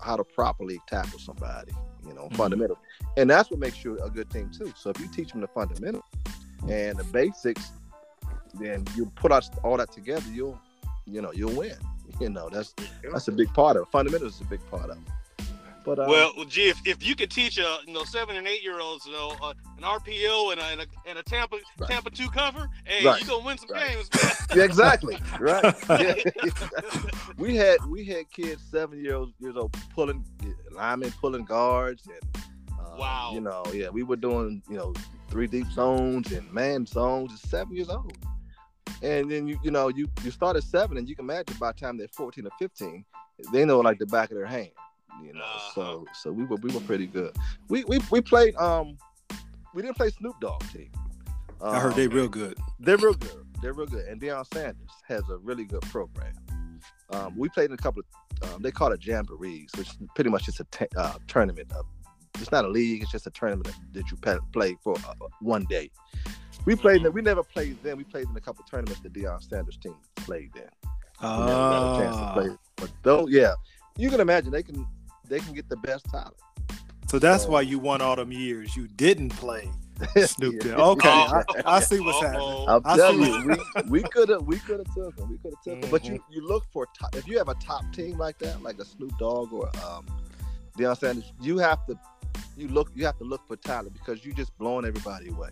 how 0.00 0.16
to 0.16 0.24
properly 0.24 0.80
tackle 0.86 1.18
somebody. 1.18 1.72
You 2.06 2.14
know, 2.14 2.28
Mhm. 2.28 2.36
fundamentals, 2.36 2.78
and 3.16 3.28
that's 3.28 3.50
what 3.50 3.60
makes 3.60 3.84
you 3.84 3.98
a 3.98 4.08
good 4.08 4.30
team 4.30 4.50
too. 4.50 4.72
So 4.76 4.90
if 4.90 5.00
you 5.00 5.08
teach 5.08 5.32
them 5.32 5.40
the 5.40 5.48
fundamentals 5.48 6.04
and 6.68 6.96
the 6.96 7.04
basics, 7.04 7.72
then 8.54 8.84
you 8.96 9.06
put 9.16 9.32
all 9.64 9.76
that 9.76 9.92
together, 9.92 10.24
you'll 10.32 10.58
you 11.06 11.20
know 11.20 11.32
you'll 11.32 11.54
win. 11.54 11.76
You 12.20 12.30
know, 12.30 12.48
that's 12.48 12.74
that's 13.12 13.28
a 13.28 13.32
big 13.32 13.52
part 13.52 13.76
of 13.76 13.82
it. 13.82 13.88
Fundamentals 13.90 14.36
is 14.36 14.40
a 14.40 14.44
big 14.44 14.64
part 14.70 14.88
of 14.90 14.96
it. 14.96 15.12
But 15.88 16.00
uh, 16.00 16.04
Well, 16.06 16.32
gee, 16.46 16.68
if, 16.68 16.86
if 16.86 17.02
you 17.02 17.16
could 17.16 17.30
teach 17.30 17.56
a 17.56 17.78
you 17.86 17.94
know 17.94 18.04
seven 18.04 18.36
and 18.36 18.46
eight 18.46 18.62
year 18.62 18.78
olds 18.78 19.06
you 19.06 19.12
know 19.12 19.34
uh, 19.42 19.54
an 19.78 19.84
RPO 19.84 20.52
and 20.52 20.60
a, 20.60 20.64
and 20.64 20.80
a, 20.82 20.86
and 21.08 21.18
a 21.18 21.22
Tampa 21.22 21.56
Right. 21.78 21.88
Tampa 21.90 22.10
two 22.10 22.28
cover, 22.28 22.68
hey, 22.84 23.06
Right. 23.06 23.22
you 23.22 23.26
gonna 23.26 23.42
win 23.42 23.56
some 23.56 23.70
Right. 23.70 23.94
games, 23.96 24.10
yeah, 24.54 24.64
exactly 24.64 25.18
right. 25.40 25.74
Yeah. 25.88 26.14
we 27.38 27.56
had 27.56 27.78
we 27.86 28.04
had 28.04 28.30
kids 28.30 28.62
seven 28.70 29.02
years 29.02 29.28
years 29.40 29.56
old 29.56 29.74
pulling 29.94 30.22
linemen 30.72 31.10
pulling 31.22 31.46
guards 31.46 32.06
and 32.06 32.44
uh, 32.78 32.96
Wow. 32.98 33.30
you 33.32 33.40
know 33.40 33.64
yeah 33.72 33.88
we 33.88 34.02
were 34.02 34.16
doing 34.16 34.62
you 34.68 34.76
know 34.76 34.92
three 35.30 35.46
deep 35.46 35.70
zones 35.72 36.30
and 36.32 36.52
man 36.52 36.84
zones 36.84 37.32
at 37.32 37.38
seven 37.48 37.74
years 37.74 37.88
old 37.88 38.12
and 39.00 39.30
then 39.30 39.48
you 39.48 39.58
you 39.64 39.70
know 39.70 39.88
you 39.88 40.06
you 40.22 40.30
start 40.30 40.54
at 40.54 40.64
seven 40.64 40.98
and 40.98 41.08
you 41.08 41.16
can 41.16 41.24
imagine 41.24 41.56
by 41.58 41.72
the 41.72 41.78
time 41.80 41.96
they're 41.96 42.08
14 42.08 42.46
or 42.46 42.50
15 42.58 43.06
they 43.54 43.64
know 43.64 43.80
like 43.80 43.98
the 43.98 44.06
back 44.06 44.30
of 44.30 44.36
their 44.36 44.44
hand 44.46 44.68
you 45.24 45.32
know 45.34 45.44
so 45.74 45.82
Uh-huh. 45.82 46.04
so 46.14 46.32
we 46.32 46.44
were 46.44 46.56
we 46.56 46.72
were 46.72 46.80
pretty 46.80 47.06
good 47.06 47.34
we 47.68 47.84
we, 47.84 47.98
we 48.10 48.20
played 48.20 48.54
um 48.56 48.96
we 49.74 49.82
didn't 49.82 49.96
play 49.96 50.10
Snoop 50.10 50.36
Dogg 50.40 50.62
team 50.72 50.90
I 51.60 51.80
heard 51.80 51.92
Um, 51.92 51.98
they 51.98 52.06
real 52.08 52.28
good. 52.28 52.56
they're 52.78 52.96
real 52.98 53.14
good. 53.14 53.44
They're 53.60 53.72
real 53.72 53.88
good. 53.88 54.06
And 54.06 54.20
Deion 54.20 54.46
Sanders 54.54 54.90
has 55.08 55.22
a 55.28 55.38
really 55.38 55.64
good 55.64 55.82
program. 55.82 56.32
Um, 57.10 57.36
we 57.36 57.48
played 57.48 57.70
in 57.70 57.72
a 57.74 57.76
couple 57.76 58.02
of, 58.42 58.54
um, 58.54 58.62
they 58.62 58.70
call 58.70 58.92
it 58.92 59.00
jamborees, 59.00 59.76
which 59.76 59.88
is 59.88 59.96
pretty 60.14 60.30
much 60.30 60.44
just 60.44 60.60
a 60.60 60.64
t- 60.70 60.86
uh, 60.96 61.14
tournament. 61.26 61.72
Of, 61.72 61.84
it's 62.40 62.52
not 62.52 62.64
a 62.64 62.68
league. 62.68 63.02
It's 63.02 63.10
just 63.10 63.26
a 63.26 63.30
tournament 63.30 63.66
that, 63.66 63.76
that 63.94 64.08
you 64.12 64.16
pa- 64.18 64.38
play 64.52 64.76
for 64.84 64.94
uh, 64.98 65.14
one 65.40 65.64
day. 65.64 65.90
We 66.64 66.76
played. 66.76 67.04
in 67.04 67.12
We 67.12 67.22
never 67.22 67.42
played 67.42 67.76
then. 67.82 67.96
We 67.96 68.04
played 68.04 68.28
in 68.28 68.36
a 68.36 68.40
couple 68.40 68.62
of 68.62 68.70
tournaments 68.70 69.00
that 69.00 69.12
Deion 69.12 69.42
Sanders 69.42 69.78
team 69.78 69.96
played 70.14 70.52
in. 70.54 70.62
We 71.20 71.28
never 71.28 71.46
got 71.48 71.96
a 71.96 72.04
chance 72.04 72.16
to 72.18 72.32
play. 72.34 72.56
But 72.76 72.90
though, 73.02 73.26
yeah, 73.26 73.54
you 73.96 74.10
can 74.10 74.20
imagine 74.20 74.52
they 74.52 74.62
can 74.62 74.86
they 75.28 75.38
can 75.40 75.52
get 75.54 75.68
the 75.68 75.76
best 75.76 76.06
talent. 76.06 76.34
so 77.08 77.18
that's 77.18 77.44
So- 77.44 77.50
why 77.50 77.60
you 77.62 77.78
won 77.78 78.00
all 78.00 78.16
them 78.16 78.32
years. 78.32 78.76
You 78.76 78.88
didn't 78.88 79.30
play 79.30 79.70
Snoop 80.26 80.62
Yeah. 80.64 80.76
Dogg. 80.76 80.98
Okay. 80.98 81.08
I, 81.08 81.42
I 81.66 81.80
see 81.80 81.98
what's 81.98 82.20
happening. 82.24 82.64
I'm 82.68 82.82
I 82.84 82.96
telling 82.96 83.20
you, 83.22 83.46
we, 83.48 83.82
we 83.90 84.02
could 84.02 84.28
have 84.28 84.42
we 84.42 84.58
could 84.58 84.78
have 84.78 84.94
took 84.94 85.18
him. 85.18 85.28
We 85.30 85.38
could 85.38 85.52
have 85.54 85.62
took 85.64 85.84
him. 85.84 85.90
But 85.90 86.04
you 86.04 86.12
Mm-hmm. 86.14 86.32
you 86.32 86.46
look 86.46 86.64
for 86.72 86.86
top, 86.98 87.16
if 87.16 87.26
you 87.26 87.36
have 87.38 87.48
a 87.48 87.54
top 87.54 87.82
team 87.92 88.16
like 88.16 88.38
that, 88.38 88.62
like 88.62 88.78
a 88.78 88.84
Snoop 88.84 89.12
Dogg 89.18 89.52
or 89.52 89.68
um, 89.84 90.06
Deion 90.78 90.96
Sanders, 90.96 91.32
you 91.40 91.58
have 91.58 91.84
to 91.86 91.98
you 92.56 92.68
look 92.68 92.90
you 92.94 93.04
have 93.06 93.18
to 93.18 93.24
look 93.24 93.44
for 93.48 93.56
talent 93.56 93.92
because 93.92 94.24
you're 94.24 94.34
just 94.36 94.56
blowing 94.58 94.84
everybody 94.84 95.30
away. 95.30 95.48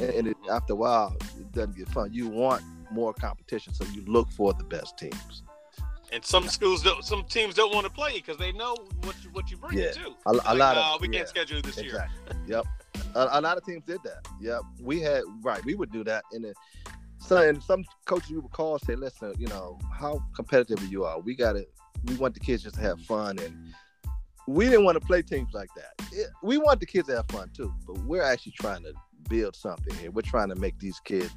And, 0.00 0.10
and 0.10 0.26
it, 0.28 0.36
after 0.50 0.72
a 0.72 0.76
while, 0.76 1.14
it 1.38 1.52
doesn't 1.52 1.76
get 1.76 1.88
fun. 1.90 2.12
You 2.12 2.26
want 2.28 2.62
more 2.90 3.12
competition, 3.14 3.74
so 3.74 3.84
you 3.94 4.02
look 4.06 4.28
for 4.32 4.52
the 4.54 4.64
best 4.64 4.96
teams. 4.98 5.42
And 6.12 6.22
some 6.24 6.46
schools, 6.46 6.82
don't, 6.82 7.02
some 7.04 7.24
teams 7.24 7.54
don't 7.54 7.74
want 7.74 7.86
to 7.86 7.92
play 7.92 8.12
because 8.12 8.36
they 8.36 8.52
know 8.52 8.76
what 9.02 9.16
you, 9.24 9.30
what 9.30 9.50
you 9.50 9.56
bring 9.56 9.78
Yeah. 9.78 9.92
to. 9.92 10.14
A, 10.26 10.30
a 10.30 10.32
Like, 10.32 10.58
lot 10.58 10.76
of 10.76 11.00
we 11.00 11.08
yeah. 11.08 11.18
can't 11.20 11.28
schedule 11.28 11.58
it 11.58 11.64
this 11.64 11.76
year. 11.78 11.86
Exactly. 11.86 12.36
Yep. 12.46 12.66
A, 13.14 13.28
a 13.32 13.40
lot 13.40 13.56
of 13.56 13.64
teams 13.64 13.82
did 13.86 14.02
that. 14.04 14.26
Yep. 14.40 14.60
We 14.82 15.00
had 15.00 15.22
right. 15.42 15.64
We 15.64 15.74
would 15.74 15.90
do 15.90 16.04
that, 16.04 16.24
and 16.32 16.44
then 16.44 16.52
so 17.18 17.36
and 17.36 17.62
some 17.62 17.84
coaches 18.04 18.30
we 18.30 18.38
would 18.38 18.50
call 18.52 18.74
and 18.74 18.82
say, 18.82 18.94
"Listen, 18.96 19.32
you 19.38 19.46
know 19.46 19.78
how 19.98 20.22
competitive 20.34 20.82
you 20.90 21.04
are. 21.04 21.18
We 21.20 21.34
got 21.34 21.52
to. 21.54 21.64
We 22.04 22.14
want 22.16 22.34
the 22.34 22.40
kids 22.40 22.62
just 22.64 22.74
to 22.76 22.80
have 22.82 23.00
fun, 23.02 23.38
and 23.38 23.72
we 24.48 24.64
didn't 24.66 24.84
want 24.84 25.00
to 25.00 25.06
play 25.06 25.22
teams 25.22 25.52
like 25.54 25.68
that. 25.76 25.92
It- 26.12 26.30
we 26.42 26.58
want 26.58 26.80
the 26.80 26.86
kids 26.86 27.08
to 27.08 27.16
have 27.16 27.26
fun 27.28 27.50
too, 27.56 27.72
but 27.86 27.96
we're 28.00 28.22
actually 28.24 28.52
trying 28.60 28.82
to 28.82 28.92
build 29.30 29.54
something 29.56 29.94
here. 29.96 30.10
We're 30.10 30.22
trying 30.22 30.48
to 30.48 30.56
make 30.56 30.78
these 30.78 30.98
kids 31.00 31.30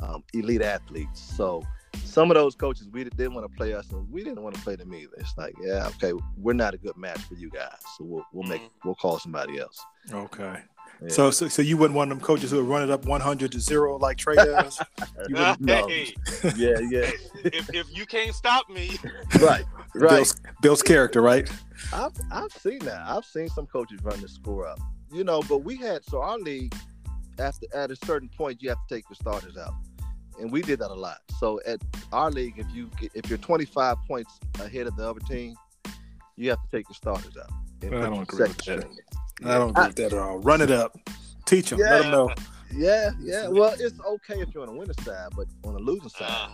um, 0.00 0.22
elite 0.34 0.62
athletes. 0.62 1.20
So." 1.20 1.62
Some 2.04 2.30
of 2.30 2.36
those 2.36 2.54
coaches 2.54 2.88
we 2.90 3.04
didn't 3.04 3.34
want 3.34 3.50
to 3.50 3.56
play 3.56 3.74
us, 3.74 3.90
and 3.90 4.10
we 4.10 4.22
didn't 4.22 4.42
want 4.42 4.54
to 4.56 4.62
play 4.62 4.76
them 4.76 4.94
either. 4.94 5.14
It's 5.18 5.36
like, 5.36 5.54
yeah, 5.60 5.88
okay, 5.88 6.12
we're 6.36 6.52
not 6.52 6.74
a 6.74 6.78
good 6.78 6.96
match 6.96 7.20
for 7.22 7.34
you 7.34 7.50
guys, 7.50 7.78
so 7.96 8.04
we'll 8.04 8.26
we'll 8.32 8.48
make 8.48 8.62
mm-hmm. 8.62 8.88
we'll 8.88 8.94
call 8.94 9.18
somebody 9.18 9.58
else. 9.58 9.80
Okay. 10.12 10.58
Yeah. 11.02 11.08
So, 11.08 11.30
so 11.30 11.48
so 11.48 11.62
you 11.62 11.76
wouldn't 11.76 11.96
want 11.96 12.10
them 12.10 12.20
coaches 12.20 12.50
who 12.50 12.58
would 12.58 12.66
run 12.66 12.82
it 12.82 12.90
up 12.90 13.04
100 13.04 13.52
to 13.52 13.60
zero 13.60 13.98
like 13.98 14.16
Trey 14.16 14.34
does? 14.36 14.80
You 15.28 15.34
wouldn't. 15.34 15.68
Hey, 15.68 16.14
yeah, 16.56 16.78
yeah, 16.90 17.10
if, 17.44 17.74
if 17.74 17.96
you 17.96 18.06
can't 18.06 18.34
stop 18.34 18.68
me, 18.70 18.96
right, 19.40 19.64
right. 19.94 20.10
Bill's, 20.10 20.40
Bill's 20.62 20.82
character, 20.82 21.20
right? 21.20 21.50
I've 21.92 22.12
I've 22.30 22.52
seen 22.52 22.78
that. 22.80 23.02
I've 23.06 23.24
seen 23.24 23.48
some 23.48 23.66
coaches 23.66 24.00
run 24.02 24.20
the 24.20 24.28
score 24.28 24.66
up, 24.66 24.78
you 25.12 25.24
know. 25.24 25.42
But 25.48 25.58
we 25.58 25.76
had 25.76 26.04
so 26.04 26.22
our 26.22 26.38
league, 26.38 26.74
after 27.38 27.66
at 27.74 27.90
a 27.90 27.96
certain 27.96 28.28
point, 28.28 28.62
you 28.62 28.68
have 28.68 28.78
to 28.86 28.94
take 28.94 29.04
your 29.08 29.16
starters 29.16 29.56
out, 29.56 29.74
and 30.40 30.50
we 30.50 30.62
did 30.62 30.78
that 30.80 30.90
a 30.90 30.94
lot. 30.94 31.18
So 31.38 31.60
at 31.66 31.80
our 32.12 32.30
league, 32.30 32.54
if 32.58 32.66
you 32.72 32.90
get, 33.00 33.12
if 33.14 33.28
you're 33.28 33.38
25 33.38 33.96
points 34.06 34.38
ahead 34.60 34.86
of 34.86 34.96
the 34.96 35.08
other 35.08 35.20
team, 35.20 35.54
you 36.36 36.50
have 36.50 36.62
to 36.62 36.76
take 36.76 36.88
your 36.88 36.94
starters 36.94 37.36
out. 37.36 37.50
and 37.82 37.94
I 37.94 38.02
don't 38.02 38.14
your 38.14 38.22
agree 38.22 38.38
with 38.40 38.56
that. 38.56 38.62
string. 38.62 38.98
I 39.44 39.58
don't 39.58 39.70
agree 39.70 39.86
with 39.86 39.96
that 39.96 40.12
at 40.12 40.18
all. 40.18 40.38
Run 40.38 40.60
it 40.60 40.70
up. 40.70 40.96
Teach 41.44 41.70
them. 41.70 41.80
Let 41.80 42.02
them 42.02 42.10
know. 42.10 42.30
Yeah, 42.72 43.10
yeah. 43.20 43.48
Well, 43.48 43.74
it's 43.78 43.98
okay 44.00 44.40
if 44.40 44.52
you're 44.52 44.66
on 44.66 44.72
the 44.72 44.78
winning 44.78 44.94
side, 45.04 45.28
but 45.36 45.46
on 45.64 45.74
the 45.74 45.80
losing 45.80 46.08
side, 46.08 46.28
uh, 46.28 46.48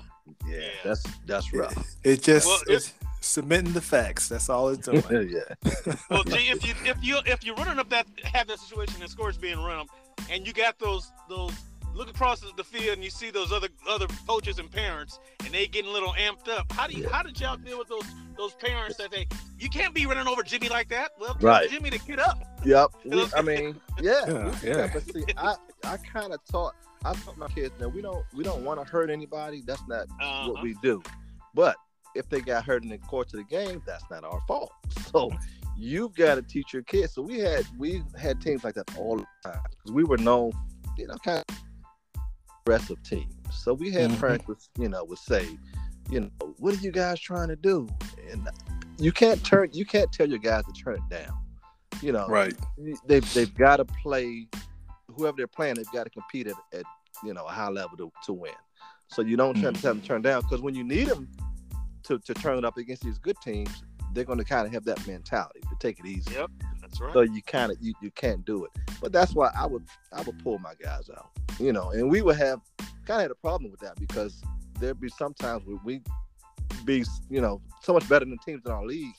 yeah, 0.47 0.59
yeah. 0.59 0.69
that's 0.85 1.03
that's 1.27 1.53
rough. 1.53 1.97
It 2.05 2.23
just 2.23 2.47
Well, 2.47 2.61
it's 2.67 2.93
submitting 3.21 3.73
the 3.73 3.81
facts. 3.81 4.29
That's 4.29 4.49
all 4.49 4.69
it's 4.69 4.87
doing. 4.87 5.03
yeah. 5.31 5.95
well, 6.11 6.25
gee, 6.25 6.51
if 6.51 6.67
you 6.67 6.75
if 6.85 7.03
you 7.03 7.21
if 7.25 7.45
you're 7.45 7.55
running 7.55 7.79
up 7.79 7.89
that 7.91 8.07
have 8.25 8.49
that 8.49 8.59
situation 8.59 9.01
and 9.01 9.11
scores 9.11 9.39
being 9.39 9.59
run 9.59 9.81
up, 9.81 9.89
and 10.31 10.47
you 10.47 10.53
got 10.53 10.79
those 10.79 11.11
those 11.29 11.53
look 11.95 12.09
across 12.09 12.41
the 12.57 12.65
field 12.65 12.95
and 12.95 13.05
you 13.05 13.11
see 13.11 13.31
those 13.31 13.53
other 13.53 13.69
other 13.89 14.07
coaches 14.27 14.59
and 14.59 14.71
parents 14.71 15.19
and 15.45 15.53
they 15.53 15.67
getting 15.67 15.91
a 15.91 15.93
little 15.93 16.13
amped 16.15 16.49
up. 16.49 16.71
How 16.73 16.87
do 16.87 16.97
you 16.97 17.05
Yeah. 17.05 17.11
how 17.11 17.23
did 17.23 17.39
y'all 17.41 17.57
deal 17.57 17.79
with 17.79 17.89
those 17.89 18.05
those 18.37 18.55
parents 18.55 18.97
that 18.99 19.11
they 19.11 19.27
you 19.59 19.69
can't 19.69 19.95
be 19.95 20.07
running 20.07 20.27
over 20.29 20.43
Jimmy 20.43 20.69
like 20.69 20.89
that? 20.91 21.11
Well, 21.19 21.35
tell 21.35 21.49
Right. 21.51 21.69
Jimmy 21.71 21.91
to 21.91 21.99
get 21.99 22.19
up. 22.19 22.43
Yep. 22.65 22.91
We, 23.05 23.27
I 23.37 23.43
mean, 23.43 23.81
yeah. 24.01 24.25
Yeah, 24.29 24.55
yeah. 24.63 24.91
But 24.93 25.03
see, 25.13 25.25
I, 25.37 25.55
I 25.85 25.97
kind 25.99 26.33
of 26.33 26.41
taught, 26.51 26.75
I 27.05 27.13
taught 27.15 27.37
my 27.39 27.49
kids 27.49 27.75
that 27.79 27.89
we 27.89 28.01
don't, 28.03 28.25
we 28.35 28.45
don't 28.45 28.63
want 28.65 28.79
to 28.81 28.91
hurt 28.91 29.11
anybody. 29.11 29.63
That's 29.67 29.83
not 29.89 30.07
Uh-huh. 30.21 30.51
what 30.53 30.63
we 30.63 30.75
do. 30.83 31.03
But 31.55 31.77
if 32.15 32.29
they 32.29 32.41
got 32.41 32.65
hurt 32.65 32.83
in 32.83 32.89
the 32.91 32.99
course 32.99 33.33
of 33.35 33.39
the 33.41 33.45
game, 33.45 33.83
that's 33.87 34.05
not 34.11 34.25
our 34.25 34.41
fault. 34.47 34.73
So 35.11 35.31
you've 35.77 36.15
got 36.15 36.37
to 36.37 36.43
teach 36.43 36.73
your 36.73 36.83
kids. 36.83 37.15
So 37.15 37.23
we 37.23 37.39
had, 37.41 37.67
we 37.79 38.03
had 38.19 38.41
teams 38.41 38.63
like 38.65 38.75
that 38.75 38.97
all 38.97 39.17
the 39.17 39.27
time. 39.45 39.61
'Cause 39.83 39.93
We 39.93 40.05
were 40.05 40.19
known, 40.19 40.53
you 40.97 41.07
know, 41.09 41.17
kind 41.25 41.43
of 41.49 41.57
aggressive 42.65 43.03
teams. 43.03 43.33
So 43.53 43.75
we 43.75 43.91
had 43.91 44.11
Mhm. 44.11 44.21
parents, 44.21 44.47
would, 44.49 44.59
you 44.79 44.89
know, 44.89 45.05
would 45.05 45.19
say, 45.19 45.59
you 46.11 46.21
know, 46.21 46.31
what 46.59 46.75
are 46.75 46.81
you 46.81 46.91
guys 46.93 47.21
trying 47.21 47.49
to 47.49 47.57
do? 47.57 47.89
And 48.31 48.49
you 48.99 49.13
can't 49.13 49.43
turn, 49.45 49.71
you 49.73 49.85
can't 49.85 50.13
tell 50.13 50.29
your 50.29 50.39
guys 50.39 50.65
to 50.67 50.73
turn 50.73 50.95
it 50.97 51.09
down. 51.09 51.33
You 52.03 52.13
know, 52.13 52.27
Right. 52.29 52.55
they've 53.07 53.35
they've 53.35 53.55
got 53.55 53.77
to 53.77 53.85
play 53.85 54.49
whoever 55.09 55.37
they're 55.37 55.47
playing. 55.47 55.75
They've 55.75 55.93
got 55.93 56.05
to 56.05 56.11
compete 56.11 56.47
at, 56.47 56.57
at 56.73 56.85
you 57.25 57.35
know 57.35 57.45
a 57.45 57.51
high 57.51 57.69
level 57.69 57.97
to, 57.99 58.11
to 58.27 58.33
win. 58.33 58.55
So 59.09 59.23
you 59.23 59.37
don't 59.37 59.55
try 59.61 59.71
to 59.73 59.81
tell 59.81 59.93
them 59.93 60.01
to 60.01 60.07
turn 60.07 60.23
down 60.23 60.43
because 60.43 60.63
when 60.63 60.75
you 60.75 60.85
need 60.85 61.09
them 61.09 61.29
to, 62.05 62.19
to 62.21 62.33
turn 62.35 62.57
it 62.59 62.65
up 62.65 62.79
against 62.79 63.03
these 63.03 63.19
good 63.19 63.37
teams, 63.43 63.83
they're 64.13 64.25
going 64.25 64.39
to 64.39 64.45
kind 64.45 64.67
of 64.67 64.73
have 64.73 64.85
that 64.85 65.07
mentality 65.07 65.61
to 65.61 65.77
take 65.79 65.99
it 66.01 66.07
easy. 66.07 66.33
Yep, 66.35 66.51
that's 66.81 67.01
right. 67.01 67.13
So 67.13 67.21
you 67.21 67.43
kind 67.43 67.71
of 67.73 67.79
you, 67.81 67.95
you 68.03 68.11
can't 68.13 68.45
do 68.45 68.65
it. 68.65 68.71
But 69.01 69.13
that's 69.13 69.35
why 69.35 69.51
I 69.57 69.67
would 69.67 69.85
I 70.13 70.23
would 70.23 70.39
pull 70.43 70.59
my 70.59 70.75
guys 70.83 71.09
out. 71.17 71.31
You 71.59 71.73
know, 71.73 71.91
and 71.91 72.11
we 72.11 72.23
would 72.23 72.37
have 72.37 72.61
kind 73.07 73.19
of 73.19 73.23
had 73.23 73.31
a 73.31 73.35
problem 73.37 73.71
with 73.71 73.81
that 73.81 73.97
because 74.01 74.43
there'd 74.79 75.01
be 75.01 75.09
sometimes 75.11 75.65
where 75.67 75.79
we 75.85 76.01
be 76.85 77.05
you 77.29 77.41
know 77.41 77.61
so 77.83 77.93
much 77.93 78.09
better 78.09 78.25
than 78.25 78.39
teams 78.39 78.63
in 78.65 78.71
our 78.73 78.85
league 78.85 79.15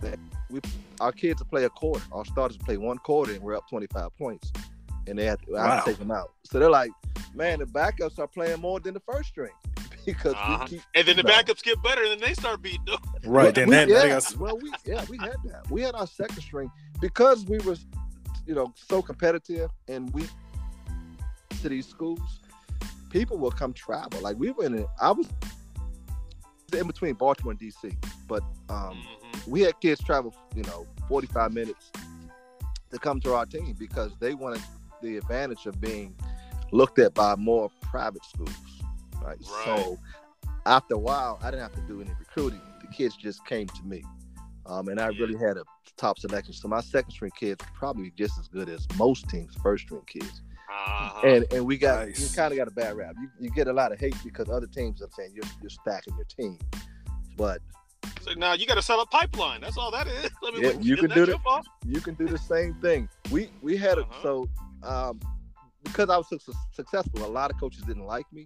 that 0.00 0.18
we 0.50 0.60
our 1.00 1.12
kids 1.12 1.40
will 1.40 1.46
play 1.48 1.64
a 1.64 1.70
quarter, 1.70 2.02
our 2.12 2.24
starters 2.24 2.56
play 2.58 2.76
one 2.76 2.98
quarter, 2.98 3.32
and 3.32 3.42
we're 3.42 3.56
up 3.56 3.68
25 3.68 4.16
points. 4.16 4.52
and 5.08 5.18
they 5.18 5.24
have 5.24 5.40
to, 5.42 5.56
I 5.56 5.64
Wow. 5.64 5.70
had 5.70 5.80
to 5.84 5.90
take 5.90 5.98
them 5.98 6.12
out. 6.12 6.30
So 6.44 6.60
they're 6.60 6.70
like, 6.70 6.92
man, 7.34 7.58
the 7.58 7.64
backups 7.66 8.20
are 8.20 8.28
playing 8.28 8.60
more 8.60 8.78
than 8.78 8.94
the 8.94 9.00
first 9.00 9.30
string 9.30 9.50
because 10.06 10.34
Uh-huh. 10.34 10.58
we 10.62 10.66
keep. 10.68 10.82
And 10.94 11.06
then 11.08 11.16
the 11.16 11.22
No. 11.22 11.30
backups 11.32 11.62
get 11.62 11.82
better, 11.82 12.02
and 12.02 12.12
then 12.12 12.20
they 12.20 12.34
start 12.34 12.62
beating 12.62 12.84
them. 12.86 12.98
Right. 13.24 13.54
Then 13.54 13.68
we, 13.68 13.74
that, 13.76 13.88
yeah, 13.88 14.08
got- 14.08 14.36
well, 14.36 14.58
we 14.58 14.72
yeah 14.84 15.04
we 15.08 15.18
had 15.18 15.36
that. 15.44 15.70
We 15.70 15.82
had 15.82 15.94
our 15.94 16.06
second 16.06 16.40
string 16.42 16.70
because 17.00 17.44
we 17.46 17.58
were, 17.58 17.76
you 18.46 18.54
know, 18.54 18.72
so 18.76 19.00
competitive, 19.02 19.70
and 19.88 20.12
we 20.12 20.24
to 21.62 21.68
these 21.68 21.86
schools, 21.86 22.40
people 23.10 23.38
will 23.38 23.52
come 23.52 23.72
travel. 23.72 24.20
Like 24.20 24.36
we 24.38 24.50
went 24.50 24.74
in, 24.74 24.86
I 25.00 25.12
was 25.12 25.28
in 26.76 26.86
between 26.86 27.14
Baltimore 27.14 27.52
and 27.52 27.60
DC, 27.60 27.94
but 28.26 28.42
um, 28.68 28.96
Mhm. 28.96 29.46
we 29.46 29.60
had 29.60 29.78
kids 29.80 30.02
travel, 30.02 30.34
you 30.56 30.62
know, 30.64 30.86
45 31.08 31.52
minutes 31.52 31.92
to 32.90 32.98
come 32.98 33.20
to 33.20 33.34
our 33.34 33.46
team 33.46 33.74
because 33.78 34.10
they 34.18 34.34
wanted 34.34 34.62
the 35.02 35.18
advantage 35.18 35.66
of 35.66 35.80
being 35.80 36.16
looked 36.72 36.98
at 36.98 37.14
by 37.14 37.36
more 37.36 37.70
private 37.82 38.24
schools, 38.24 38.50
right? 39.22 39.38
Right. 39.38 39.64
So 39.82 39.98
after 40.66 40.94
a 40.94 40.98
while, 40.98 41.38
I 41.42 41.50
didn't 41.50 41.62
have 41.62 41.74
to 41.74 41.80
do 41.82 42.00
any 42.00 42.10
recruiting. 42.18 42.60
The 42.80 42.86
kids 42.88 43.16
just 43.16 43.44
came 43.46 43.66
to 43.68 43.82
me. 43.84 44.02
Um, 44.66 44.88
and 44.88 45.00
I 45.00 45.08
Yeah. 45.10 45.20
really 45.24 45.38
had 45.38 45.56
a 45.56 45.64
top 45.96 46.18
selection. 46.18 46.54
So 46.54 46.68
my 46.68 46.80
second 46.80 47.10
string 47.10 47.32
kids 47.36 47.64
were 47.64 47.72
probably 47.74 48.12
just 48.16 48.38
as 48.38 48.46
good 48.48 48.68
as 48.68 48.86
most 48.96 49.28
teams' 49.28 49.54
first 49.62 49.84
string 49.84 50.02
kids. 50.06 50.42
Uh-huh. 50.70 51.26
And 51.26 51.52
and 51.52 51.66
we 51.66 51.76
got 51.76 52.06
Nice. 52.08 52.20
you 52.30 52.34
kind 52.36 52.52
of 52.52 52.56
got 52.56 52.68
a 52.68 52.70
bad 52.70 52.96
rap. 52.96 53.14
You, 53.20 53.28
you 53.40 53.50
get 53.50 53.66
a 53.68 53.72
lot 53.72 53.92
of 53.92 53.98
hate 54.00 54.14
because 54.24 54.48
other 54.48 54.66
teams 54.66 55.02
are 55.02 55.08
saying 55.16 55.32
you're, 55.34 55.44
you're 55.60 55.70
stacking 55.70 56.14
your 56.16 56.24
team. 56.24 56.58
But 57.36 57.60
So 58.22 58.32
now 58.34 58.52
you 58.54 58.66
got 58.66 58.76
to 58.76 58.82
set 58.82 58.98
up 58.98 59.10
pipeline. 59.10 59.60
That's 59.60 59.76
all 59.76 59.90
that 59.90 60.06
is. 60.06 60.30
I 60.44 60.50
mean, 60.52 60.62
Yeah, 60.62 60.68
what- 60.70 60.84
you 60.84 60.96
can 60.96 61.10
do 61.10 61.16
your 61.16 61.26
that. 61.26 61.42
fault? 61.42 61.66
you 61.86 62.00
can 62.00 62.14
do 62.14 62.26
the 62.26 62.38
same 62.38 62.74
thing. 62.76 63.08
We 63.30 63.50
we 63.62 63.76
had 63.76 63.98
a 63.98 64.02
Uh-huh. 64.02 64.22
so 64.22 64.48
um, 64.82 65.20
because 65.84 66.08
I 66.08 66.16
was 66.16 66.28
so 66.28 66.38
su- 66.38 66.52
successful. 66.72 67.24
A 67.24 67.26
lot 67.26 67.50
of 67.50 67.58
coaches 67.58 67.82
didn't 67.82 68.06
like 68.06 68.32
me. 68.32 68.44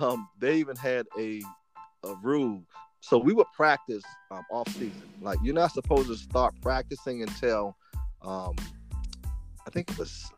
Um, 0.00 0.28
they 0.38 0.56
even 0.56 0.76
had 0.76 1.06
a 1.18 1.42
a 2.04 2.14
rule. 2.22 2.62
So 3.00 3.18
we 3.18 3.32
would 3.32 3.46
practice 3.54 4.02
um, 4.30 4.42
off 4.50 4.68
season. 4.68 5.02
Like 5.20 5.38
you're 5.42 5.54
not 5.54 5.72
supposed 5.72 6.08
to 6.08 6.16
start 6.16 6.54
practicing 6.62 7.22
until 7.22 7.76
um, 8.22 8.54
I 9.66 9.70
think 9.70 9.90
it 9.90 9.98
was 9.98 10.30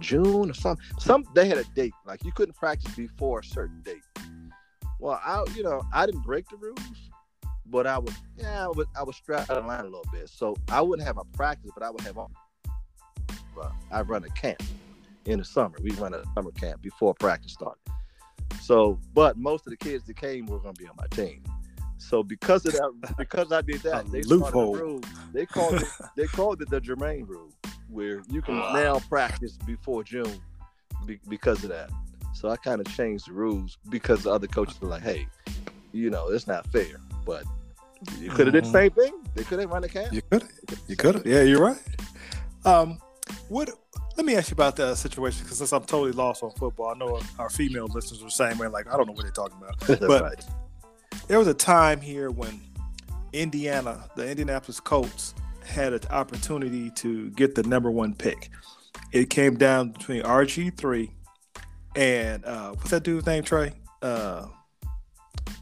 June 0.00 0.50
or 0.50 0.54
some 0.54 0.76
some. 0.98 1.24
They 1.34 1.48
had 1.48 1.58
a 1.58 1.64
date. 1.74 1.94
Like 2.06 2.24
you 2.24 2.32
couldn't 2.32 2.54
practice 2.54 2.94
before 2.94 3.40
a 3.40 3.44
certain 3.44 3.80
date. 3.82 4.02
Well, 4.98 5.20
I 5.24 5.44
you 5.54 5.62
know 5.62 5.82
I 5.92 6.06
didn't 6.06 6.22
break 6.22 6.48
the 6.48 6.56
rules, 6.56 7.10
but 7.66 7.86
I 7.86 7.98
was 7.98 8.14
yeah 8.36 8.66
I 8.66 8.68
was 8.68 8.86
I 8.96 9.10
strapped 9.12 9.48
the 9.48 9.60
line 9.60 9.80
a 9.80 9.84
little 9.84 10.06
bit. 10.12 10.28
So 10.28 10.56
I 10.68 10.80
wouldn't 10.80 11.06
have 11.06 11.18
a 11.18 11.24
practice, 11.36 11.70
but 11.74 11.82
I 11.82 11.90
would 11.90 12.02
have. 12.02 12.18
Uh, 12.18 13.70
I 13.90 14.02
run 14.02 14.22
a 14.22 14.28
camp 14.30 14.62
in 15.24 15.38
the 15.38 15.44
summer. 15.44 15.76
We 15.82 15.90
run 15.92 16.12
a 16.14 16.22
summer 16.34 16.50
camp 16.52 16.82
before 16.82 17.14
practice 17.14 17.52
started. 17.52 17.80
So, 18.60 18.98
but 19.14 19.36
most 19.36 19.66
of 19.66 19.70
the 19.70 19.76
kids 19.76 20.04
that 20.04 20.16
came 20.16 20.46
were 20.46 20.58
going 20.58 20.74
to 20.74 20.82
be 20.82 20.88
on 20.88 20.96
my 20.98 21.06
team. 21.08 21.42
So 21.98 22.22
because 22.22 22.66
of 22.66 22.72
that, 22.72 23.14
because 23.18 23.52
I 23.52 23.60
did 23.62 23.80
that, 23.82 24.10
they 24.12 24.22
loophole. 24.22 24.74
started 24.74 24.80
a 24.80 24.84
rule. 24.84 25.00
They 25.32 25.46
called 25.46 25.74
it 25.76 25.88
they 26.16 26.26
called 26.26 26.62
it 26.62 26.70
the 26.70 26.80
Jermaine 26.80 27.28
rule, 27.28 27.50
where 27.88 28.22
you 28.28 28.42
can 28.42 28.54
Ah. 28.56 28.72
now 28.72 28.98
practice 29.08 29.56
before 29.66 30.04
June 30.04 30.40
be, 31.06 31.18
because 31.28 31.62
of 31.64 31.70
that. 31.70 31.90
So 32.34 32.48
I 32.50 32.56
kind 32.56 32.80
of 32.80 32.86
changed 32.94 33.28
the 33.28 33.32
rules 33.32 33.78
because 33.88 34.24
the 34.24 34.30
other 34.30 34.46
coaches 34.46 34.80
were 34.80 34.88
like, 34.88 35.02
"Hey, 35.02 35.26
you 35.92 36.10
know, 36.10 36.28
it's 36.28 36.46
not 36.46 36.66
fair." 36.68 36.96
But 37.24 37.44
you 38.18 38.30
could 38.30 38.46
have 38.46 38.52
did 38.54 38.64
the 38.66 38.70
same 38.70 38.90
thing. 38.90 39.14
They 39.34 39.42
could 39.44 39.58
have 39.58 39.70
run 39.70 39.82
a 39.84 39.88
camp. 39.88 40.12
You 40.12 40.22
could 40.30 40.42
have. 40.42 40.80
You 40.86 40.96
could. 40.96 41.22
Yeah, 41.24 41.42
you're 41.42 41.62
right. 41.64 41.78
Um, 42.64 42.98
what? 43.48 43.70
Let 44.16 44.24
me 44.26 44.34
ask 44.36 44.50
you 44.50 44.54
about 44.54 44.76
that 44.76 44.96
situation 44.96 45.42
because 45.44 45.58
since 45.58 45.72
I'm 45.72 45.84
totally 45.84 46.12
lost 46.12 46.42
on 46.42 46.50
football, 46.52 46.88
I 46.94 46.98
know 46.98 47.20
our 47.38 47.50
female 47.50 47.86
listeners 47.86 48.22
are 48.22 48.24
the 48.26 48.30
same 48.30 48.56
way. 48.58 48.66
Like, 48.68 48.86
I 48.92 48.96
don't 48.96 49.06
know 49.06 49.12
what 49.12 49.22
they're 49.22 49.30
talking 49.32 49.58
about. 49.58 50.00
But- 50.00 50.22
Right. 50.22 50.44
There 51.28 51.38
was 51.38 51.48
a 51.48 51.54
time 51.54 52.00
here 52.00 52.30
when 52.30 52.60
Indiana, 53.32 54.08
the 54.16 54.28
Indianapolis 54.28 54.78
Colts, 54.80 55.34
had 55.64 55.92
an 55.92 56.00
opportunity 56.10 56.90
to 56.90 57.30
get 57.30 57.54
the 57.56 57.62
number 57.64 57.90
one 57.90 58.14
pick. 58.14 58.50
It 59.12 59.30
came 59.30 59.56
down 59.56 59.90
between 59.90 60.22
RG 60.22 60.76
three 60.76 61.10
and 61.96 62.44
uh, 62.44 62.72
what's 62.72 62.90
that 62.90 63.02
dude's 63.02 63.26
name? 63.26 63.42
Trey. 63.42 63.72
Uh, 64.02 64.46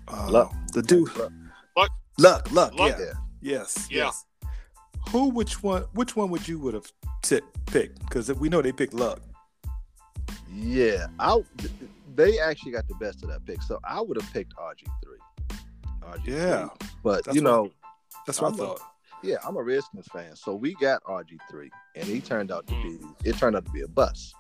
uh, 0.09 0.31
Luck. 0.31 0.53
The 0.73 0.83
dude. 0.83 1.15
Luck. 1.17 1.33
Luck. 1.77 1.91
Luck. 2.19 2.53
Luck. 2.53 2.75
Luck. 2.75 2.99
Yeah. 2.99 3.05
Yeah. 3.07 3.13
Yes. 3.41 3.89
Yeah. 3.91 4.05
Yes. 4.07 4.25
Who? 5.11 5.29
Which 5.31 5.63
one? 5.63 5.83
Which 5.93 6.17
one 6.17 6.31
would 6.31 6.47
you 6.49 6.59
would 6.59 6.75
have 6.75 6.91
t- 7.25 7.41
picked? 7.67 8.01
Because 8.01 8.33
we 8.35 8.49
know 8.49 8.63
they 8.63 8.73
picked 8.73 8.95
Luck. 8.95 9.21
Yeah, 10.53 11.07
I 11.19 11.41
they 12.15 12.39
actually 12.39 12.73
got 12.73 12.87
the 12.87 12.95
best 12.95 13.23
of 13.25 13.29
that 13.31 13.45
pick, 13.45 13.61
so 13.63 13.81
I 13.85 14.01
would 14.01 14.21
have 14.21 14.33
picked 14.33 14.55
RG 14.57 14.85
three. 15.03 15.59
RG 16.03 16.27
Yeah. 16.27 16.69
but 17.03 17.25
That's 17.25 17.37
you 17.37 17.43
what- 17.43 17.51
know, 17.51 17.71
That's 18.27 18.41
what 18.41 18.55
I'm 18.55 18.61
I 18.61 18.65
a- 18.65 18.69
thought. 18.69 18.81
yeah, 19.23 19.37
I'm 19.45 19.57
a 19.57 19.63
Redskins 19.63 20.07
fan, 20.13 20.37
so 20.37 20.55
we 20.55 20.75
got 20.75 21.03
RG 21.05 21.39
three, 21.51 21.71
and 21.97 22.05
he 22.05 22.21
turned 22.21 22.53
out 22.53 22.67
to 22.69 22.75
be 22.83 22.99
it 23.29 23.37
turned 23.37 23.57
out 23.57 23.65
to 23.65 23.73
be 23.73 23.83
a 23.83 23.89
bust 23.89 24.35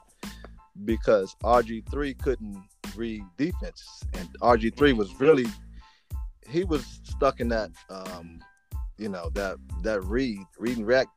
because 0.85 1.35
RG 1.43 1.82
three 1.91 2.14
couldn't 2.14 2.62
read 2.97 3.22
defense, 3.37 3.82
and 4.14 4.28
RG 4.41 4.76
three 4.76 4.93
was 4.93 5.12
really 5.20 5.47
he 6.49 6.62
was 6.64 7.01
stuck 7.03 7.41
in 7.41 7.49
that 7.49 7.70
um 7.91 8.39
you 8.99 9.09
know 9.09 9.30
that 9.30 9.57
that 9.82 10.05
read 10.05 10.39
read 10.59 10.76
and 10.76 10.87
rec 10.87 11.09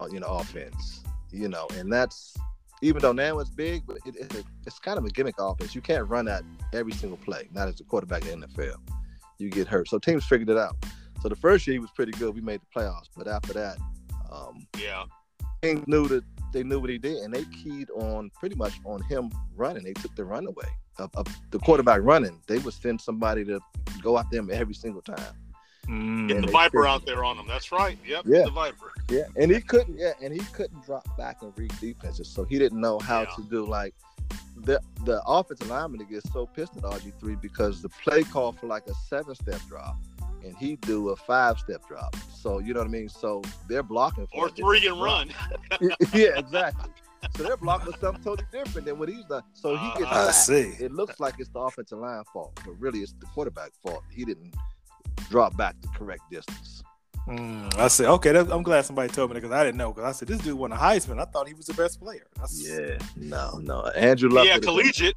uh, 0.00 0.06
you 0.10 0.20
know 0.20 0.28
offense, 0.28 1.02
you 1.36 1.48
know, 1.48 1.66
and 1.74 1.92
that's 1.92 2.34
even 2.82 3.00
though 3.00 3.12
now 3.12 3.38
it's 3.38 3.50
big, 3.50 3.82
but 3.86 3.96
it, 4.04 4.14
it's, 4.18 4.34
a, 4.34 4.44
it's 4.66 4.78
kind 4.78 4.98
of 4.98 5.04
a 5.04 5.10
gimmick 5.10 5.36
offense. 5.38 5.74
You 5.74 5.80
can't 5.80 6.06
run 6.08 6.26
that 6.26 6.42
every 6.72 6.92
single 6.92 7.16
play, 7.18 7.48
not 7.52 7.68
as 7.68 7.80
a 7.80 7.84
quarterback 7.84 8.26
in 8.26 8.40
the 8.40 8.46
NFL. 8.48 8.76
You 9.38 9.50
get 9.50 9.66
hurt. 9.66 9.88
So 9.88 9.98
teams 9.98 10.24
figured 10.26 10.50
it 10.50 10.58
out. 10.58 10.76
So 11.22 11.28
the 11.28 11.36
first 11.36 11.66
year 11.66 11.74
he 11.74 11.78
was 11.78 11.90
pretty 11.90 12.12
good. 12.12 12.34
We 12.34 12.40
made 12.40 12.60
the 12.60 12.80
playoffs, 12.80 13.08
but 13.16 13.28
after 13.28 13.52
that, 13.54 13.78
um, 14.30 14.66
Yeah. 14.78 15.04
teams 15.62 15.86
knew 15.86 16.06
that 16.08 16.24
they 16.52 16.62
knew 16.62 16.78
what 16.78 16.90
he 16.90 16.98
did, 16.98 17.18
and 17.18 17.34
they 17.34 17.44
keyed 17.44 17.90
on 17.90 18.30
pretty 18.38 18.54
much 18.56 18.74
on 18.84 19.02
him 19.04 19.30
running. 19.56 19.84
They 19.84 19.92
took 19.94 20.14
the 20.14 20.24
run 20.24 20.46
away 20.46 20.68
of, 20.98 21.10
of 21.14 21.26
the 21.50 21.58
quarterback 21.58 22.00
running. 22.02 22.40
They 22.46 22.58
would 22.58 22.74
send 22.74 23.00
somebody 23.00 23.44
to 23.44 23.60
go 24.02 24.16
out 24.16 24.30
them 24.30 24.48
every 24.52 24.74
single 24.74 25.02
time. 25.02 25.34
Mm. 25.88 26.28
Get 26.28 26.40
the 26.40 26.46
they 26.46 26.52
Viper 26.52 26.70
figured- 26.70 26.86
out 26.86 27.06
there 27.06 27.24
on 27.24 27.36
them. 27.36 27.46
That's 27.46 27.70
right. 27.72 27.98
Yep. 28.06 28.22
Yeah. 28.26 28.44
The 28.44 28.50
Viper. 28.50 28.92
Yeah, 29.08 29.22
and 29.36 29.50
he 29.50 29.60
couldn't. 29.60 29.96
Yeah, 29.98 30.12
and 30.20 30.32
he 30.32 30.40
couldn't 30.52 30.84
drop 30.84 31.06
back 31.16 31.42
and 31.42 31.52
read 31.56 31.72
defenses, 31.80 32.28
so 32.28 32.44
he 32.44 32.58
didn't 32.58 32.80
know 32.80 32.98
how 32.98 33.20
Yeah. 33.22 33.30
to 33.36 33.42
do 33.44 33.64
like 33.66 33.94
the 34.56 34.80
the 35.04 35.22
offensive 35.26 35.68
lineman 35.68 36.00
to 36.00 36.04
get 36.06 36.26
so 36.32 36.46
pissed 36.46 36.76
at 36.76 36.82
RG 36.84 37.12
three 37.20 37.36
because 37.36 37.82
the 37.82 37.88
play 37.88 38.22
call 38.24 38.52
for 38.52 38.66
like 38.66 38.86
a 38.88 38.94
seven 39.08 39.34
step 39.36 39.60
drop, 39.68 39.96
and 40.44 40.56
he 40.56 40.76
do 40.76 41.10
a 41.10 41.16
five 41.16 41.58
step 41.60 41.86
drop. 41.86 42.16
So 42.34 42.58
you 42.58 42.74
know 42.74 42.80
what 42.80 42.88
I 42.88 42.90
mean. 42.90 43.08
So 43.08 43.42
they're 43.68 43.82
blocking 43.84 44.26
for 44.28 44.44
Or 44.44 44.46
a 44.48 44.50
three 44.50 44.86
and 44.88 44.96
drop. 44.96 45.04
run. 45.04 45.30
yeah, 46.12 46.38
exactly. 46.38 46.90
So 47.36 47.42
they're 47.42 47.56
blocking 47.56 47.92
something 48.00 48.22
totally 48.24 48.46
different 48.52 48.86
than 48.86 48.98
what 48.98 49.08
he's 49.08 49.24
done. 49.24 49.42
So 49.52 49.76
he 49.76 49.86
gets 49.98 50.02
Uh-huh. 50.04 50.26
I 50.28 50.32
see. 50.32 50.74
It 50.80 50.92
looks 50.92 51.18
like 51.20 51.34
it's 51.38 51.48
the 51.50 51.58
offensive 51.60 51.98
line 51.98 52.22
fault, 52.32 52.58
but 52.64 52.72
really 52.80 53.00
it's 53.00 53.12
the 53.20 53.26
quarterback 53.26 53.70
fault. 53.82 54.02
He 54.12 54.24
didn't 54.24 54.54
drop 55.30 55.56
back 55.56 55.74
the 55.82 55.88
correct 55.88 56.22
distance. 56.30 56.82
Mm, 57.28 57.76
I 57.76 57.88
said, 57.88 58.06
Okay, 58.06 58.30
that, 58.32 58.52
I'm 58.52 58.62
glad 58.62 58.84
somebody 58.84 59.12
told 59.12 59.30
me 59.30 59.34
because 59.34 59.50
I 59.50 59.64
didn't 59.64 59.78
know. 59.78 59.92
Because 59.92 60.08
I 60.08 60.12
said 60.12 60.28
this 60.28 60.38
dude 60.40 60.54
won 60.56 60.70
a 60.72 60.76
Heisman. 60.76 61.20
I 61.20 61.24
thought 61.24 61.48
he 61.48 61.54
was 61.54 61.66
the 61.66 61.74
best 61.74 62.00
player. 62.00 62.26
That's, 62.36 62.68
Yeah, 62.68 62.98
no, 63.16 63.58
no. 63.62 63.86
Andrew 63.96 64.28
Luck. 64.30 64.46
yeah, 64.46 64.54
would've 64.54 64.62
been- 64.62 64.82
collegiate. 64.82 65.16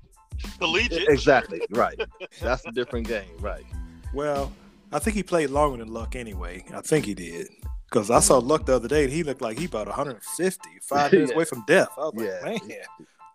Collegiate. 0.57 1.07
Exactly, 1.09 1.61
right. 1.69 1.99
That's 2.41 2.65
a 2.65 2.71
different 2.71 3.07
game, 3.07 3.29
right? 3.39 3.65
Well, 4.13 4.51
I 4.91 4.97
think 4.99 5.15
he 5.15 5.21
played 5.23 5.49
longer 5.51 5.77
than 5.83 5.93
Luck 5.93 6.15
anyway. 6.15 6.63
I 6.73 6.81
think 6.81 7.05
he 7.05 7.13
did. 7.13 7.47
Because 7.89 8.09
I 8.09 8.19
saw 8.21 8.37
Luck 8.39 8.65
the 8.65 8.75
other 8.75 8.87
day 8.87 9.03
and 9.03 9.13
he 9.13 9.21
looked 9.23 9.41
like 9.41 9.57
he 9.59 9.65
about 9.65 9.87
150, 9.87 10.69
five 10.83 11.11
minutes 11.11 11.29
Yeah. 11.31 11.35
away 11.35 11.45
from 11.45 11.63
death. 11.67 11.89
I 11.97 12.01
was 12.01 12.13
Yeah. 12.17 12.39
like, 12.49 12.67
man. 12.67 12.77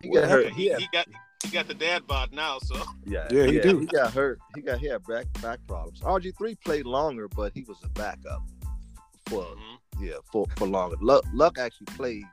He 0.01 0.09
got 0.11 0.29
hurt. 0.29 0.53
He, 0.53 0.69
He 0.71 0.75
he 0.75 0.89
got 0.93 1.07
he 1.43 1.51
got 1.51 1.69
the 1.69 1.75
dad 1.75 2.07
bod 2.07 2.33
now, 2.33 2.59
so 2.59 2.77
yeah, 3.05 3.29
Yeah, 3.31 3.47
he 3.47 3.61
do. 3.61 3.81
He 3.81 3.87
got 3.87 4.13
hurt. 4.13 4.39
He 4.55 4.63
got 4.63 4.79
he 4.79 4.87
had 4.87 5.05
back 5.05 5.27
back 5.43 5.61
problems. 5.67 6.01
RG 6.01 6.37
three 6.37 6.55
played 6.55 6.87
longer, 6.87 7.29
but 7.29 7.53
he 7.55 7.63
was 7.63 7.79
a 7.85 7.89
backup 7.91 8.43
for 9.27 9.43
mhm. 9.43 9.79
yeah 10.01 10.15
for 10.31 10.47
for 10.57 10.67
longer. 10.67 10.97
Luck 11.01 11.25
Luck 11.33 11.59
actually 11.59 11.87
played 11.97 12.25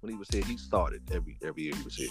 when 0.00 0.12
he 0.12 0.18
was 0.18 0.28
here. 0.30 0.44
He 0.44 0.56
started 0.56 1.02
every 1.12 1.38
every 1.42 1.64
year 1.64 1.74
he 1.76 1.82
was 1.82 1.96
here. 1.96 2.10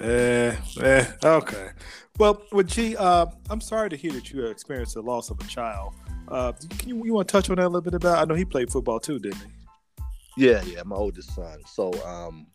Eh, 0.00 0.56
eh, 0.82 1.06
okay. 1.22 1.70
Well, 2.18 2.42
with 2.52 2.68
G, 2.68 2.96
uh, 2.96 3.26
I'm 3.50 3.60
sorry 3.60 3.90
to 3.90 3.96
hear 3.96 4.12
that 4.12 4.30
you 4.30 4.46
experienced 4.46 4.94
the 4.94 5.02
loss 5.02 5.30
of 5.30 5.40
a 5.40 5.44
child. 5.44 5.94
Uh, 6.28 6.52
can 6.78 6.88
you, 6.88 7.04
you 7.04 7.12
want 7.12 7.28
to 7.28 7.32
touch 7.32 7.50
on 7.50 7.56
that 7.56 7.66
a 7.66 7.68
little 7.68 7.80
bit 7.80 7.94
about? 7.94 8.18
I 8.18 8.24
know 8.24 8.34
he 8.34 8.44
played 8.44 8.70
football 8.72 8.98
too, 8.98 9.18
didn't 9.18 9.38
he? 9.38 9.52
Yeah, 10.36 10.62
yeah, 10.62 10.82
my 10.84 10.96
oldest 10.96 11.34
son. 11.34 11.60
So 11.66 11.92
um, 12.04 12.46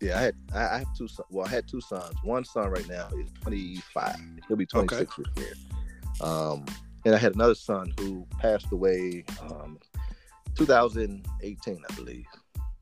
yeah, 0.00 0.18
I 0.18 0.22
had 0.22 0.34
I, 0.54 0.78
have 0.78 0.96
two 0.96 1.08
sons. 1.08 1.26
Well, 1.30 1.46
I 1.46 1.50
had 1.50 1.66
two 1.68 1.80
sons. 1.80 2.14
One 2.22 2.44
son 2.44 2.68
right 2.70 2.88
now 2.88 3.08
is 3.18 3.30
25. 3.42 4.16
He'll 4.48 4.56
be 4.56 4.66
26 4.66 5.16
this 5.16 5.26
year. 5.36 5.54
Um, 6.20 6.64
and 7.04 7.14
I 7.14 7.18
had 7.18 7.34
another 7.34 7.54
son 7.54 7.92
who 7.98 8.26
passed 8.38 8.70
away 8.72 9.24
um 9.40 9.78
2018, 10.56 11.82
I 11.88 11.94
believe. 11.94 12.26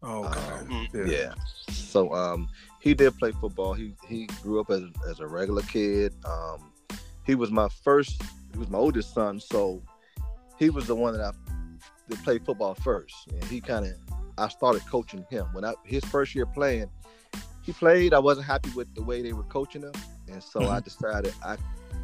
Oh, 0.03 0.25
okay. 0.25 0.41
Um, 0.41 0.89
Mm. 0.93 1.09
yeah. 1.09 1.35
So 1.71 2.13
um 2.15 2.49
he 2.81 2.95
did 2.95 3.17
play 3.19 3.33
football. 3.33 3.75
He 3.75 3.95
he 4.09 4.27
grew 4.43 4.61
up 4.61 4.71
as, 4.71 4.83
as 5.09 5.21
a 5.21 5.27
regular 5.27 5.63
kid. 5.63 6.15
Um, 6.25 6.73
he 7.25 7.35
was 7.35 7.51
my 7.51 7.69
first. 7.83 8.21
He 8.53 8.59
was 8.59 8.69
my 8.71 8.79
oldest 8.79 9.15
son, 9.15 9.41
so 9.41 9.83
he 10.59 10.71
was 10.71 10.87
the 10.87 10.95
one 10.95 11.17
that 11.17 11.23
I 11.23 11.33
that 12.09 12.23
played 12.23 12.45
football 12.45 12.75
first, 12.75 13.15
and 13.33 13.43
he 13.45 13.61
kind 13.61 13.87
of 13.87 13.93
I 14.37 14.49
started 14.49 14.83
coaching 14.87 15.25
him 15.31 15.47
when 15.53 15.65
I 15.65 15.75
his 15.85 16.05
first 16.05 16.35
year 16.35 16.47
playing. 16.47 16.91
He 17.65 17.73
played. 17.73 18.13
I 18.13 18.19
wasn't 18.19 18.47
happy 18.47 18.71
with 18.71 18.95
the 18.95 19.03
way 19.03 19.23
they 19.23 19.33
were 19.33 19.45
coaching 19.45 19.83
him, 19.83 19.93
and 20.29 20.43
so 20.43 20.61
mm-hmm. 20.61 20.73
I 20.73 20.81
decided 20.81 21.33
I 21.43 21.57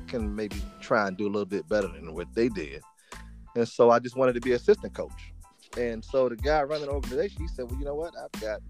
can 0.06 0.34
maybe 0.34 0.56
try 0.80 1.06
and 1.06 1.16
do 1.16 1.24
a 1.24 1.30
little 1.30 1.44
bit 1.44 1.68
better 1.68 1.88
than 1.88 2.14
what 2.14 2.34
they 2.34 2.48
did. 2.48 2.82
And 3.54 3.68
so 3.68 3.90
I 3.90 3.98
just 3.98 4.16
wanted 4.16 4.34
to 4.34 4.40
be 4.40 4.52
assistant 4.52 4.94
coach. 4.94 5.32
And 5.76 6.04
so 6.04 6.28
the 6.28 6.36
guy 6.36 6.62
running 6.62 6.86
the 6.86 6.92
organization, 6.92 7.42
he 7.42 7.48
said, 7.48 7.70
"Well, 7.70 7.78
you 7.78 7.84
know 7.84 7.94
what? 7.94 8.14
I've 8.16 8.40
got 8.40 8.60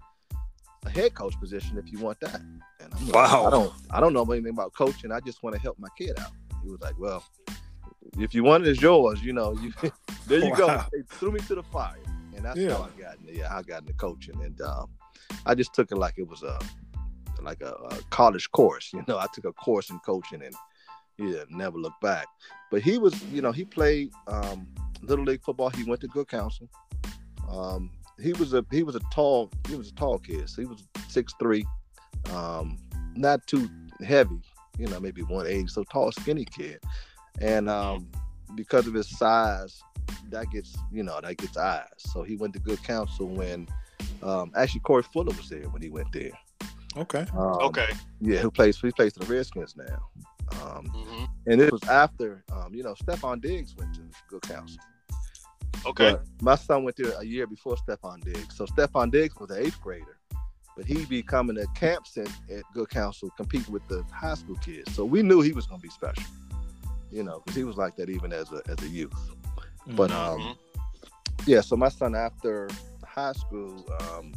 a 0.85 0.89
head 0.89 1.13
coach 1.15 1.39
position 1.39 1.77
if 1.77 1.91
you 1.91 1.99
want 1.99 2.19
that." 2.19 2.41
And 2.79 2.93
I'm 2.93 3.05
like, 3.05 3.15
"Wow, 3.15 3.45
I 3.45 3.49
don't, 3.49 3.73
I 3.89 3.99
don't 3.99 4.13
know 4.13 4.23
anything 4.23 4.53
about 4.53 4.73
coaching. 4.73 5.11
I 5.11 5.19
just 5.21 5.43
want 5.43 5.55
to 5.55 5.61
help 5.61 5.79
my 5.79 5.89
kid 5.97 6.19
out." 6.19 6.31
He 6.63 6.69
was 6.69 6.81
like, 6.81 6.99
"Well, 6.99 7.23
if 8.19 8.35
you 8.35 8.43
want 8.43 8.67
it, 8.67 8.69
it's 8.69 8.81
yours. 8.81 9.23
You 9.23 9.33
know, 9.33 9.53
you 9.53 9.73
there 10.27 10.39
you 10.39 10.51
wow. 10.51 10.57
go." 10.57 10.83
They 10.91 11.03
threw 11.09 11.31
me 11.31 11.39
to 11.41 11.55
the 11.55 11.63
fire, 11.63 11.95
and 12.35 12.45
that's 12.45 12.57
yeah. 12.57 12.73
how 12.73 12.89
I 12.95 13.01
got 13.01 13.17
into 13.19 13.33
yeah, 13.33 13.55
I 13.55 13.61
got 13.63 13.81
into 13.81 13.93
coaching, 13.93 14.39
and 14.43 14.59
um, 14.61 14.89
I 15.45 15.55
just 15.55 15.73
took 15.73 15.91
it 15.91 15.97
like 15.97 16.15
it 16.17 16.27
was 16.27 16.43
a 16.43 16.59
like 17.41 17.61
a, 17.61 17.71
a, 17.71 17.97
college 18.09 18.51
course. 18.51 18.91
You 18.93 19.03
know, 19.07 19.17
I 19.17 19.25
took 19.33 19.45
a 19.45 19.53
course 19.53 19.89
in 19.89 19.99
coaching, 19.99 20.43
and 20.43 20.55
yeah, 21.17 21.43
never 21.49 21.77
looked 21.77 22.01
back. 22.01 22.27
But 22.69 22.81
he 22.81 22.97
was, 22.97 23.21
you 23.25 23.41
know, 23.41 23.51
he 23.51 23.65
played 23.65 24.11
um, 24.27 24.67
little 25.01 25.25
league 25.25 25.43
football. 25.43 25.69
He 25.69 25.83
went 25.83 26.01
to 26.01 26.07
Good 26.07 26.27
Counsel. 26.27 26.69
Um, 27.49 27.91
he 28.21 28.33
was 28.33 28.53
a 28.53 28.65
he 28.71 28.83
was 28.83 28.95
a 28.95 29.01
tall 29.11 29.49
he 29.67 29.75
was 29.75 29.89
a 29.89 29.93
tall 29.93 30.19
kid. 30.19 30.49
So 30.49 30.61
he 30.61 30.67
was 30.67 30.87
six 31.09 31.33
three, 31.39 31.65
um, 32.31 32.77
not 33.15 33.45
too 33.47 33.69
heavy. 34.05 34.41
You 34.77 34.87
know, 34.87 34.99
maybe 34.99 35.21
one 35.23 35.47
eighty. 35.47 35.67
So 35.67 35.83
tall, 35.83 36.11
skinny 36.11 36.45
kid, 36.45 36.79
and 37.39 37.69
um, 37.69 38.07
because 38.55 38.87
of 38.87 38.93
his 38.93 39.09
size, 39.17 39.81
that 40.29 40.49
gets 40.51 40.75
you 40.91 41.03
know 41.03 41.19
that 41.21 41.37
gets 41.37 41.57
eyes. 41.57 41.87
So 41.97 42.23
he 42.23 42.35
went 42.35 42.53
to 42.53 42.59
Good 42.59 42.83
Counsel 42.83 43.27
when 43.27 43.67
um, 44.23 44.51
actually 44.55 44.81
Corey 44.81 45.03
Fuller 45.03 45.35
was 45.35 45.49
there 45.49 45.69
when 45.69 45.81
he 45.81 45.89
went 45.89 46.11
there. 46.11 46.31
Okay. 46.97 47.25
Um, 47.33 47.59
okay. 47.61 47.89
Yeah, 48.19 48.39
who 48.39 48.51
plays? 48.51 48.79
He 48.79 48.91
plays 48.91 49.13
for 49.13 49.19
the 49.19 49.33
Redskins 49.33 49.75
now. 49.77 50.09
Um, 50.61 50.85
mm-hmm. 50.87 51.25
And 51.47 51.61
it 51.61 51.71
was 51.71 51.83
after, 51.83 52.43
um, 52.51 52.73
you 52.73 52.83
know, 52.83 52.93
Stefon 52.93 53.41
Diggs 53.41 53.75
went 53.77 53.93
to 53.95 54.01
Good 54.27 54.41
Counsel. 54.41 54.81
Okay. 55.85 56.11
But 56.11 56.23
my 56.41 56.55
son 56.55 56.83
went 56.83 56.97
there 56.97 57.13
a 57.17 57.23
year 57.23 57.47
before 57.47 57.75
Stefon 57.75 58.21
Diggs. 58.23 58.57
So 58.57 58.65
Stefon 58.65 59.11
Diggs 59.11 59.35
was 59.39 59.49
an 59.51 59.65
eighth 59.65 59.79
grader, 59.81 60.19
but 60.75 60.85
he 60.85 61.05
be 61.05 61.23
coming 61.23 61.55
to 61.55 61.65
camps 61.75 62.17
at, 62.17 62.27
at 62.53 62.63
Good 62.73 62.89
Counsel, 62.89 63.29
competing 63.37 63.71
with 63.73 63.87
the 63.87 64.03
high 64.11 64.35
school 64.35 64.57
kids. 64.57 64.93
So 64.93 65.05
we 65.05 65.23
knew 65.23 65.41
he 65.41 65.53
was 65.53 65.65
going 65.65 65.79
to 65.79 65.87
be 65.87 65.91
special, 65.91 66.23
you 67.09 67.23
know, 67.23 67.39
because 67.39 67.55
he 67.55 67.63
was 67.63 67.77
like 67.77 67.95
that 67.95 68.09
even 68.09 68.33
as 68.33 68.51
a 68.51 68.61
as 68.67 68.81
a 68.83 68.89
youth. 68.89 69.13
Mm-hmm. 69.13 69.95
But 69.95 70.11
um, 70.11 70.57
yeah. 71.45 71.61
So 71.61 71.77
my 71.77 71.89
son 71.89 72.15
after 72.15 72.69
high 73.13 73.33
school, 73.33 73.85
um, 74.01 74.33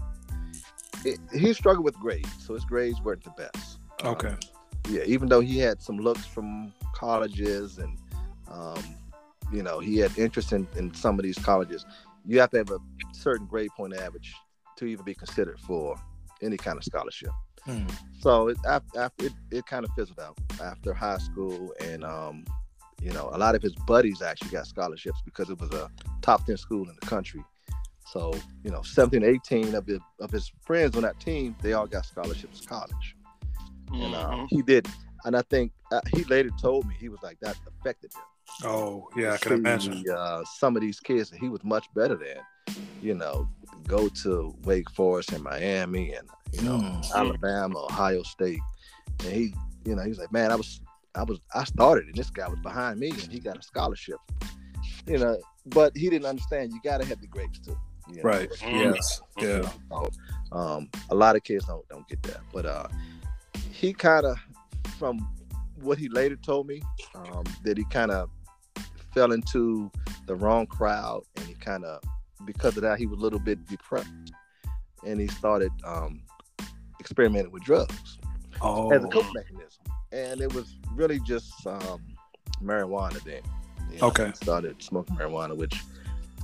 it, 1.05 1.19
he 1.33 1.53
struggled 1.53 1.85
with 1.85 1.95
grades, 1.97 2.29
so 2.45 2.55
his 2.55 2.65
grades 2.65 3.01
weren't 3.03 3.25
the 3.25 3.31
best. 3.31 3.79
Okay. 4.05 4.29
Um, 4.29 4.39
yeah, 4.89 5.03
even 5.07 5.29
though 5.29 5.41
he 5.41 5.59
had 5.59 5.81
some 5.81 5.99
looks 5.99 6.27
from 6.27 6.73
colleges 6.95 7.79
and 7.79 7.99
um, 8.51 8.83
you 9.53 9.63
know 9.63 9.79
he 9.79 9.99
had 9.99 10.17
interest 10.19 10.53
in, 10.53 10.69
in 10.77 10.93
some 10.95 11.19
of 11.19 11.23
these 11.23 11.39
colleges, 11.39 11.87
you 12.27 12.39
have 12.41 12.51
to 12.51 12.59
have 12.59 12.71
a 12.71 12.79
certain 13.13 13.47
grade 13.47 13.71
point 13.77 13.95
average 13.95 14.35
to 14.77 14.87
even 14.87 15.05
be 15.05 15.15
considered 15.15 15.59
for 15.61 15.97
any 16.43 16.57
kind 16.57 16.77
of 16.77 16.85
scholarship. 16.85 17.31
Hmm. 17.65 17.87
So 18.19 18.49
it, 18.49 18.59
after, 18.67 19.11
it, 19.21 19.33
it 19.51 19.67
kind 19.67 19.85
of 19.85 19.91
fizzled 19.97 20.21
out 20.21 20.37
after 20.63 20.93
high 20.93 21.19
school, 21.19 21.73
and 21.81 22.05
um, 22.05 22.45
you 23.01 23.13
know 23.13 23.31
a 23.33 23.39
lot 23.39 23.55
of 23.55 23.63
his 23.63 23.75
buddies 23.87 24.21
actually 24.21 24.51
got 24.51 24.67
scholarships 24.67 25.21
because 25.25 25.49
it 25.49 25.59
was 25.59 25.71
a 25.73 25.91
top 26.21 26.45
ten 26.45 26.57
school 26.57 26.89
in 26.89 26.97
the 27.01 27.07
country. 27.07 27.43
So 28.07 28.35
you 28.63 28.71
know, 28.71 28.83
17, 28.83 29.25
18 29.25 29.75
of 29.75 29.87
his 29.87 30.01
of 30.21 30.31
his 30.31 30.53
friends 30.63 30.97
on 30.97 31.03
that 31.03 31.19
team, 31.21 31.57
they 31.63 31.73
all 31.73 31.87
got 31.87 32.07
scholarships 32.07 32.61
to 32.61 32.69
college 32.69 33.17
and 33.93 34.15
uh, 34.15 34.29
mm-hmm. 34.31 34.45
he 34.49 34.63
did. 34.63 34.87
And 35.25 35.37
I 35.37 35.43
think 35.43 35.73
uh, 35.91 36.01
he 36.15 36.25
later 36.25 36.51
told 36.61 36.87
me 36.87 36.95
he 36.99 37.09
was 37.09 37.23
like 37.23 37.39
that 37.41 37.57
affected 37.67 38.13
him. 38.15 38.23
Oh 38.69 39.09
yeah, 39.17 39.33
I 39.33 39.37
can 39.39 39.53
see, 39.53 39.55
imagine. 39.55 40.05
Uh, 40.11 40.43
some 40.45 40.77
of 40.77 40.83
these 40.83 41.01
kids 41.01 41.31
that 41.31 41.41
he 41.41 41.49
was 41.49 41.65
much 41.65 41.87
better 41.95 42.17
than, 42.17 42.77
you 43.03 43.15
know, 43.15 43.49
go 43.87 44.09
to 44.09 44.55
Wake 44.65 44.91
Forest 44.91 45.33
and 45.33 45.43
Miami 45.43 46.13
and 46.13 46.29
you 46.53 46.63
know 46.63 46.79
mm. 46.79 47.15
Alabama, 47.15 47.85
Ohio 47.85 48.23
State, 48.23 48.61
and 49.21 49.33
he, 49.33 49.55
you 49.85 49.97
know, 49.97 50.03
he 50.03 50.11
was 50.11 50.19
like, 50.19 50.33
man, 50.33 50.53
I 50.53 50.57
was, 50.57 50.81
I 51.15 51.23
was, 51.23 51.41
I 51.55 51.65
started 51.65 52.07
and 52.07 52.15
this 52.15 52.31
guy 52.31 52.49
was 52.49 52.61
behind 52.61 53.01
me 53.01 53.11
and 53.11 53.33
he 53.33 53.41
got 53.41 53.59
a 53.59 53.63
scholarship, 53.63 54.19
you 55.07 55.19
know, 55.19 55.39
but 55.67 55.97
he 55.97 56.11
didn't 56.11 56.27
understand. 56.27 56.73
You 56.73 56.81
got 56.85 57.01
to 57.01 57.07
have 57.07 57.21
the 57.21 57.27
grades 57.27 57.61
too. 57.61 57.79
You 58.09 58.17
know? 58.17 58.23
Right. 58.23 58.51
Yes. 58.63 59.21
Yeah. 59.39 59.69
um, 60.53 60.89
a 61.11 61.15
lot 61.15 61.37
of 61.37 61.43
kids 61.43 61.65
don't 61.67 61.87
don't 61.89 62.07
get 62.09 62.23
that, 62.25 62.41
but 62.53 62.67
uh, 62.67 62.89
he 63.71 63.93
kind 63.93 64.27
of, 64.27 64.39
from 64.99 65.19
what 65.81 65.99
he 65.99 66.09
later 66.09 66.37
told 66.37 66.67
me, 66.67 66.81
um, 67.15 67.45
that 67.65 67.77
he 67.77 67.85
kind 67.91 68.11
of 68.11 68.31
fell 69.13 69.33
into 69.33 69.91
the 70.27 70.35
wrong 70.35 70.67
crowd, 70.67 71.23
and 71.37 71.47
he 71.47 71.55
kind 71.55 71.85
of, 71.85 72.03
because 72.45 72.77
of 72.77 72.83
that, 72.83 72.99
he 72.99 73.07
was 73.07 73.19
a 73.19 73.23
little 73.23 73.39
bit 73.39 73.65
depressed, 73.67 74.09
and 75.07 75.21
he 75.21 75.27
started 75.29 75.71
um, 75.85 76.23
experimenting 77.01 77.53
with 77.53 77.63
drugs 77.63 78.19
oh. 78.61 78.91
as 78.91 79.05
a 79.05 79.09
coping 79.09 79.33
mechanism, 79.35 79.83
and 80.13 80.41
it 80.41 80.53
was 80.55 80.77
really 80.95 81.21
just 81.21 81.67
um, 81.67 82.01
marijuana 82.63 83.23
then. 83.25 83.43
You 83.91 84.01
know, 84.01 84.07
okay. 84.09 84.33
started 84.35 84.83
smoking 84.83 85.17
marijuana, 85.17 85.57
which 85.57 85.83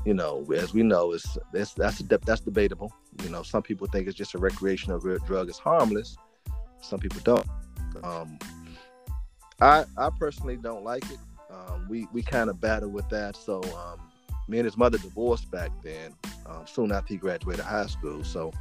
you 0.04 0.14
know, 0.14 0.46
as 0.56 0.72
we 0.72 0.82
know, 0.82 1.12
it's 1.12 1.38
that's 1.52 1.74
that's 1.74 1.98
that's 1.98 2.40
debatable. 2.40 2.92
You 3.22 3.30
know, 3.30 3.42
some 3.42 3.62
people 3.62 3.86
think 3.86 4.08
it's 4.08 4.16
just 4.16 4.34
a 4.34 4.38
recreational 4.38 4.98
drug; 4.98 5.48
it's 5.48 5.58
harmless 5.58 6.16
some 6.80 6.98
people 6.98 7.20
don't. 7.22 7.46
Um, 8.02 8.38
I 9.60 9.84
I 9.96 10.10
personally 10.18 10.56
don't 10.56 10.84
like 10.84 11.04
it. 11.10 11.18
Um, 11.50 11.86
we 11.88 12.06
we 12.12 12.22
kind 12.22 12.50
of 12.50 12.60
battle 12.60 12.88
with 12.88 13.08
that. 13.10 13.36
So 13.36 13.62
um, 13.76 14.00
me 14.48 14.58
and 14.58 14.64
his 14.64 14.76
mother 14.76 14.98
divorced 14.98 15.50
back 15.50 15.70
then, 15.82 16.14
um, 16.46 16.66
soon 16.66 16.92
after 16.92 17.14
he 17.14 17.18
graduated 17.18 17.64
high 17.64 17.86
school. 17.86 18.24
So 18.24 18.52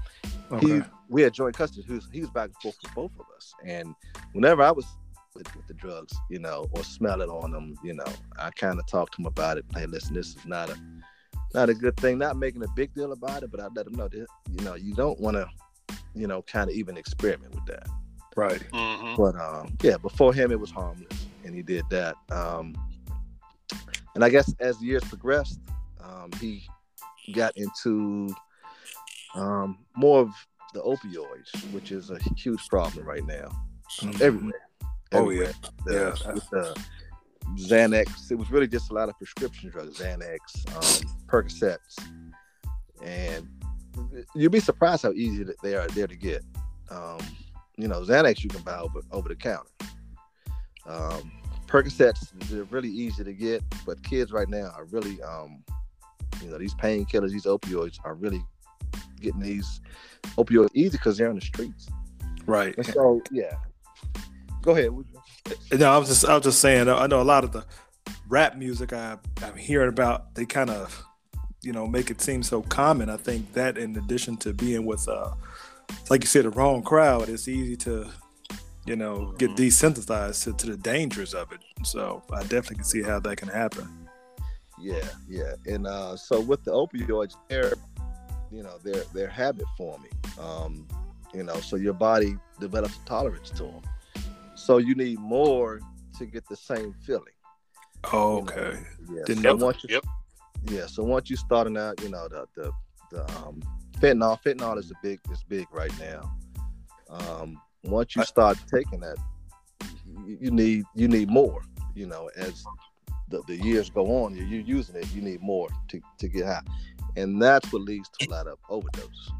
okay. 0.51 0.67
he 0.67 0.81
we 1.09 1.21
had 1.21 1.33
joint 1.33 1.55
custody. 1.55 1.85
He 1.87 1.93
was, 1.93 2.07
he 2.11 2.21
was 2.21 2.29
back 2.29 2.45
and 2.45 2.55
forth 2.57 2.77
with 2.83 2.93
both 2.93 3.11
of 3.19 3.25
us. 3.35 3.53
And 3.65 3.95
whenever 4.33 4.61
I 4.61 4.71
was 4.71 4.85
with, 5.35 5.55
with 5.55 5.67
the 5.67 5.73
drugs, 5.75 6.13
you 6.29 6.39
know, 6.39 6.67
or 6.71 6.83
smell 6.83 7.21
it 7.21 7.29
on 7.29 7.51
them, 7.51 7.75
you 7.83 7.93
know, 7.93 8.11
I 8.37 8.49
kind 8.51 8.79
of 8.79 8.87
talked 8.87 9.13
to 9.15 9.21
him 9.21 9.27
about 9.27 9.57
it. 9.57 9.65
Hey, 9.73 9.85
listen, 9.85 10.13
this 10.13 10.35
is 10.35 10.45
not 10.45 10.69
a 10.69 10.77
not 11.53 11.69
a 11.69 11.73
good 11.73 11.97
thing. 11.97 12.17
Not 12.17 12.37
making 12.37 12.63
a 12.63 12.67
big 12.75 12.93
deal 12.93 13.11
about 13.11 13.43
it, 13.43 13.51
but 13.51 13.59
I 13.59 13.67
let 13.75 13.87
him 13.87 13.93
know 13.93 14.07
that 14.07 14.27
you 14.51 14.65
know 14.65 14.75
you 14.75 14.93
don't 14.93 15.19
want 15.19 15.35
to, 15.35 15.47
you 16.15 16.27
know, 16.27 16.41
kind 16.43 16.69
of 16.69 16.75
even 16.75 16.97
experiment 16.97 17.55
with 17.55 17.65
that. 17.65 17.87
Right. 18.35 18.61
Mm-hmm. 18.71 19.21
But 19.21 19.35
um, 19.35 19.77
yeah, 19.81 19.97
before 19.97 20.33
him 20.33 20.51
it 20.51 20.59
was 20.59 20.71
harmless, 20.71 21.25
and 21.43 21.55
he 21.55 21.61
did 21.61 21.83
that. 21.89 22.15
Um, 22.31 22.75
and 24.15 24.23
I 24.23 24.29
guess 24.29 24.53
as 24.59 24.79
the 24.79 24.85
years 24.85 25.03
progressed, 25.03 25.59
um, 26.03 26.31
he 26.39 26.63
got 27.33 27.55
into 27.57 28.33
um, 29.35 29.79
more 29.95 30.21
of 30.21 30.31
the 30.73 30.81
opioids, 30.81 31.71
which 31.71 31.91
is 31.91 32.11
a 32.11 32.19
huge 32.35 32.67
problem 32.67 33.05
right 33.05 33.25
now, 33.25 33.49
mm-hmm. 33.99 34.23
everywhere. 34.23 34.61
Oh 35.11 35.29
yeah, 35.31 35.51
the, 35.85 35.93
yeah. 36.25 36.33
With 36.33 36.49
the 36.51 36.79
Xanax, 37.57 38.31
it 38.31 38.35
was 38.35 38.51
really 38.51 38.67
just 38.67 38.91
a 38.91 38.93
lot 38.93 39.09
of 39.09 39.17
prescription 39.17 39.69
drugs, 39.69 39.99
Xanax, 39.99 40.37
um, 40.75 41.09
Percocets, 41.27 41.97
and 43.03 43.47
you'd 44.35 44.51
be 44.51 44.59
surprised 44.59 45.03
how 45.03 45.11
easy 45.11 45.45
they 45.63 45.75
are 45.75 45.87
there 45.89 46.07
to 46.07 46.15
get. 46.15 46.43
Um, 46.89 47.19
you 47.77 47.87
know, 47.87 48.01
Xanax 48.01 48.43
you 48.43 48.49
can 48.49 48.61
buy 48.61 48.77
over, 48.79 49.01
over 49.11 49.29
the 49.29 49.35
counter. 49.35 49.69
Um, 50.85 51.31
Percocets 51.67 52.29
they're 52.49 52.63
really 52.65 52.89
easy 52.89 53.23
to 53.23 53.33
get, 53.33 53.63
but 53.85 54.01
kids 54.03 54.31
right 54.31 54.49
now 54.49 54.71
are 54.75 54.85
really, 54.85 55.21
um, 55.21 55.63
you 56.41 56.49
know, 56.49 56.57
these 56.57 56.73
painkillers, 56.73 57.31
these 57.31 57.45
opioids 57.45 57.99
are 58.03 58.15
really 58.15 58.43
getting 59.21 59.41
these 59.41 59.81
opioids 60.37 60.69
easy 60.73 60.91
because 60.91 61.17
they're 61.17 61.29
on 61.29 61.35
the 61.35 61.41
streets. 61.41 61.87
Right. 62.45 62.75
And 62.77 62.85
so 62.85 63.21
yeah. 63.31 63.55
Go 64.61 64.71
ahead. 64.71 64.91
No, 65.71 65.91
I 65.91 65.97
was 65.97 66.09
just 66.09 66.25
I 66.25 66.35
was 66.35 66.43
just 66.43 66.59
saying 66.59 66.89
I 66.89 67.07
know 67.07 67.21
a 67.21 67.23
lot 67.23 67.43
of 67.43 67.51
the 67.51 67.65
rap 68.27 68.55
music 68.57 68.93
I, 68.93 69.17
I'm 69.43 69.55
hearing 69.55 69.89
about 69.89 70.35
they 70.35 70.45
kind 70.45 70.69
of 70.69 71.03
you 71.61 71.73
know 71.73 71.87
make 71.87 72.11
it 72.11 72.21
seem 72.21 72.43
so 72.43 72.61
common. 72.61 73.09
I 73.09 73.17
think 73.17 73.53
that 73.53 73.77
in 73.77 73.95
addition 73.97 74.37
to 74.37 74.53
being 74.53 74.85
with 74.85 75.07
uh 75.07 75.31
like 76.09 76.21
you 76.23 76.27
said, 76.27 76.45
the 76.45 76.51
wrong 76.51 76.83
crowd, 76.83 77.29
it's 77.29 77.47
easy 77.47 77.75
to, 77.77 78.07
you 78.85 78.95
know, 78.95 79.33
get 79.39 79.51
mm-hmm. 79.51 79.63
desensitized 79.63 80.43
to, 80.43 80.53
to 80.53 80.67
the 80.67 80.77
dangers 80.77 81.33
of 81.33 81.51
it. 81.51 81.59
So 81.83 82.21
I 82.31 82.41
definitely 82.41 82.77
can 82.77 82.85
see 82.85 83.01
how 83.01 83.19
that 83.21 83.37
can 83.37 83.47
happen. 83.47 84.07
Yeah, 84.79 85.07
yeah. 85.27 85.53
And 85.65 85.87
uh, 85.87 86.15
so 86.15 86.39
with 86.39 86.63
the 86.63 86.71
opioids, 86.71 87.35
they're, 87.49 87.73
you 88.51 88.63
know, 88.63 88.77
they're 88.83 89.03
they're 89.13 89.27
habit 89.27 89.65
forming. 89.77 90.11
Um, 90.39 90.87
You 91.33 91.43
know, 91.43 91.59
so 91.61 91.75
your 91.75 91.93
body 91.93 92.37
develops 92.59 92.97
a 92.97 93.05
tolerance 93.05 93.51
to 93.51 93.63
them. 93.63 93.81
So 94.59 94.77
you 94.77 94.93
need 94.95 95.19
more 95.19 95.79
to 96.17 96.25
get 96.25 96.47
the 96.49 96.55
same 96.55 96.93
feeling. 97.05 97.33
Oh, 98.11 98.39
okay. 98.39 98.79
Yeah. 99.11 99.23
Didn't 99.25 99.43
so 99.43 99.55
once 99.55 99.83
you, 99.83 99.95
Yep. 99.95 100.05
Yeah. 100.69 100.85
So 100.85 101.03
once 101.03 101.29
you 101.29 101.37
starting 101.37 101.77
out, 101.77 102.01
you 102.01 102.09
know, 102.09 102.27
the 102.27 102.45
the, 102.55 102.71
the 103.11 103.21
um, 103.37 103.61
fentanyl, 103.99 104.37
fentanyl 104.43 104.77
is 104.77 104.91
a 104.91 104.95
big 105.01 105.19
is 105.31 105.43
big 105.47 105.65
right 105.71 105.91
now. 105.99 106.35
Um, 107.09 107.59
once 107.83 108.15
you 108.15 108.21
I- 108.21 108.25
start 108.25 108.57
taking 108.73 108.99
that, 108.99 109.17
you, 110.25 110.37
you 110.41 110.51
need 110.51 110.85
you 110.95 111.07
need 111.07 111.29
more. 111.29 111.61
You 111.95 112.07
know, 112.07 112.29
as 112.35 112.63
the, 113.29 113.41
the 113.47 113.55
years 113.55 113.89
go 113.89 114.23
on, 114.23 114.35
you're, 114.35 114.45
you're 114.45 114.61
using 114.61 114.95
it. 114.95 115.07
You 115.13 115.21
need 115.21 115.41
more 115.41 115.69
to, 115.89 116.01
to 116.19 116.27
get 116.27 116.45
high, 116.45 116.61
and 117.15 117.41
that's 117.41 117.71
what 117.71 117.81
leads 117.81 118.09
to 118.19 118.29
a 118.29 118.31
lot 118.31 118.47
of 118.47 118.57
overdoses. 118.69 119.31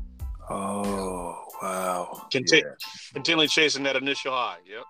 Oh, 0.50 1.46
wow. 1.62 2.28
Conti- 2.32 2.58
Yeah. 2.58 2.74
Continually 3.14 3.48
chasing 3.48 3.84
that 3.84 3.96
initial 3.96 4.32
high. 4.32 4.58
Yep. 4.66 4.84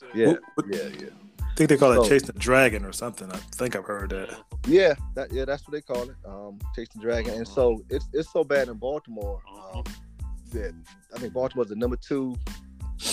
That's 0.00 0.14
it. 0.14 0.18
Yeah, 0.18 0.26
What- 0.28 0.42
what- 0.54 0.74
yeah, 0.74 0.88
yeah. 1.00 1.08
I 1.42 1.54
think 1.56 1.70
they 1.70 1.76
call 1.78 1.92
it 1.92 1.96
So- 1.96 2.08
chasing 2.08 2.26
the 2.26 2.32
dragon 2.38 2.84
or 2.84 2.92
something. 2.92 3.30
I 3.32 3.36
think 3.36 3.76
I've 3.76 3.84
heard 3.84 4.10
that. 4.10 4.38
Yeah, 4.66 4.94
that 5.14 5.32
yeah, 5.32 5.46
that's 5.46 5.66
what 5.66 5.72
they 5.72 5.80
call 5.80 6.02
it. 6.10 6.16
Um, 6.26 6.58
chasing 6.74 7.00
dragon, 7.00 7.32
and 7.34 7.48
so 7.48 7.82
it's 7.88 8.06
it's 8.12 8.30
so 8.30 8.44
bad 8.44 8.68
in 8.68 8.76
Baltimore 8.76 9.40
um, 9.72 9.84
that 10.52 10.74
I 11.14 11.18
think 11.18 11.32
Baltimore's 11.32 11.68
the 11.68 11.76
number 11.76 11.96
two 11.96 12.36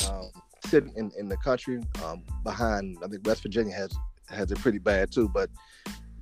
um, 0.09 0.29
city 0.65 0.91
in, 0.97 1.11
in 1.17 1.29
the 1.29 1.37
country. 1.37 1.81
Um, 2.03 2.23
behind 2.43 2.97
I 3.03 3.07
think 3.07 3.25
West 3.25 3.43
Virginia 3.43 3.73
has 3.75 3.95
has 4.27 4.51
it 4.51 4.59
pretty 4.59 4.79
bad 4.79 5.11
too, 5.11 5.29
but 5.29 5.49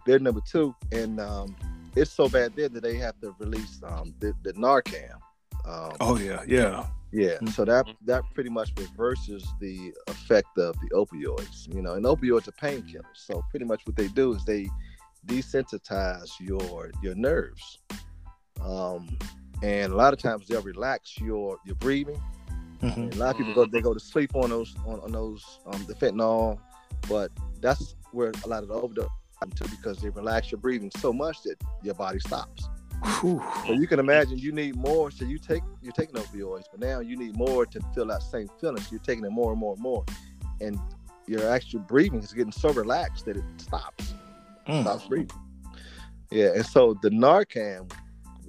they're 0.05 0.19
number 0.19 0.41
two, 0.41 0.75
and 0.91 1.19
um, 1.19 1.55
it's 1.95 2.11
so 2.11 2.29
bad 2.29 2.55
there 2.55 2.69
that 2.69 2.83
they 2.83 2.97
have 2.97 3.19
to 3.21 3.35
release 3.39 3.81
um, 3.83 4.13
the, 4.19 4.33
the 4.43 4.53
Narcan. 4.53 5.11
Um, 5.65 5.91
Oh, 5.99 6.17
yeah, 6.17 6.43
yeah. 6.47 6.87
yeah, 7.11 7.37
Mhm. 7.41 7.49
so 7.53 7.65
that 7.65 7.85
that 8.05 8.23
pretty 8.33 8.49
much 8.49 8.71
reverses 8.77 9.45
the 9.59 9.93
effect 10.07 10.57
of 10.57 10.75
the 10.81 10.89
opioids. 10.95 11.73
You 11.73 11.81
know, 11.81 11.93
and 11.93 12.05
opioids 12.05 12.47
are 12.47 12.53
painkillers. 12.53 13.15
So 13.15 13.43
pretty 13.49 13.65
much 13.65 13.85
what 13.85 13.95
they 13.95 14.07
do 14.07 14.33
is 14.33 14.43
they 14.45 14.67
desensitize 15.27 16.29
your 16.39 16.91
your 17.01 17.15
nerves, 17.15 17.79
um, 18.61 19.17
and 19.61 19.91
a 19.91 19.95
lot 19.95 20.13
of 20.13 20.19
times 20.19 20.47
they'll 20.47 20.61
relax 20.61 21.17
your 21.19 21.57
your 21.65 21.75
breathing. 21.75 22.21
Mhm. 22.81 23.13
A 23.13 23.17
lot 23.17 23.31
of 23.31 23.37
people 23.37 23.53
go 23.53 23.65
they 23.65 23.81
go 23.81 23.93
to 23.93 23.99
sleep 23.99 24.35
on 24.35 24.49
those 24.49 24.75
on, 24.87 24.99
on 25.01 25.11
those 25.11 25.59
um, 25.67 25.85
the 25.85 25.93
fentanyl, 25.93 26.59
but 27.07 27.31
that's 27.59 27.95
where 28.11 28.31
a 28.43 28.47
lot 28.47 28.63
of 28.63 28.69
the 28.69 28.75
overdose 28.75 29.07
happen 29.39 29.55
too 29.55 29.69
because 29.75 29.99
they 29.99 30.09
relax 30.09 30.51
your 30.51 30.59
breathing 30.59 30.91
so 30.97 31.13
much 31.13 31.43
that 31.43 31.55
your 31.83 31.93
body 31.95 32.19
stops. 32.19 32.67
Whew. 33.03 33.41
So 33.65 33.73
you 33.73 33.87
can 33.87 33.99
imagine 33.99 34.37
you 34.37 34.51
need 34.51 34.75
more. 34.75 35.09
So 35.11 35.25
you 35.25 35.37
take 35.37 35.63
you're 35.81 35.91
taking 35.93 36.15
opioids, 36.15 36.65
but 36.71 36.79
now 36.79 36.99
you 36.99 37.17
need 37.17 37.35
more 37.35 37.65
to 37.65 37.79
feel 37.95 38.05
that 38.07 38.21
same 38.23 38.47
feeling. 38.59 38.81
So 38.81 38.89
you're 38.91 38.99
taking 38.99 39.25
it 39.25 39.31
more 39.31 39.51
and 39.51 39.59
more 39.59 39.73
and 39.73 39.81
more, 39.81 40.05
and 40.59 40.79
your 41.27 41.49
actual 41.49 41.79
breathing 41.79 42.19
is 42.19 42.33
getting 42.33 42.51
so 42.51 42.71
relaxed 42.73 43.25
that 43.25 43.37
it 43.37 43.43
stops, 43.57 44.13
Mm. 44.67 44.81
stops 44.81 45.07
breathing. 45.07 45.31
Yeah, 46.29 46.53
and 46.55 46.65
so 46.65 46.95
the 47.01 47.09
Narcan, 47.09 47.91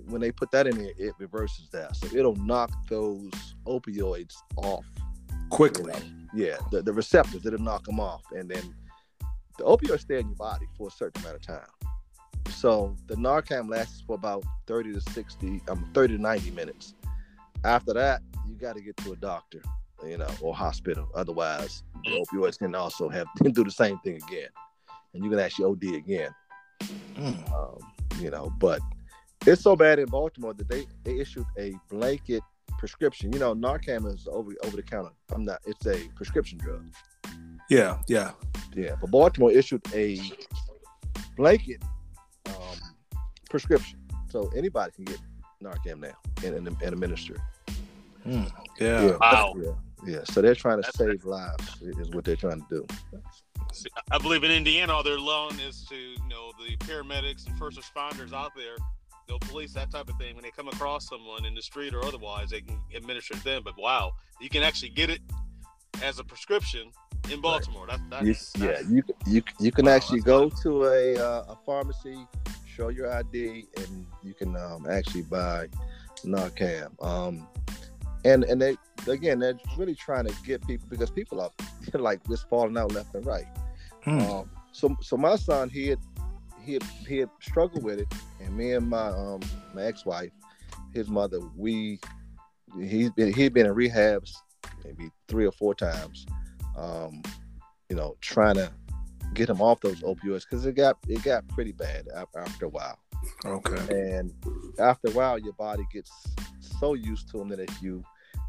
when 0.06 0.20
they 0.20 0.30
put 0.30 0.50
that 0.52 0.66
in 0.66 0.76
there, 0.78 0.92
it 0.98 1.14
reverses 1.18 1.68
that. 1.70 1.96
So 1.96 2.06
it'll 2.14 2.36
knock 2.36 2.70
those 2.88 3.30
opioids 3.66 4.34
off. 4.56 4.84
Quickly. 5.50 5.94
Yeah, 6.34 6.56
the, 6.70 6.82
the 6.82 6.92
receptors, 6.92 7.44
it'll 7.44 7.58
knock 7.58 7.84
them 7.84 8.00
off, 8.00 8.22
and 8.32 8.48
then 8.50 8.74
the 9.58 9.64
opioids 9.64 10.00
stay 10.00 10.18
in 10.18 10.28
your 10.28 10.36
body 10.36 10.66
for 10.76 10.88
a 10.88 10.90
certain 10.90 11.22
amount 11.22 11.36
of 11.36 11.42
time. 11.42 11.66
So 12.50 12.96
the 13.06 13.16
Narcan 13.16 13.68
lasts 13.68 14.02
for 14.06 14.14
about 14.14 14.44
30 14.66 14.94
to 14.94 15.00
60, 15.00 15.62
um, 15.68 15.88
30 15.94 16.16
to 16.16 16.22
90 16.22 16.50
minutes. 16.52 16.94
After 17.64 17.92
that, 17.94 18.22
you 18.48 18.54
got 18.54 18.76
to 18.76 18.82
get 18.82 18.96
to 18.98 19.12
a 19.12 19.16
doctor, 19.16 19.62
you 20.04 20.18
know, 20.18 20.28
or 20.40 20.54
hospital. 20.54 21.08
Otherwise, 21.14 21.82
the 22.04 22.24
opioids 22.24 22.58
can 22.58 22.74
also 22.74 23.08
have 23.08 23.26
can 23.42 23.52
do 23.52 23.64
the 23.64 23.70
same 23.70 23.98
thing 23.98 24.16
again, 24.16 24.48
and 25.14 25.24
you 25.24 25.30
can 25.30 25.38
actually 25.38 25.66
OD 25.66 25.94
again. 25.94 26.34
Mm. 27.14 27.52
Um, 27.52 27.78
you 28.20 28.30
know, 28.30 28.52
but 28.58 28.80
it's 29.46 29.62
so 29.62 29.76
bad 29.76 29.98
in 29.98 30.06
Baltimore 30.06 30.54
that 30.54 30.68
they, 30.68 30.86
they 31.04 31.18
issued 31.18 31.46
a 31.58 31.74
blanket 31.88 32.42
prescription. 32.78 33.32
You 33.32 33.38
know, 33.38 33.54
Narcan 33.54 34.12
is 34.12 34.26
over 34.30 34.52
over 34.64 34.76
the 34.76 34.82
counter. 34.82 35.10
I'm 35.32 35.44
not. 35.44 35.60
It's 35.66 35.86
a 35.86 36.08
prescription 36.16 36.58
drug. 36.58 36.84
Yeah, 37.70 37.98
yeah. 38.08 38.32
Yeah, 38.74 38.96
but 39.00 39.10
Baltimore 39.10 39.52
issued 39.52 39.82
a 39.94 40.20
blanket 41.36 41.82
prescription, 43.52 43.98
so 44.28 44.50
anybody 44.56 44.90
can 44.96 45.04
get 45.04 45.20
Narcan 45.62 46.00
now 46.00 46.16
and, 46.44 46.56
and, 46.56 46.66
and 46.66 46.82
administer. 46.82 47.36
Mm. 48.26 48.50
Yeah. 48.80 49.16
Wow. 49.20 49.54
Yeah, 49.56 49.70
yeah. 50.06 50.20
So 50.24 50.42
they're 50.42 50.56
trying 50.56 50.82
to 50.82 50.88
That's- 50.88 50.98
save 50.98 51.24
lives. 51.24 51.80
Is 51.82 52.10
what 52.10 52.24
they're 52.24 52.34
trying 52.34 52.62
to 52.62 52.66
do. 52.68 52.86
I 54.10 54.18
believe 54.18 54.42
in 54.44 54.50
Indiana, 54.50 54.92
all 54.92 55.02
they're 55.02 55.16
allowing 55.16 55.58
is 55.60 55.84
to, 55.88 55.96
you 55.96 56.28
know, 56.28 56.52
the 56.58 56.76
paramedics 56.84 57.46
and 57.46 57.56
first 57.56 57.78
responders 57.80 58.32
out 58.34 58.52
there, 58.54 58.76
they'll 59.26 59.38
police 59.38 59.72
that 59.74 59.90
type 59.90 60.08
of 60.10 60.16
thing. 60.18 60.34
When 60.34 60.42
they 60.42 60.50
come 60.50 60.68
across 60.68 61.08
someone 61.08 61.44
in 61.44 61.54
the 61.54 61.62
street 61.62 61.94
or 61.94 62.04
otherwise, 62.04 62.50
they 62.50 62.60
can 62.60 62.78
administer 62.94 63.34
it 63.34 63.38
to 63.38 63.44
them. 63.44 63.62
But 63.64 63.74
wow, 63.78 64.12
you 64.40 64.50
can 64.50 64.62
actually 64.62 64.90
get 64.90 65.08
it 65.10 65.20
as 66.02 66.18
a 66.18 66.24
prescription 66.24 66.90
in 67.30 67.40
Baltimore. 67.40 67.86
That, 67.86 68.00
that's, 68.10 68.52
You, 68.56 68.68
yeah, 68.68 68.80
you 68.88 69.02
you 69.26 69.42
you 69.58 69.72
can 69.72 69.86
Wow, 69.86 69.92
actually 69.92 70.20
that's 70.20 70.26
go 70.26 70.50
to 70.64 70.84
a 70.86 71.16
uh, 71.16 71.54
a 71.54 71.56
pharmacy, 71.64 72.18
show 72.74 72.88
your 72.88 73.12
ID, 73.12 73.66
and 73.76 74.06
you 74.22 74.34
can 74.34 74.56
um, 74.56 74.86
actually 74.88 75.22
buy 75.22 75.68
Narcan. 76.24 76.90
Um, 77.04 77.46
and 78.24 78.44
and 78.44 78.60
they 78.60 78.76
again 79.08 79.38
they're 79.40 79.58
really 79.76 79.94
trying 79.94 80.26
to 80.26 80.34
get 80.44 80.66
people 80.66 80.86
because 80.88 81.10
people 81.10 81.40
are 81.40 81.50
like 81.94 82.26
just 82.28 82.48
falling 82.48 82.76
out 82.76 82.92
left 82.92 83.14
and 83.14 83.26
right. 83.26 83.46
Mm. 84.06 84.30
Um, 84.30 84.50
so 84.72 84.96
so 85.00 85.16
my 85.16 85.36
son 85.36 85.68
he 85.68 85.88
had 85.88 85.98
he 86.62 86.74
had, 86.74 86.82
he 87.08 87.18
had 87.18 87.30
struggled 87.40 87.82
with 87.82 87.98
it, 87.98 88.12
and 88.40 88.56
me 88.56 88.72
and 88.72 88.88
my 88.88 89.08
um 89.08 89.40
my 89.74 89.82
ex 89.82 90.06
wife, 90.06 90.30
his 90.94 91.08
mother, 91.08 91.40
we 91.56 91.98
he's 92.80 93.10
been 93.10 93.32
he'd 93.32 93.52
been 93.52 93.66
in 93.66 93.74
rehabs 93.74 94.32
maybe 94.84 95.10
three 95.28 95.46
or 95.46 95.52
four 95.52 95.74
times, 95.74 96.26
um, 96.76 97.22
you 97.88 97.96
know, 97.96 98.16
trying 98.20 98.54
to 98.54 98.72
get 99.34 99.48
him 99.48 99.60
off 99.60 99.80
those 99.80 100.00
opioids 100.02 100.42
because 100.48 100.64
it 100.66 100.74
got 100.74 100.98
it 101.08 101.22
got 101.22 101.46
pretty 101.48 101.72
bad 101.72 102.08
after 102.36 102.66
a 102.66 102.68
while, 102.68 102.98
Okay. 103.44 104.10
and 104.10 104.32
after 104.78 105.08
a 105.08 105.12
while 105.12 105.38
your 105.38 105.52
body 105.54 105.84
gets 105.92 106.10
so 106.80 106.94
used 106.94 107.28
to 107.30 107.38
them 107.38 107.48
that 107.48 107.60
if 107.60 107.82
you 107.82 108.02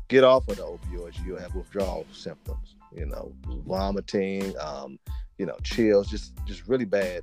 get 0.07 0.23
off 0.23 0.47
of 0.47 0.57
the 0.57 0.63
opioids, 0.63 1.23
you'll 1.25 1.39
have 1.39 1.55
withdrawal 1.55 2.05
symptoms, 2.11 2.75
you 2.95 3.05
know, 3.05 3.34
vomiting, 3.65 4.53
um, 4.59 4.99
you 5.38 5.45
know, 5.45 5.57
chills, 5.63 6.07
just 6.07 6.34
just 6.45 6.67
really 6.67 6.86
bad 6.86 7.21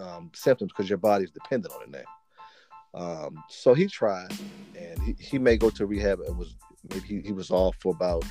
um, 0.00 0.30
symptoms 0.34 0.72
because 0.72 0.88
your 0.88 0.98
body's 0.98 1.30
dependent 1.30 1.72
on 1.74 1.82
it 1.82 1.90
now. 1.90 2.04
Um, 2.92 3.42
so 3.48 3.72
he 3.72 3.86
tried, 3.86 4.32
and 4.76 5.00
he, 5.02 5.14
he 5.18 5.38
may 5.38 5.56
go 5.56 5.70
to 5.70 5.86
rehab. 5.86 6.20
It 6.26 6.34
was 6.34 6.56
maybe 6.88 7.06
he, 7.06 7.20
he 7.20 7.32
was 7.32 7.50
off 7.50 7.76
for 7.80 7.94
about 7.94 8.24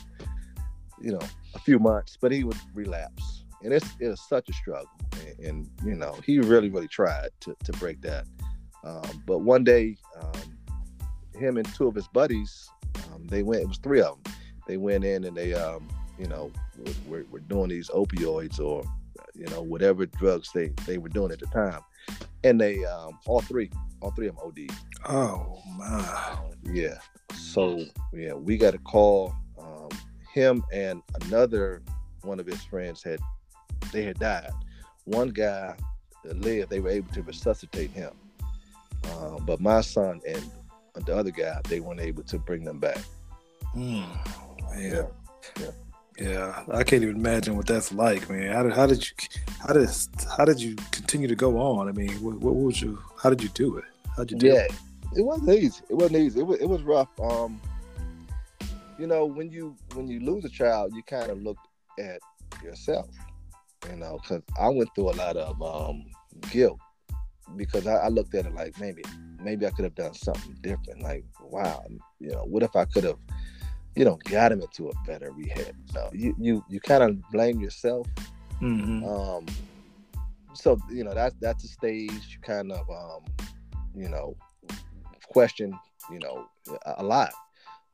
you 1.01 1.11
know 1.11 1.21
a 1.55 1.59
few 1.59 1.79
months, 1.79 2.17
but 2.19 2.31
he 2.31 2.43
would 2.43 2.57
relapse, 2.73 3.38
and 3.63 3.73
it's 3.73 3.87
it 3.99 4.07
was 4.07 4.21
such 4.27 4.49
a 4.49 4.53
struggle. 4.53 4.89
And, 5.19 5.45
and 5.45 5.69
you 5.83 5.95
know 5.95 6.15
he 6.25 6.39
really 6.39 6.69
really 6.69 6.87
tried 6.87 7.29
to 7.41 7.55
to 7.63 7.71
break 7.73 8.01
that. 8.01 8.25
Um, 8.83 9.23
but 9.25 9.39
one 9.39 9.63
day, 9.63 9.97
um, 10.19 10.57
him 11.35 11.57
and 11.57 11.75
two 11.75 11.87
of 11.87 11.95
his 11.95 12.07
buddies, 12.07 12.69
um, 13.11 13.27
they 13.27 13.43
went. 13.43 13.61
It 13.61 13.67
was 13.67 13.77
three 13.77 14.01
of 14.01 14.21
them. 14.23 14.33
They 14.67 14.77
went 14.77 15.03
in 15.03 15.25
and 15.25 15.35
they 15.35 15.53
um, 15.53 15.87
you 16.17 16.27
know 16.27 16.51
were, 16.77 16.93
were, 17.07 17.25
were 17.31 17.39
doing 17.39 17.69
these 17.69 17.89
opioids 17.89 18.59
or 18.59 18.83
you 19.35 19.47
know 19.47 19.61
whatever 19.61 20.05
drugs 20.05 20.51
they 20.53 20.69
they 20.85 20.97
were 20.97 21.09
doing 21.09 21.31
at 21.31 21.39
the 21.39 21.47
time, 21.47 21.81
and 22.43 22.59
they 22.59 22.85
um, 22.85 23.19
all 23.25 23.41
three 23.41 23.69
all 24.01 24.11
three 24.11 24.27
of 24.27 24.35
them 24.35 24.45
OD. 24.45 24.77
Oh 25.07 25.61
my. 25.77 26.37
Yeah. 26.63 26.99
So 27.35 27.83
yeah, 28.13 28.33
we 28.33 28.57
got 28.57 28.71
to 28.71 28.79
call 28.79 29.33
um, 29.57 29.89
him 30.33 30.63
and 30.73 31.01
another 31.25 31.81
one 32.21 32.39
of 32.39 32.45
his 32.45 32.63
friends 32.63 33.03
had 33.03 33.19
they 33.91 34.03
had 34.03 34.19
died. 34.19 34.51
One 35.05 35.29
guy 35.29 35.75
lived, 36.23 36.69
they 36.69 36.79
were 36.79 36.89
able 36.89 37.11
to 37.13 37.23
resuscitate 37.23 37.91
him, 37.91 38.11
um, 39.17 39.43
but 39.45 39.59
my 39.59 39.81
son 39.81 40.21
and 40.27 40.43
the 41.05 41.15
other 41.15 41.31
guy, 41.31 41.59
they 41.67 41.79
weren't 41.79 42.01
able 42.01 42.23
to 42.23 42.37
bring 42.37 42.63
them 42.63 42.79
back. 42.79 42.99
Mm. 43.75 44.05
Man. 44.71 45.07
Yeah. 45.57 45.71
Yeah, 46.19 46.63
I 46.69 46.83
can't 46.83 47.01
even 47.01 47.15
imagine 47.15 47.55
what 47.55 47.65
that's 47.65 47.93
like, 47.93 48.29
man. 48.29 48.53
How 48.53 48.63
did 48.63 48.73
how 48.73 48.85
did 48.87 49.07
you 49.07 49.15
how 49.65 49.73
did 49.73 49.89
how 50.37 50.43
did 50.43 50.61
you 50.61 50.75
continue 50.91 51.29
to 51.29 51.35
go 51.35 51.57
on? 51.57 51.87
I 51.87 51.93
mean, 51.93 52.11
what, 52.21 52.35
what 52.41 52.55
was 52.55 52.81
you? 52.81 52.99
How 53.23 53.29
did 53.29 53.41
you 53.41 53.47
do 53.49 53.77
it? 53.77 53.85
How'd 54.17 54.29
you 54.29 54.37
do 54.37 54.47
Yeah, 54.47 54.65
it? 54.65 54.73
it 55.15 55.21
wasn't 55.21 55.51
easy. 55.51 55.81
It 55.89 55.95
wasn't 55.95 56.17
easy. 56.17 56.41
It 56.41 56.43
was, 56.45 56.59
it 56.59 56.67
was 56.67 56.81
rough. 56.81 57.07
Um, 57.21 57.61
you 58.97 59.07
know, 59.07 59.25
when 59.25 59.49
you 59.49 59.77
when 59.93 60.09
you 60.09 60.19
lose 60.19 60.43
a 60.43 60.49
child, 60.49 60.93
you 60.93 61.03
kind 61.03 61.31
of 61.31 61.41
look 61.41 61.57
at 61.97 62.19
yourself. 62.61 63.07
You 63.89 63.95
know, 63.95 64.19
because 64.21 64.41
I 64.59 64.67
went 64.69 64.89
through 64.93 65.11
a 65.11 65.15
lot 65.15 65.37
of 65.37 65.61
um, 65.61 66.05
guilt 66.51 66.79
because 67.55 67.87
I, 67.87 67.95
I 67.95 68.07
looked 68.09 68.35
at 68.35 68.45
it 68.45 68.53
like 68.53 68.79
maybe 68.79 69.03
maybe 69.41 69.65
I 69.65 69.71
could 69.71 69.85
have 69.85 69.95
done 69.95 70.13
something 70.13 70.57
different. 70.61 71.01
Like, 71.01 71.23
wow, 71.41 71.83
you 72.19 72.31
know, 72.31 72.43
what 72.43 72.63
if 72.63 72.75
I 72.75 72.85
could 72.85 73.05
have, 73.05 73.17
you 73.95 74.03
don't 74.03 74.23
got 74.25 74.51
him 74.51 74.61
into 74.61 74.89
a 74.89 74.93
better 75.05 75.31
rehab. 75.31 75.75
No, 75.93 76.09
you 76.13 76.35
you 76.37 76.63
you 76.69 76.79
kind 76.79 77.03
of 77.03 77.21
blame 77.31 77.59
yourself. 77.59 78.07
Mm-hmm. 78.61 79.05
Um, 79.05 79.45
so 80.53 80.77
you 80.91 81.03
know 81.03 81.13
that's 81.13 81.35
that's 81.39 81.63
a 81.63 81.67
stage 81.67 82.11
you 82.11 82.39
kind 82.41 82.71
of 82.71 82.89
um, 82.89 83.23
you 83.95 84.09
know 84.09 84.35
question 85.27 85.77
you 86.11 86.19
know 86.19 86.47
a, 86.85 86.95
a 86.97 87.03
lot 87.03 87.31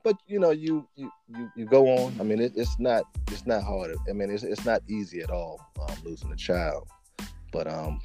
but 0.05 0.15
you 0.27 0.39
know 0.39 0.51
you 0.51 0.87
you 0.95 1.11
you, 1.27 1.51
you 1.55 1.65
go 1.65 1.87
on. 1.87 2.15
I 2.19 2.23
mean 2.23 2.39
it, 2.39 2.53
it's 2.55 2.79
not 2.79 3.05
it's 3.31 3.45
not 3.47 3.63
hard. 3.63 3.95
I 4.07 4.13
mean 4.13 4.29
it's, 4.29 4.43
it's 4.43 4.63
not 4.63 4.83
easy 4.87 5.19
at 5.21 5.31
all 5.31 5.59
um, 5.81 5.97
losing 6.05 6.31
a 6.31 6.35
child. 6.35 6.87
But 7.51 7.67
um 7.67 7.99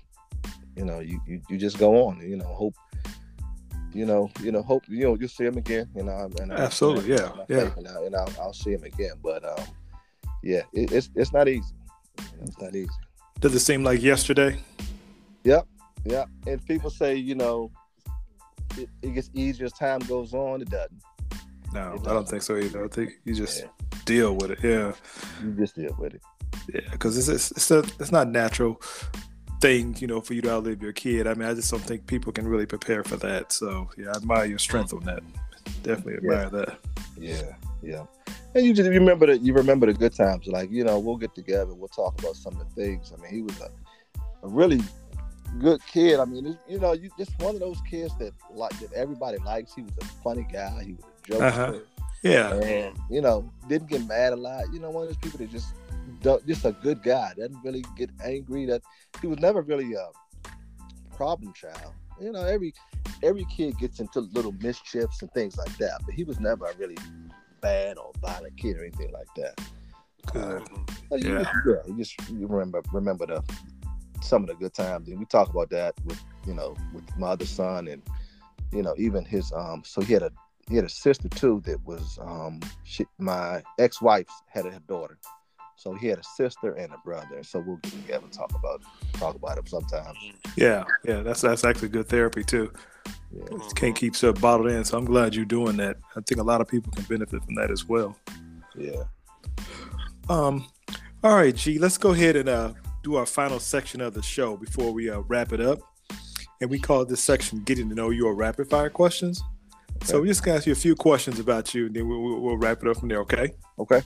you 0.76 0.86
know 0.86 1.00
you, 1.00 1.20
you 1.26 1.42
you 1.50 1.58
just 1.58 1.78
go 1.78 2.06
on 2.06 2.18
you 2.20 2.36
know 2.36 2.46
hope 2.46 2.74
you 3.92 4.06
know 4.06 4.30
you 4.40 4.50
know 4.50 4.62
hope 4.62 4.82
you 4.88 5.04
know 5.04 5.14
you'll 5.14 5.28
see 5.28 5.44
him 5.44 5.58
again 5.58 5.88
you 5.94 6.02
know 6.02 6.30
and 6.40 6.52
Absolutely, 6.52 7.10
yeah, 7.10 7.32
yeah. 7.48 7.70
and, 7.76 7.86
I, 7.86 8.02
and 8.04 8.16
I'll, 8.16 8.32
I'll 8.40 8.52
see 8.54 8.72
him 8.72 8.84
again. 8.84 9.12
But 9.22 9.44
um 9.44 9.66
yeah 10.42 10.62
it, 10.72 10.90
it's 10.92 11.10
it's 11.14 11.34
not 11.34 11.48
easy. 11.48 11.74
You 12.18 12.38
know, 12.38 12.44
it's 12.44 12.60
not 12.60 12.74
easy. 12.74 12.88
Does 13.40 13.54
it 13.54 13.60
seem 13.60 13.84
like 13.84 14.00
yesterday? 14.00 14.58
Yep, 15.44 15.66
yeah 16.06 16.24
and 16.46 16.64
people 16.64 16.88
say 16.88 17.14
you 17.14 17.34
know 17.34 17.70
it, 18.78 18.88
it 19.02 19.14
gets 19.14 19.28
easier 19.34 19.66
as 19.66 19.72
time 19.74 19.98
goes 20.00 20.32
on. 20.32 20.62
It 20.62 20.70
doesn't 20.70 21.02
No, 21.72 21.94
I 22.00 22.12
don't 22.12 22.28
think 22.28 22.42
so 22.42 22.56
either. 22.56 22.84
I 22.84 22.88
think 22.88 23.12
you 23.24 23.34
just 23.34 23.60
Yeah. 23.60 23.68
deal 24.04 24.34
with 24.36 24.50
it. 24.52 24.58
Yeah, 24.62 24.92
you 25.42 25.52
just 25.52 25.76
deal 25.76 25.94
with 25.98 26.14
it 26.14 26.22
yeah, 26.72 26.80
because 26.90 27.16
it's 27.16 27.28
it's 27.28 27.50
it's, 27.52 27.70
a, 27.70 27.78
it's 28.00 28.12
not 28.12 28.28
natural 28.28 28.80
thing, 29.60 29.94
you 29.98 30.06
know, 30.06 30.20
for 30.20 30.34
you 30.34 30.42
to 30.42 30.50
outlive 30.50 30.82
your 30.82 30.92
kid. 30.92 31.26
I 31.26 31.34
mean, 31.34 31.48
I 31.48 31.54
just 31.54 31.70
don't 31.70 31.82
think 31.82 32.06
people 32.06 32.32
can 32.32 32.46
really 32.48 32.66
prepare 32.66 33.04
for 33.04 33.16
that. 33.18 33.52
So 33.52 33.88
yeah, 33.96 34.08
I 34.12 34.16
admire 34.16 34.46
your 34.46 34.58
strength 34.58 34.92
on 34.94 35.04
that. 35.04 35.22
Definitely 35.82 36.14
Yeah. 36.24 36.42
admire 36.42 36.50
that. 36.50 36.78
Yeah, 37.16 37.54
yeah. 37.82 38.04
And 38.54 38.66
you 38.66 38.74
just 38.74 38.88
remember 38.88 39.26
the 39.26 39.38
you 39.38 39.52
remember 39.54 39.86
the 39.86 39.94
good 39.94 40.14
times. 40.14 40.46
Like 40.46 40.70
you 40.70 40.82
know, 40.84 40.98
we'll 40.98 41.16
get 41.18 41.34
together. 41.34 41.72
We'll 41.74 41.88
talk 41.88 42.18
about 42.20 42.34
some 42.36 42.58
of 42.60 42.68
the 42.74 42.82
things. 42.82 43.12
I 43.16 43.20
mean, 43.22 43.32
he 43.32 43.42
was 43.42 43.60
a, 43.60 43.70
a 44.42 44.48
really 44.48 44.80
good 45.60 45.80
kid. 45.86 46.18
I 46.18 46.24
mean, 46.24 46.58
you 46.68 46.78
know, 46.80 46.92
you 46.94 47.10
just 47.18 47.38
one 47.40 47.54
of 47.54 47.60
those 47.60 47.80
kids 47.88 48.12
that 48.18 48.32
like 48.52 48.76
that 48.80 48.92
everybody 48.92 49.38
likes. 49.38 49.74
He 49.74 49.82
was 49.82 49.92
a 50.00 50.04
funny 50.24 50.46
guy. 50.52 50.82
He 50.84 50.92
was 50.94 51.04
Uh-huh. 51.38 51.72
Yeah, 52.22 52.52
and 52.52 52.98
you 53.08 53.22
know, 53.22 53.50
didn't 53.68 53.88
get 53.88 54.06
mad 54.06 54.32
a 54.32 54.36
lot. 54.36 54.64
You 54.72 54.80
know, 54.80 54.90
one 54.90 55.04
of 55.04 55.08
those 55.08 55.16
people 55.16 55.38
that 55.38 55.50
just 55.50 55.74
don't, 56.20 56.46
just 56.46 56.64
a 56.64 56.72
good 56.72 57.02
guy. 57.02 57.32
Doesn't 57.36 57.62
really 57.64 57.84
get 57.96 58.10
angry. 58.24 58.66
That 58.66 58.82
he 59.20 59.26
was 59.26 59.38
never 59.38 59.62
really 59.62 59.94
a 59.94 60.08
problem 61.16 61.52
child. 61.54 61.94
You 62.20 62.32
know, 62.32 62.44
every 62.44 62.74
every 63.22 63.46
kid 63.46 63.78
gets 63.78 64.00
into 64.00 64.20
little 64.20 64.52
mischiefs 64.60 65.22
and 65.22 65.32
things 65.32 65.56
like 65.56 65.76
that, 65.78 66.00
but 66.04 66.14
he 66.14 66.24
was 66.24 66.40
never 66.40 66.66
a 66.66 66.76
really 66.76 66.96
bad 67.60 67.98
or 67.98 68.12
violent 68.20 68.56
kid 68.56 68.76
or 68.76 68.84
anything 68.84 69.12
like 69.12 69.28
that. 69.36 69.60
good. 70.32 70.62
You 71.12 71.34
Yeah. 71.34 71.38
just, 71.42 71.50
yeah, 71.66 71.74
you 71.86 71.96
just 71.96 72.30
you 72.30 72.46
remember 72.46 72.82
remember 72.92 73.26
the 73.26 73.42
some 74.22 74.42
of 74.42 74.48
the 74.48 74.54
good 74.54 74.74
times, 74.74 75.08
and 75.08 75.18
we 75.18 75.24
talk 75.24 75.48
about 75.48 75.70
that 75.70 75.94
with 76.04 76.22
you 76.46 76.54
know 76.54 76.76
with 76.92 77.04
my 77.18 77.28
other 77.28 77.46
son, 77.46 77.88
and 77.88 78.02
you 78.72 78.82
know 78.82 78.94
even 78.98 79.24
his 79.24 79.52
um. 79.52 79.82
So 79.84 80.00
he 80.02 80.12
had 80.12 80.22
a 80.22 80.32
he 80.68 80.76
had 80.76 80.84
a 80.84 80.88
sister 80.88 81.28
too 81.28 81.62
that 81.64 81.84
was 81.84 82.18
um. 82.22 82.60
She, 82.84 83.06
my 83.18 83.62
ex 83.78 84.00
wife 84.00 84.28
had 84.46 84.66
a 84.66 84.80
daughter, 84.80 85.18
so 85.76 85.94
he 85.94 86.08
had 86.08 86.18
a 86.18 86.24
sister 86.24 86.72
and 86.74 86.92
a 86.92 86.98
brother. 87.04 87.42
So 87.42 87.62
we'll 87.66 87.76
get 87.76 87.92
together 87.92 88.24
and 88.24 88.32
talk 88.32 88.52
about 88.54 88.82
talk 89.14 89.34
about 89.34 89.58
it 89.58 89.68
sometimes. 89.68 90.18
Yeah, 90.56 90.84
yeah. 91.04 91.22
That's 91.22 91.40
that's 91.40 91.64
actually 91.64 91.88
good 91.88 92.08
therapy 92.08 92.44
too. 92.44 92.72
Yeah. 93.32 93.58
Can't 93.74 93.96
keep 93.96 94.16
stuff 94.16 94.40
bottled 94.40 94.70
in. 94.70 94.84
So 94.84 94.98
I'm 94.98 95.04
glad 95.04 95.34
you're 95.34 95.44
doing 95.44 95.76
that. 95.78 95.96
I 96.16 96.20
think 96.20 96.40
a 96.40 96.44
lot 96.44 96.60
of 96.60 96.68
people 96.68 96.92
can 96.92 97.04
benefit 97.04 97.42
from 97.44 97.54
that 97.54 97.70
as 97.70 97.88
well. 97.88 98.16
Yeah. 98.76 99.04
Um, 100.28 100.66
all 101.24 101.34
right, 101.34 101.54
G, 101.54 101.78
let's 101.78 101.98
go 101.98 102.12
ahead 102.12 102.36
and 102.36 102.48
uh, 102.48 102.72
do 103.02 103.16
our 103.16 103.26
final 103.26 103.58
section 103.58 104.00
of 104.00 104.14
the 104.14 104.22
show 104.22 104.56
before 104.56 104.92
we 104.92 105.10
uh, 105.10 105.20
wrap 105.20 105.52
it 105.52 105.60
up. 105.60 105.80
And 106.60 106.70
we 106.70 106.78
call 106.78 107.04
this 107.04 107.22
section 107.22 107.62
"Getting 107.62 107.88
to 107.88 107.94
Know 107.94 108.10
Your 108.10 108.34
Rapid 108.34 108.68
Fire 108.68 108.90
Questions." 108.90 109.42
So 110.04 110.20
we're 110.20 110.26
just 110.26 110.42
gonna 110.42 110.56
ask 110.56 110.66
you 110.66 110.72
a 110.72 110.76
few 110.76 110.96
questions 110.96 111.38
about 111.38 111.74
you, 111.74 111.86
and 111.86 111.94
then 111.94 112.08
we'll, 112.08 112.20
we'll, 112.20 112.40
we'll 112.40 112.56
wrap 112.56 112.82
it 112.82 112.88
up 112.88 112.98
from 112.98 113.08
there. 113.08 113.20
Okay? 113.20 113.52
Okay. 113.78 114.02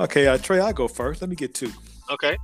Okay, 0.00 0.26
uh, 0.26 0.38
Trey, 0.38 0.60
I'll 0.60 0.72
go 0.72 0.88
first. 0.88 1.20
Let 1.20 1.30
me 1.30 1.36
get 1.36 1.54
two. 1.54 1.70
Okay. 2.10 2.36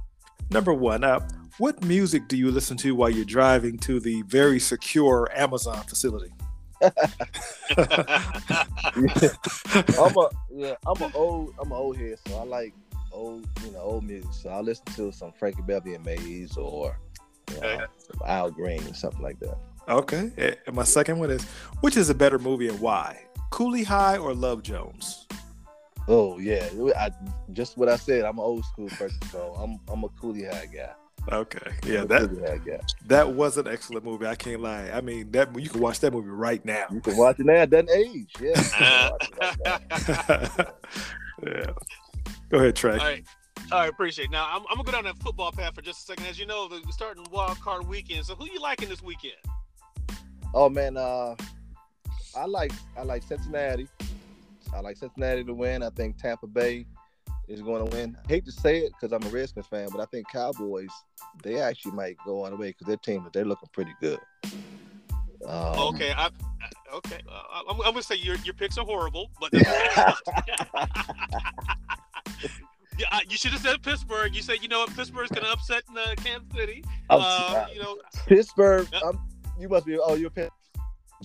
Number 0.50 0.72
one, 0.72 1.04
uh, 1.04 1.20
what 1.58 1.82
music 1.84 2.28
do 2.28 2.36
you 2.36 2.50
listen 2.50 2.76
to 2.78 2.94
while 2.94 3.10
you're 3.10 3.24
driving 3.24 3.78
to 3.78 4.00
the 4.00 4.22
very 4.22 4.60
secure 4.60 5.28
Amazon 5.34 5.82
facility? 5.84 6.32
I'm 6.80 6.94
a 10.16 10.28
yeah, 10.52 10.74
I'm 10.86 11.02
an 11.02 11.10
old 11.14 11.54
I'm 11.58 11.72
an 11.72 11.76
old 11.76 11.96
head, 11.96 12.18
so 12.26 12.38
I 12.38 12.44
like 12.44 12.74
old 13.12 13.48
you 13.64 13.72
know 13.72 13.80
old 13.80 14.04
music. 14.04 14.32
So 14.32 14.50
I 14.50 14.60
listen 14.60 14.84
to 14.94 15.10
some 15.10 15.32
Frankie 15.32 15.62
Beverly 15.62 15.96
and 15.96 16.04
Maze 16.04 16.56
or 16.56 16.96
you 17.50 17.60
know, 17.60 17.66
Okay. 17.66 17.84
Al 18.26 18.50
Green 18.52 18.82
or 18.82 18.94
something 18.94 19.22
like 19.22 19.40
that. 19.40 19.58
Okay. 19.88 20.30
eh, 20.36 20.54
And 20.66 20.76
my 20.76 20.84
second 20.84 21.18
one 21.18 21.30
is, 21.30 21.42
which 21.80 21.96
is 21.96 22.10
a 22.10 22.14
better 22.14 22.38
movie 22.38 22.68
and 22.68 22.78
why? 22.80 23.20
Cooley 23.50 23.84
High 23.84 24.18
or 24.18 24.34
Love 24.34 24.62
Jones? 24.62 25.26
Oh 26.10 26.38
yeah, 26.38 26.66
I, 26.96 27.10
just 27.52 27.76
what 27.76 27.88
I 27.90 27.96
said. 27.96 28.24
I'm 28.24 28.38
an 28.38 28.44
old 28.44 28.64
school 28.64 28.88
person, 28.88 29.20
so 29.30 29.52
I'm 29.58 29.78
I'm 29.92 30.04
a 30.04 30.08
Cooley 30.10 30.44
High 30.44 30.66
guy. 30.66 30.92
Okay. 31.30 31.72
Yeah, 31.84 32.04
that 32.04 32.30
Cooley 32.30 32.42
High 32.48 32.58
guy. 32.58 32.80
that 33.06 33.30
was 33.30 33.58
an 33.58 33.68
excellent 33.68 34.06
movie. 34.06 34.26
I 34.26 34.34
can't 34.34 34.62
lie. 34.62 34.90
I 34.90 35.02
mean, 35.02 35.30
that 35.32 35.54
you 35.58 35.68
can 35.68 35.80
watch 35.82 36.00
that 36.00 36.12
movie 36.14 36.30
right 36.30 36.64
now. 36.64 36.86
You 36.90 37.00
can 37.02 37.16
watch 37.16 37.38
it 37.40 37.44
now. 37.46 37.60
It 37.62 37.68
doesn't 37.70 37.90
age. 37.90 38.32
Yeah. 38.40 38.48
you 38.48 38.64
can 38.64 39.10
watch 39.90 40.08
it 40.08 40.58
right 40.58 40.68
yeah. 41.46 41.70
Go 42.48 42.58
ahead, 42.58 42.76
Trey. 42.76 42.92
All 42.92 42.98
right. 42.98 43.24
All 43.70 43.80
right, 43.80 43.90
appreciate 43.90 44.26
it. 44.26 44.30
Now, 44.30 44.48
I'm, 44.50 44.62
I'm 44.70 44.76
going 44.76 44.86
to 44.86 44.92
go 44.92 44.92
down 44.92 45.04
that 45.04 45.18
football 45.22 45.52
path 45.52 45.74
for 45.74 45.82
just 45.82 45.98
a 46.00 46.02
second. 46.06 46.24
As 46.26 46.38
you 46.38 46.46
know, 46.46 46.68
the 46.68 46.80
starting 46.90 47.26
wild 47.30 47.60
card 47.60 47.86
weekend. 47.86 48.24
So, 48.24 48.34
who 48.34 48.46
you 48.50 48.60
liking 48.60 48.88
this 48.88 49.02
weekend? 49.02 49.34
Oh 50.54 50.68
man, 50.68 50.96
uh, 50.96 51.34
I 52.36 52.46
like 52.46 52.72
I 52.96 53.02
like 53.02 53.22
Cincinnati. 53.22 53.88
I 54.74 54.80
like 54.80 54.96
Cincinnati 54.96 55.44
to 55.44 55.54
win. 55.54 55.82
I 55.82 55.90
think 55.90 56.18
Tampa 56.18 56.46
Bay 56.46 56.86
is 57.48 57.62
going 57.62 57.86
to 57.88 57.96
win. 57.96 58.16
I 58.24 58.28
hate 58.28 58.44
to 58.44 58.52
say 58.52 58.78
it 58.78 58.92
because 58.92 59.12
I'm 59.12 59.22
a 59.26 59.30
Redskins 59.30 59.66
fan, 59.66 59.88
but 59.90 60.00
I 60.00 60.04
think 60.06 60.26
Cowboys 60.30 60.90
they 61.42 61.60
actually 61.60 61.92
might 61.92 62.16
go 62.24 62.44
on 62.44 62.50
the 62.50 62.56
way 62.56 62.68
because 62.68 62.86
their 62.86 62.96
team 62.98 63.26
they're 63.32 63.44
looking 63.44 63.68
pretty 63.72 63.94
good. 64.00 64.18
Um, 65.46 65.78
okay. 65.94 66.12
I, 66.16 66.30
okay. 66.94 67.20
Uh, 67.30 67.62
I'm, 67.68 67.76
I'm 67.76 67.92
going 67.92 67.94
to 67.94 68.02
say 68.02 68.16
your, 68.16 68.36
your 68.36 68.54
picks 68.54 68.76
are 68.76 68.84
horrible, 68.84 69.30
but 69.40 69.50
yeah, 69.54 69.64
I- 73.10 73.22
you 73.28 73.36
should 73.36 73.52
have 73.52 73.60
said 73.62 73.82
Pittsburgh. 73.82 74.34
You 74.34 74.42
said, 74.42 74.56
you 74.62 74.68
know 74.68 74.80
what, 74.80 74.94
Pittsburgh's 74.96 75.30
going 75.30 75.44
to 75.44 75.52
upset 75.52 75.84
in, 75.88 75.96
uh, 75.96 76.14
Kansas 76.16 76.48
City. 76.54 76.84
Uh, 77.08 77.66
you 77.72 77.80
know, 77.80 77.96
Pittsburgh. 78.26 78.88
I'm, 79.04 79.18
you 79.58 79.68
must 79.68 79.86
be. 79.86 79.98
Oh, 79.98 80.14
you're 80.14 80.28
a 80.28 80.30
Pitt. 80.30 80.50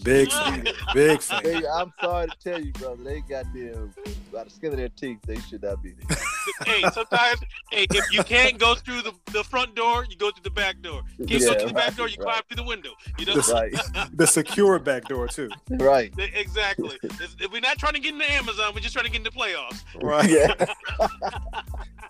Big 0.02 0.32
fan. 0.32 0.68
Big 0.96 1.22
fan. 1.22 1.44
They, 1.44 1.68
I'm 1.68 1.94
sorry 2.02 2.28
to 2.28 2.36
tell 2.44 2.60
you, 2.60 2.72
brother. 2.74 3.04
They 3.04 3.22
got 3.22 3.46
them 3.54 3.94
by 4.34 4.44
the 4.44 4.50
skin 4.50 4.72
of 4.72 4.78
their 4.78 4.90
teeth. 4.90 5.20
They 5.28 5.38
should 5.42 5.62
not 5.62 5.84
be 5.84 5.92
there. 5.92 6.18
hey, 6.66 6.82
sometimes, 6.92 7.40
hey, 7.72 7.86
if 7.92 8.12
you 8.12 8.24
can't 8.24 8.58
go 8.58 8.74
through 8.74 9.04
the, 9.04 9.14
the 9.32 9.44
front 9.44 9.76
door, 9.76 10.08
you 10.10 10.18
go 10.18 10.32
through 10.32 10.42
the 10.44 10.50
back 10.50 10.82
door. 10.82 11.04
You 11.20 11.28
can't 11.28 11.44
go 11.44 11.54
through 11.60 11.68
the 11.68 11.74
back 11.76 11.96
door, 11.96 12.08
you 12.08 12.16
right. 12.18 12.26
climb 12.26 12.42
through 12.50 12.64
the 12.64 12.68
window. 12.68 12.90
You 13.20 13.28
know, 13.28 13.36
The- 13.36 13.54
Right, 13.54 14.10
The 14.18 14.26
secure 14.26 14.80
back 14.80 15.08
door 15.08 15.28
too. 15.28 15.50
right. 15.70 16.12
exactly. 16.18 16.98
It's- 17.04 17.36
We're 17.52 17.62
not 17.62 17.78
trying 17.78 17.94
to 17.94 18.00
get 18.00 18.16
into 18.16 18.32
Amazon. 18.32 18.72
We're 18.74 18.82
just 18.82 18.94
trying 18.94 19.06
to 19.06 19.12
get 19.12 19.20
into 19.20 19.32
playoffs. 19.32 19.84
Right. 20.02 20.28
Yeah. 20.28 20.74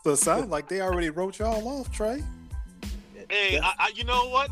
So 0.06 0.12
it 0.12 0.18
sounds 0.18 0.50
like 0.50 0.70
they 0.70 0.80
already 0.82 1.10
wrote 1.10 1.40
y'all 1.40 1.68
off, 1.68 1.92
Trey. 1.92 2.24
Hey, 3.30 3.60
I, 3.60 3.74
I, 3.78 3.92
you 3.96 4.04
know 4.06 4.30
what? 4.30 4.52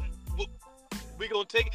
We're 1.21 1.29
gonna 1.29 1.45
take. 1.45 1.69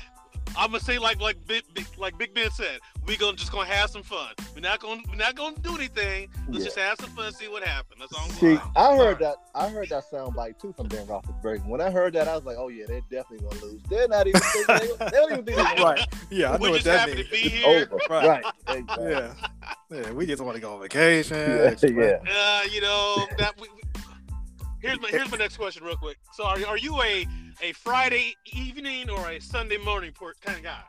I'm 0.58 0.70
gonna 0.70 0.80
say 0.80 0.98
like 0.98 1.20
like 1.20 1.36
Big, 1.46 1.62
Big 1.74 1.86
like 1.98 2.18
Big 2.18 2.34
Ben 2.34 2.50
said. 2.50 2.80
We're 3.06 3.16
gonna 3.16 3.36
just 3.36 3.52
gonna 3.52 3.68
have 3.68 3.90
some 3.90 4.02
fun. 4.02 4.30
We're 4.54 4.60
not 4.60 4.80
gonna 4.80 5.02
we're 5.08 5.14
not 5.14 5.36
gonna 5.36 5.54
do 5.60 5.76
anything. 5.76 6.28
Let's 6.48 6.58
Yeah. 6.58 6.64
just 6.64 6.78
have 6.78 6.98
some 7.00 7.10
fun, 7.10 7.32
see 7.32 7.46
what 7.46 7.62
happens. 7.62 8.00
That's 8.00 8.12
all. 8.12 8.24
I'm 8.24 8.30
See. 8.32 8.58
I 8.74 8.96
heard 8.96 9.20
that. 9.20 9.36
I 9.54 9.68
heard 9.68 9.88
that 9.90 10.02
sound 10.10 10.34
bite 10.34 10.58
too 10.58 10.72
from 10.76 10.88
Ben 10.88 11.06
Roethlisberger. 11.06 11.64
When 11.66 11.80
I 11.80 11.90
heard 11.90 12.14
that, 12.14 12.26
I 12.26 12.34
was 12.34 12.44
like, 12.44 12.56
"Oh 12.58 12.66
yeah, 12.68 12.86
they're 12.88 13.02
definitely 13.10 13.46
gonna 13.48 13.62
lose. 13.64 13.82
They're 13.88 14.08
not 14.08 14.26
even. 14.26 14.40
They, 14.66 14.74
they 14.98 15.10
don't 15.10 15.32
even 15.32 15.44
think 15.44 15.58
it's 15.60 15.80
Right. 15.82 16.00
Yeah, 16.30 16.48
I 16.48 16.52
know 16.54 16.58
We're 16.58 16.70
what 16.70 16.74
just 16.82 16.84
that 16.86 17.00
happy 17.00 17.14
means. 17.14 17.26
to 17.26 17.32
be 17.32 17.38
It's 17.42 17.54
here. 17.54 17.88
over. 17.92 17.98
Right. 18.10 18.42
Right. 18.42 18.54
Exactly. 18.78 19.10
Yeah. 19.10 19.34
Yeah, 19.90 20.10
we 20.12 20.26
just 20.26 20.42
want 20.42 20.56
to 20.56 20.60
go 20.60 20.74
on 20.74 20.80
vacation. 20.80 21.36
Yeah. 21.36 21.74
yeah. 21.88 22.18
Uh, 22.28 22.62
you 22.72 22.80
know 22.80 23.26
that. 23.38 23.54
We, 23.60 23.68
we- 23.68 23.82
here's 24.80 25.00
my 25.00 25.08
here's 25.10 25.30
my 25.30 25.36
next 25.36 25.56
question, 25.56 25.84
real 25.84 25.96
quick. 25.96 26.18
So, 26.32 26.44
are, 26.44 26.58
are 26.66 26.78
you 26.78 27.00
a 27.02 27.26
a 27.62 27.72
Friday 27.72 28.34
evening 28.52 29.10
or 29.10 29.30
a 29.30 29.40
Sunday 29.40 29.78
morning 29.78 30.12
port 30.12 30.36
kind 30.40 30.58
of 30.58 30.64
guy? 30.64 30.80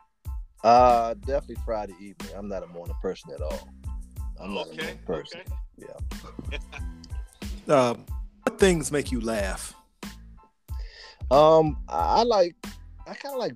Uh, 0.64 1.14
definitely 1.14 1.56
Friday 1.64 1.94
evening. 2.00 2.30
I'm 2.36 2.48
not 2.48 2.62
a 2.62 2.66
morning 2.66 2.94
person 3.00 3.30
at 3.32 3.40
all. 3.40 3.72
I'm 4.40 4.54
not 4.54 4.66
a 4.66 4.70
Okay, 4.72 4.82
morning 4.82 4.98
person. 5.06 5.40
okay. 5.82 5.92
Um, 7.72 8.04
what 8.42 8.58
things 8.58 8.90
make 8.92 9.10
you 9.12 9.20
laugh? 9.20 9.74
Um, 11.30 11.76
I 11.88 12.20
I 12.20 12.22
like. 12.22 12.56
I 13.06 13.14
kind 13.14 13.34
of 13.34 13.38
like 13.38 13.54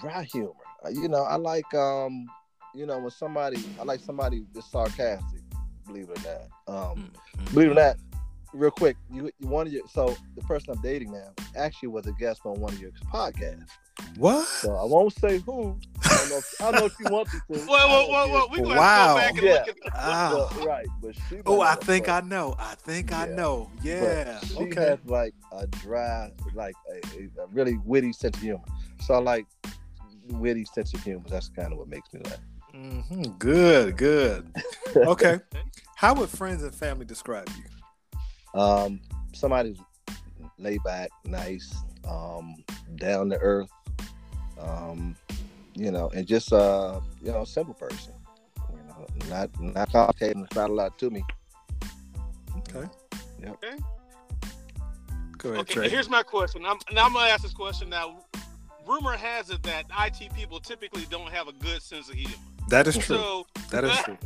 dry 0.00 0.24
humor. 0.24 0.52
Uh, 0.84 0.88
You 0.90 1.08
know, 1.08 1.22
I 1.22 1.36
like 1.36 1.72
um, 1.74 2.26
you 2.74 2.86
know, 2.86 2.98
when 2.98 3.10
somebody. 3.10 3.58
I 3.80 3.84
like 3.84 4.00
somebody 4.00 4.44
that's 4.54 4.70
sarcastic. 4.70 5.40
believe 5.86 6.10
it 6.10 6.24
or 6.26 6.48
not. 6.68 6.92
Um, 6.92 7.12
Mhm. 7.38 7.54
believe 7.54 7.68
it 7.68 7.72
or 7.72 7.74
not, 7.74 7.96
real 8.52 8.70
quick, 8.70 8.96
you, 9.10 9.30
you 9.38 9.48
one 9.48 9.66
of 9.66 9.72
your 9.72 9.86
so 9.88 10.16
the 10.36 10.42
person 10.42 10.72
I'm 10.74 10.80
dating 10.82 11.12
now 11.12 11.32
actually 11.56 11.88
was 11.88 12.06
a 12.06 12.12
guest 12.12 12.40
on 12.44 12.60
one 12.60 12.72
of 12.72 12.80
your 12.80 12.90
podcasts. 13.12 13.68
What? 14.16 14.46
So 14.46 14.74
I 14.74 14.84
won't 14.84 15.12
say 15.12 15.38
who. 15.38 15.78
I 16.04 16.16
don't 16.16 16.28
know 16.28 16.38
if, 16.38 16.44
I 16.60 16.64
don't 16.66 16.76
know 16.80 16.84
if 16.86 16.92
you 17.00 17.06
want 17.08 17.32
me 17.32 17.40
to. 17.50 17.54
Whoa, 17.66 17.66
whoa, 17.66 18.06
whoa, 18.06 18.28
whoa. 18.28 18.46
We 18.50 18.58
gonna 18.60 18.76
Wow. 18.76 19.14
go 19.14 19.20
back 19.20 19.30
and 19.30 19.42
Yeah. 19.42 19.52
look 19.52 19.68
at 19.68 19.92
Ah. 19.94 20.48
But, 20.54 20.64
right, 20.64 20.86
but 21.02 21.14
she. 21.28 21.40
Oh, 21.46 21.60
I 21.60 21.74
think 21.74 22.06
know, 22.06 22.12
I 22.14 22.20
know. 22.20 22.54
I 22.58 22.74
think 22.76 23.12
I 23.12 23.26
Yeah. 23.26 23.34
know. 23.34 23.70
but 23.74 23.84
Yeah. 23.84 24.40
She 24.40 24.54
Okay. 24.56 24.80
has 24.80 24.98
like 25.06 25.34
a 25.52 25.66
dry, 25.66 26.30
like 26.54 26.74
a, 26.92 26.96
a- 27.18 27.44
a 27.44 27.46
really 27.48 27.76
witty 27.84 28.12
sense 28.12 28.36
of 28.36 28.42
humor. 28.42 28.64
So 29.02 29.14
I 29.14 29.18
like 29.18 29.46
witty 30.30 30.64
sense 30.64 30.94
of 30.94 31.02
humor. 31.02 31.24
That's 31.28 31.48
kind 31.48 31.72
of 31.72 31.78
what 31.78 31.88
makes 31.88 32.12
me 32.12 32.20
laugh. 32.24 32.38
hmm 32.72 33.22
Good. 33.38 33.96
Good. 33.96 34.54
Okay. 34.96 35.38
How 35.96 36.14
would 36.14 36.30
friends 36.30 36.62
and 36.62 36.74
family 36.74 37.04
describe 37.04 37.48
you? 37.50 37.64
Um, 38.58 39.00
somebody's 39.32 39.78
laid 40.58 40.82
back, 40.82 41.10
nice, 41.24 41.74
um, 42.08 42.56
down 42.96 43.30
to 43.30 43.38
earth, 43.38 43.70
um, 44.60 45.14
you 45.74 45.92
know, 45.92 46.10
and 46.10 46.26
just 46.26 46.52
uh, 46.52 47.00
you 47.22 47.30
know, 47.30 47.44
simple 47.44 47.74
person. 47.74 48.12
You 48.70 48.88
know, 48.88 49.06
not 49.30 49.60
not 49.60 49.92
complicated. 49.92 50.38
It's 50.38 50.56
not 50.56 50.70
a 50.70 50.72
lot 50.72 50.98
to 50.98 51.10
me. 51.10 51.22
Okay. 52.58 52.88
Yep. 53.40 53.64
Okay. 53.64 53.76
Go 55.38 55.50
ahead, 55.50 55.60
Okay, 55.60 55.74
Trey. 55.74 55.88
here's 55.88 56.10
my 56.10 56.24
question. 56.24 56.66
I'm, 56.66 56.78
now 56.92 57.06
I'm 57.06 57.12
gonna 57.12 57.30
ask 57.30 57.42
this 57.42 57.54
question. 57.54 57.88
Now, 57.88 58.24
rumor 58.84 59.16
has 59.16 59.50
it 59.50 59.62
that 59.62 59.84
IT 60.00 60.34
people 60.34 60.58
typically 60.58 61.06
don't 61.08 61.30
have 61.30 61.46
a 61.46 61.52
good 61.52 61.80
sense 61.80 62.08
of 62.08 62.16
humor. 62.16 62.34
That 62.68 62.86
is 62.86 62.96
true. 62.96 63.16
So, 63.16 63.46
That 63.70 63.84
is 63.84 63.96
true. 63.98 64.16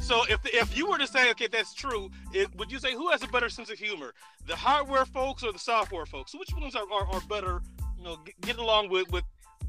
so 0.00 0.22
if 0.28 0.40
if 0.44 0.76
you 0.76 0.88
were 0.88 0.98
to 0.98 1.06
say, 1.06 1.30
okay, 1.30 1.46
that's 1.46 1.74
true, 1.74 2.10
it, 2.32 2.54
would 2.56 2.72
you 2.72 2.78
say 2.78 2.94
who 2.94 3.10
has 3.10 3.22
a 3.22 3.28
better 3.28 3.48
sense 3.48 3.70
of 3.70 3.78
humor, 3.78 4.14
the 4.46 4.56
hardware 4.56 5.04
folks 5.04 5.42
or 5.42 5.52
the 5.52 5.58
software 5.58 6.06
folks? 6.06 6.34
Which 6.34 6.50
ones 6.58 6.74
are, 6.74 6.90
are, 6.92 7.06
are 7.12 7.20
better? 7.28 7.62
You 7.98 8.04
know, 8.04 8.16
get, 8.24 8.40
get 8.40 8.56
along 8.56 8.88
with 8.88 9.10
with 9.10 9.24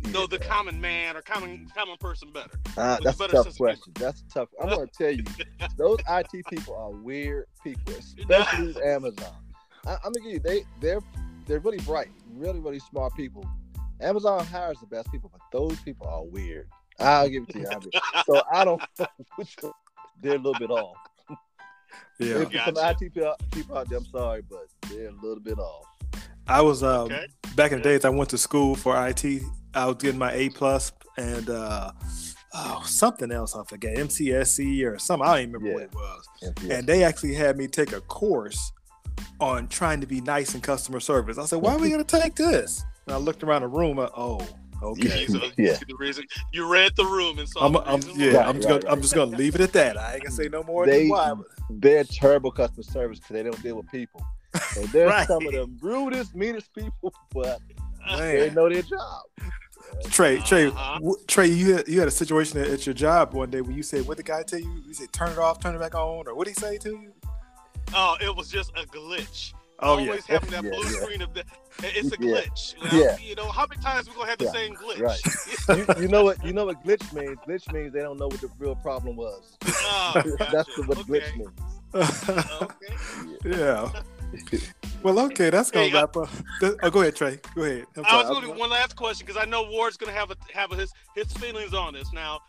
you 0.05 0.11
know, 0.11 0.27
the 0.27 0.39
common 0.39 0.79
man 0.79 1.15
or 1.15 1.21
common 1.21 1.67
common 1.75 1.97
person 1.97 2.31
better. 2.31 2.59
Uh, 2.77 2.97
with 2.99 3.03
that's 3.03 3.15
a 3.15 3.19
better 3.19 3.33
tough 3.33 3.43
sense 3.45 3.55
of 3.55 3.57
humor. 3.57 3.73
question. 3.75 3.93
That's 3.99 4.21
a 4.21 4.33
tough. 4.33 4.49
I'm 4.61 4.69
gonna 4.69 4.87
tell 4.87 5.11
you, 5.11 5.23
those 5.77 5.99
IT 6.09 6.45
people 6.49 6.75
are 6.75 6.91
weird 6.91 7.45
people, 7.63 7.93
especially 7.93 8.81
Amazon. 8.83 9.35
I, 9.85 9.93
I'm 10.03 10.11
gonna 10.13 10.21
give 10.23 10.33
you 10.33 10.39
they 10.39 10.63
they're 10.81 11.01
they're 11.45 11.59
really 11.59 11.79
bright, 11.79 12.09
really 12.33 12.59
really 12.59 12.79
smart 12.79 13.15
people. 13.15 13.45
Amazon 14.01 14.45
hires 14.45 14.79
the 14.79 14.87
best 14.87 15.11
people, 15.11 15.31
but 15.31 15.41
those 15.57 15.79
people 15.81 16.07
are 16.07 16.23
weird. 16.23 16.67
I'll 17.03 17.29
give 17.29 17.43
it 17.43 17.49
to 17.53 17.59
you. 17.59 17.67
I 17.67 17.79
mean, 17.79 17.91
so 18.25 18.41
I 18.51 18.65
don't 18.65 18.81
know 18.99 19.05
which 19.35 19.55
they're 20.21 20.35
a 20.35 20.37
little 20.37 20.53
bit 20.59 20.69
off. 20.71 20.97
Yeah. 22.19 22.41
If 22.41 22.51
there's 22.51 22.63
some 22.65 22.77
IT 22.77 22.99
people, 22.99 23.35
people 23.51 23.77
out 23.77 23.89
there, 23.89 23.97
I'm 23.97 24.05
sorry, 24.05 24.43
but 24.47 24.67
they're 24.89 25.09
a 25.09 25.11
little 25.11 25.39
bit 25.39 25.57
off. 25.57 25.85
I 26.47 26.61
was 26.61 26.83
um, 26.83 27.11
Okay. 27.11 27.25
back 27.55 27.71
in 27.71 27.79
the 27.79 27.83
days. 27.83 28.05
I 28.05 28.09
went 28.09 28.29
to 28.29 28.37
school 28.37 28.75
for 28.75 28.95
IT. 29.07 29.25
I 29.73 29.85
was 29.87 29.95
getting 29.95 30.19
my 30.19 30.31
A 30.31 30.49
plus 30.49 30.91
and 31.17 31.49
uh, 31.49 31.91
oh, 32.53 32.83
something 32.85 33.31
else. 33.31 33.55
I 33.55 33.63
forget 33.65 33.97
MCSE 33.97 34.85
or 34.85 34.99
something. 34.99 35.27
I 35.27 35.31
don't 35.33 35.41
even 35.41 35.53
remember 35.53 35.73
what 35.73 35.83
it 35.83 35.93
was. 35.95 36.27
And, 36.43 36.71
And 36.71 36.87
they 36.87 37.03
actually 37.03 37.33
had 37.33 37.57
me 37.57 37.67
take 37.67 37.93
a 37.93 38.01
course 38.01 38.71
on 39.39 39.67
trying 39.67 39.99
to 40.01 40.07
be 40.07 40.21
nice 40.21 40.53
in 40.53 40.61
customer 40.61 40.99
service. 40.99 41.37
I 41.39 41.45
said, 41.45 41.61
"Why 41.61 41.73
are 41.73 41.79
we 41.79 41.89
going 41.91 42.03
to 42.05 42.19
take 42.21 42.35
this?" 42.35 42.83
And 43.07 43.15
I 43.15 43.17
looked 43.17 43.43
around 43.43 43.63
the 43.63 43.67
room. 43.67 43.99
I, 43.99 44.09
oh, 44.15 44.39
okay. 44.83 45.25
So 45.27 45.39
Yeah. 45.57 45.77
the 45.87 45.95
reason 45.97 46.25
you 46.51 46.67
read 46.71 46.95
the 46.95 47.05
room 47.05 47.39
and 47.39 47.47
saw 47.49 47.65
I'm, 47.65 47.75
I'm 47.77 48.01
yeah. 48.15 48.37
Right, 48.37 48.47
I'm 48.47 48.55
just 48.57 48.69
right, 48.69 48.81
gonna 48.81 48.93
I'm 48.93 49.01
just 49.01 49.15
gonna 49.15 49.35
leave 49.37 49.55
it 49.55 49.61
at 49.61 49.73
that. 49.73 49.97
I 49.97 50.13
ain't 50.15 50.23
gonna 50.23 50.35
say 50.35 50.49
no 50.49 50.63
more 50.63 50.85
They- 50.85 50.99
than 51.03 51.09
why. 51.09 51.33
but- 51.33 51.47
they're 51.69 52.03
terrible 52.03 52.51
customer 52.51 52.83
service 52.83 53.19
because 53.19 53.33
they 53.33 53.43
don't 53.43 53.61
deal 53.63 53.75
with 53.77 53.89
people. 53.91 54.21
So 54.73 54.81
they're 54.87 55.07
Right. 55.07 55.27
some 55.27 55.45
of 55.47 55.51
the 55.53 55.67
rudest, 55.81 56.35
meanest 56.35 56.73
people, 56.75 57.13
but 57.33 57.59
Uh, 58.05 58.17
they 58.17 58.49
know 58.51 58.69
their 58.69 58.81
job. 58.83 59.23
Trey, 60.09 60.39
Trey, 60.39 60.67
Uh-huh. 60.67 60.99
Trey, 61.27 61.47
you 61.47 61.75
had, 61.75 61.87
you 61.87 61.99
had 61.99 62.07
a 62.07 62.11
situation 62.11 62.59
at, 62.59 62.67
at 62.67 62.85
your 62.85 62.93
job 62.93 63.33
one 63.33 63.49
day 63.49 63.61
when 63.61 63.75
you 63.75 63.83
said, 63.83 64.05
"What 64.07 64.17
the 64.17 64.23
guy 64.23 64.43
tell 64.43 64.59
you?" 64.59 64.83
You 64.87 64.93
said, 64.93 65.11
"Turn 65.13 65.31
it 65.31 65.37
off, 65.37 65.59
turn 65.59 65.75
it 65.75 65.79
back 65.79 65.95
on," 65.95 66.27
or 66.27 66.35
what 66.35 66.45
did 66.47 66.55
he 66.57 66.61
say 66.61 66.77
to 66.79 66.89
you? 66.89 67.13
Oh, 67.93 68.15
it 68.21 68.35
was 68.35 68.49
just 68.49 68.71
a 68.71 68.85
glitch. 68.87 69.53
Oh 69.79 69.97
yeah, 69.97 70.07
Always 70.09 70.25
having 70.25 70.49
that 70.51 70.63
Yeah, 70.63 70.69
blue 70.71 70.83
yeah. 70.83 71.01
screen 71.01 71.21
of 71.21 71.33
the. 71.33 71.43
It's 71.81 72.11
a 72.11 72.17
Yeah. 72.19 72.41
glitch. 72.41 72.75
Well, 72.81 73.01
Yeah. 73.01 73.17
You 73.17 73.35
know 73.35 73.49
how 73.49 73.65
many 73.69 73.81
times 73.81 74.07
we 74.07 74.13
gonna 74.15 74.29
have 74.29 74.37
the 74.39 74.45
Yeah, 74.45 74.51
same 74.51 74.75
glitch? 74.75 74.99
right. 75.01 75.97
you, 75.97 76.03
you 76.03 76.07
know 76.07 76.23
what? 76.23 76.43
You 76.45 76.53
know 76.53 76.65
what 76.65 76.83
glitch 76.83 77.11
means? 77.13 77.37
Glitch 77.47 77.71
means 77.73 77.93
they 77.93 78.01
don't 78.01 78.17
know 78.19 78.27
what 78.27 78.41
the 78.41 78.49
real 78.59 78.75
problem 78.75 79.15
was. 79.15 79.57
Oh, 79.85 80.13
That's 80.39 80.69
gotcha. 80.69 80.81
what 80.85 80.97
okay. 80.99 81.11
glitch 81.11 81.37
means. 81.37 81.59
Okay. 81.93 82.97
yeah. 83.45 83.89
Well, 85.03 85.19
okay, 85.25 85.49
that's 85.49 85.69
gonna 85.69 85.87
Hey, 85.87 85.93
wrap 85.93 86.15
up. 86.15 86.29
Oh, 86.81 86.89
go 86.89 87.01
ahead, 87.01 87.15
Trey. 87.15 87.39
Go 87.55 87.63
ahead. 87.63 87.85
I'm 87.97 88.05
I 88.05 88.09
sorry. 88.09 88.17
was 88.23 88.29
going 88.29 88.41
to 88.47 88.53
do 88.53 88.59
one 88.59 88.69
last 88.69 88.95
question 88.95 89.25
because 89.27 89.41
I 89.41 89.45
know 89.45 89.63
Ward's 89.69 89.97
going 89.97 90.11
to 90.11 90.17
have 90.17 90.31
a, 90.31 90.35
have 90.53 90.71
his 90.71 90.91
his 91.15 91.31
feelings 91.33 91.73
on 91.73 91.93
this 91.93 92.11
now. 92.13 92.39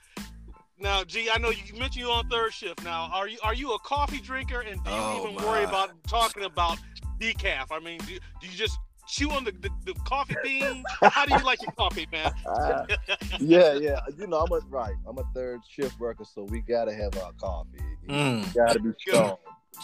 Now, 0.79 1.05
G, 1.05 1.29
I 1.33 1.39
know 1.39 1.51
you 1.51 1.73
mentioned 1.75 1.97
you 2.07 2.11
on 2.11 2.29
third 2.29 2.53
shift. 2.53 2.83
Now, 2.85 3.11
are 3.13 3.29
you 3.29 3.39
are 3.43 3.55
you 3.55 3.73
a 3.75 3.79
coffee 3.81 4.21
drinker, 4.21 4.61
and 4.61 4.83
do 4.85 4.91
you 4.91 4.97
Oh, 4.97 5.29
even 5.29 5.45
worry 5.45 5.65
about 5.65 5.91
talking 6.07 6.45
about 6.45 6.79
decaf? 7.21 7.67
I 7.71 7.81
mean, 7.81 7.99
do, 8.01 8.19
do 8.41 8.47
you 8.47 8.53
just 8.57 8.79
chew 9.07 9.31
on 9.31 9.45
the, 9.45 9.53
the, 9.53 9.71
the 9.85 9.95
coffee 10.07 10.37
bean? 10.43 10.83
How 11.03 11.25
do 11.27 11.35
you 11.35 11.45
like 11.45 11.63
your 11.63 11.73
coffee, 11.73 12.07
man? 12.13 12.33
Ah, 12.47 12.85
yeah, 13.41 13.75
yeah. 13.75 14.01
You 14.19 14.27
know, 14.27 14.39
I'm 14.39 14.53
a 14.53 14.61
right. 14.69 14.95
I'm 15.07 15.19
a 15.19 15.25
third 15.35 15.61
shift 15.69 15.99
worker, 16.01 16.25
so 16.25 16.43
we 16.45 16.61
gotta 16.61 16.93
have 16.95 17.17
our 17.23 17.33
coffee. 17.33 17.79
Mm. 18.09 18.55
Gotta 18.55 18.81
be 18.81 18.91
strong. 18.99 19.37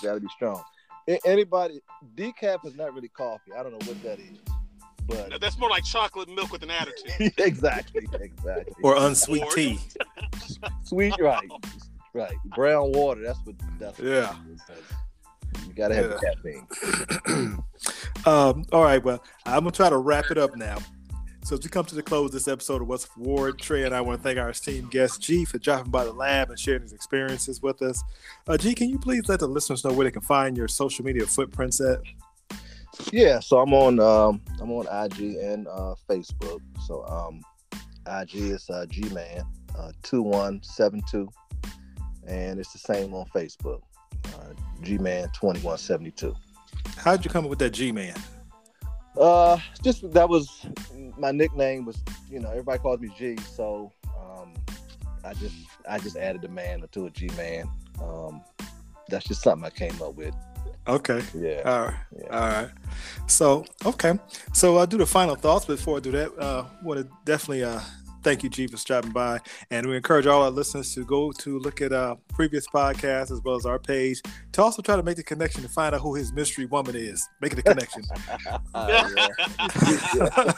Gotta 0.02 0.20
be 0.20 0.28
strong. 0.34 0.62
Anybody 1.24 1.80
decaf 2.14 2.64
is 2.66 2.76
not 2.76 2.94
really 2.94 3.08
coffee. 3.08 3.52
I 3.58 3.62
don't 3.62 3.72
know 3.72 3.86
what 3.86 4.02
that 4.04 4.18
is, 4.20 4.38
but 5.06 5.40
That's 5.40 5.58
more 5.58 5.70
like 5.70 5.84
chocolate 5.84 6.28
milk 6.28 6.52
with 6.52 6.62
an 6.62 6.70
attitude. 6.70 7.32
exactly, 7.38 8.06
exactly. 8.12 8.74
Or 8.84 8.96
unsweet 8.96 9.42
Or- 9.42 9.52
tea. 9.52 9.80
Sweet, 10.84 11.14
right, 11.18 11.48
right. 12.14 12.34
Brown 12.54 12.92
water. 12.92 13.22
That's 13.24 13.38
what. 13.44 13.56
That's 13.78 13.98
what 13.98 14.06
Yeah. 14.08 14.34
it 14.48 14.52
is. 14.52 14.60
You 14.68 14.84
gotta 15.80 15.94
have 15.94 16.10
the 16.10 17.16
caffeine. 17.26 17.64
um, 18.26 18.64
all 18.72 18.82
right, 18.82 19.02
well, 19.02 19.22
I'm 19.46 19.60
gonna 19.60 19.70
try 19.72 19.90
to 19.90 19.98
wrap 19.98 20.30
it 20.30 20.38
up 20.38 20.56
now. 20.56 20.78
So 21.42 21.56
as 21.56 21.64
we 21.64 21.70
come 21.70 21.86
to 21.86 21.94
the 21.94 22.02
close 22.02 22.26
of 22.26 22.32
this 22.32 22.48
episode 22.48 22.82
of 22.82 22.88
What's 22.88 23.06
for 23.06 23.20
Ward, 23.20 23.58
Trey 23.58 23.84
and 23.84 23.94
I 23.94 24.02
want 24.02 24.20
to 24.20 24.22
thank 24.22 24.38
our 24.38 24.50
esteemed 24.50 24.90
guest 24.90 25.22
G 25.22 25.46
for 25.46 25.58
dropping 25.58 25.90
by 25.90 26.04
the 26.04 26.12
lab 26.12 26.50
and 26.50 26.58
sharing 26.58 26.82
his 26.82 26.92
experiences 26.92 27.62
with 27.62 27.80
us. 27.80 28.02
Uh, 28.46 28.58
G, 28.58 28.74
can 28.74 28.90
you 28.90 28.98
please 28.98 29.26
let 29.28 29.40
the 29.40 29.48
listeners 29.48 29.82
know 29.82 29.92
where 29.92 30.04
they 30.04 30.10
can 30.10 30.22
find 30.22 30.56
your 30.56 30.68
social 30.68 31.04
media 31.04 31.26
footprints 31.26 31.80
at? 31.80 32.00
Yeah, 33.10 33.40
so 33.40 33.58
I'm 33.58 33.72
on 33.72 33.98
um 34.00 34.42
I'm 34.60 34.70
on 34.70 34.86
IG 35.04 35.36
and 35.36 35.66
uh 35.66 35.94
Facebook. 36.08 36.60
So 36.86 37.04
um 37.06 37.42
IG 38.06 38.34
is 38.34 38.68
uh 38.68 38.84
G 38.86 39.08
Man 39.08 39.42
uh 39.78 39.92
two 40.02 40.22
one 40.22 40.62
seven 40.62 41.00
two 41.10 41.28
and 42.26 42.60
it's 42.60 42.72
the 42.72 42.78
same 42.78 43.14
on 43.14 43.26
Facebook. 43.34 43.80
Uh 44.26 44.54
G 44.82 44.98
Man 44.98 45.28
twenty 45.34 45.60
one 45.60 45.78
seventy 45.78 46.10
two. 46.10 46.34
How'd 46.96 47.24
you 47.24 47.30
come 47.30 47.44
up 47.44 47.50
with 47.50 47.58
that 47.60 47.70
G 47.70 47.92
man? 47.92 48.14
Uh 49.18 49.58
just 49.82 50.10
that 50.12 50.28
was 50.28 50.66
my 51.18 51.30
nickname 51.32 51.84
was 51.84 52.02
you 52.30 52.38
know, 52.40 52.50
everybody 52.50 52.78
calls 52.78 53.00
me 53.00 53.10
G, 53.18 53.36
so 53.38 53.92
um 54.18 54.54
I 55.24 55.34
just 55.34 55.56
I 55.88 55.98
just 55.98 56.16
added 56.16 56.42
the 56.42 56.48
man 56.48 56.84
to 56.92 57.06
a 57.06 57.10
G 57.10 57.28
Man. 57.36 57.68
Um 58.02 58.42
that's 59.08 59.26
just 59.26 59.42
something 59.42 59.66
I 59.66 59.70
came 59.70 60.00
up 60.00 60.14
with. 60.14 60.34
Okay. 60.86 61.22
Yeah. 61.34 61.62
All 61.64 61.84
right. 61.86 61.94
yeah. 62.16 62.26
All 62.30 62.48
right. 62.48 62.70
So, 63.26 63.64
okay. 63.84 64.18
So 64.52 64.78
I'll 64.78 64.86
do 64.86 64.98
the 64.98 65.06
final 65.06 65.34
thoughts. 65.34 65.64
Before 65.64 65.98
I 65.98 66.00
do 66.00 66.10
that, 66.12 66.36
uh, 66.38 66.64
want 66.82 67.00
to 67.00 67.08
definitely 67.24 67.64
uh, 67.64 67.80
thank 68.22 68.42
you, 68.42 68.50
G, 68.50 68.66
for 68.66 68.76
stopping 68.76 69.12
by. 69.12 69.40
And 69.70 69.86
we 69.86 69.96
encourage 69.96 70.26
all 70.26 70.42
our 70.42 70.50
listeners 70.50 70.94
to 70.94 71.04
go 71.04 71.32
to 71.32 71.58
look 71.58 71.80
at 71.80 71.92
uh, 71.92 72.16
previous 72.32 72.66
podcasts 72.66 73.30
as 73.30 73.40
well 73.44 73.56
as 73.56 73.66
our 73.66 73.78
page 73.78 74.22
to 74.52 74.62
also 74.62 74.82
try 74.82 74.96
to 74.96 75.02
make 75.02 75.16
the 75.16 75.22
connection 75.22 75.62
to 75.62 75.68
find 75.68 75.94
out 75.94 76.00
who 76.00 76.14
his 76.14 76.32
mystery 76.32 76.66
woman 76.66 76.96
is. 76.96 77.28
Making 77.40 77.56
the 77.56 77.62
connection. 77.62 78.02
Uh, 78.74 79.10
yeah. 79.16 80.52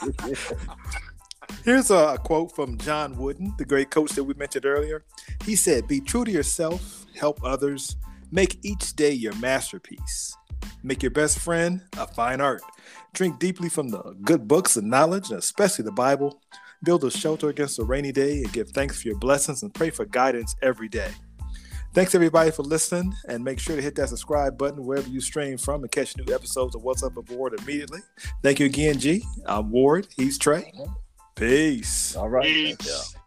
Here's 1.64 1.90
a 1.90 2.18
quote 2.22 2.54
from 2.54 2.76
John 2.78 3.16
Wooden, 3.16 3.54
the 3.56 3.64
great 3.64 3.90
coach 3.90 4.12
that 4.12 4.24
we 4.24 4.34
mentioned 4.34 4.66
earlier. 4.66 5.04
He 5.44 5.56
said, 5.56 5.86
Be 5.86 6.00
true 6.00 6.24
to 6.24 6.30
yourself, 6.30 7.06
help 7.14 7.42
others, 7.44 7.96
make 8.30 8.58
each 8.64 8.94
day 8.94 9.12
your 9.12 9.34
masterpiece. 9.36 10.36
Make 10.82 11.02
your 11.02 11.10
best 11.10 11.38
friend 11.38 11.82
a 11.96 12.06
fine 12.06 12.40
art. 12.40 12.62
Drink 13.12 13.38
deeply 13.38 13.68
from 13.68 13.88
the 13.88 14.16
good 14.22 14.48
books 14.48 14.76
and 14.76 14.90
knowledge, 14.90 15.30
and 15.30 15.38
especially 15.38 15.84
the 15.84 15.92
Bible. 15.92 16.40
Build 16.82 17.04
a 17.04 17.10
shelter 17.10 17.48
against 17.48 17.78
a 17.78 17.84
rainy 17.84 18.12
day 18.12 18.38
and 18.38 18.52
give 18.52 18.70
thanks 18.70 19.00
for 19.00 19.08
your 19.08 19.18
blessings 19.18 19.62
and 19.62 19.72
pray 19.72 19.90
for 19.90 20.04
guidance 20.04 20.56
every 20.62 20.88
day. 20.88 21.10
Thanks 21.94 22.14
everybody 22.14 22.50
for 22.50 22.62
listening, 22.62 23.14
and 23.28 23.44
make 23.44 23.58
sure 23.58 23.76
to 23.76 23.82
hit 23.82 23.94
that 23.96 24.08
subscribe 24.08 24.56
button 24.56 24.84
wherever 24.84 25.08
you 25.08 25.20
stream 25.20 25.58
from 25.58 25.82
and 25.82 25.92
catch 25.92 26.16
new 26.16 26.34
episodes 26.34 26.74
of 26.74 26.82
What's 26.82 27.02
Up 27.02 27.14
with 27.14 27.30
Ward 27.30 27.52
immediately. 27.60 28.00
Thank 28.42 28.60
you 28.60 28.66
again, 28.66 28.98
G. 28.98 29.22
I'm 29.44 29.70
Ward. 29.70 30.08
He's 30.16 30.38
Trey. 30.38 30.72
Mm-hmm. 30.74 30.92
Peace. 31.34 32.16
All 32.16 32.30
right. 32.30 32.44
Peace. 32.44 32.76
Thank 32.76 32.86
y'all. 32.86 33.21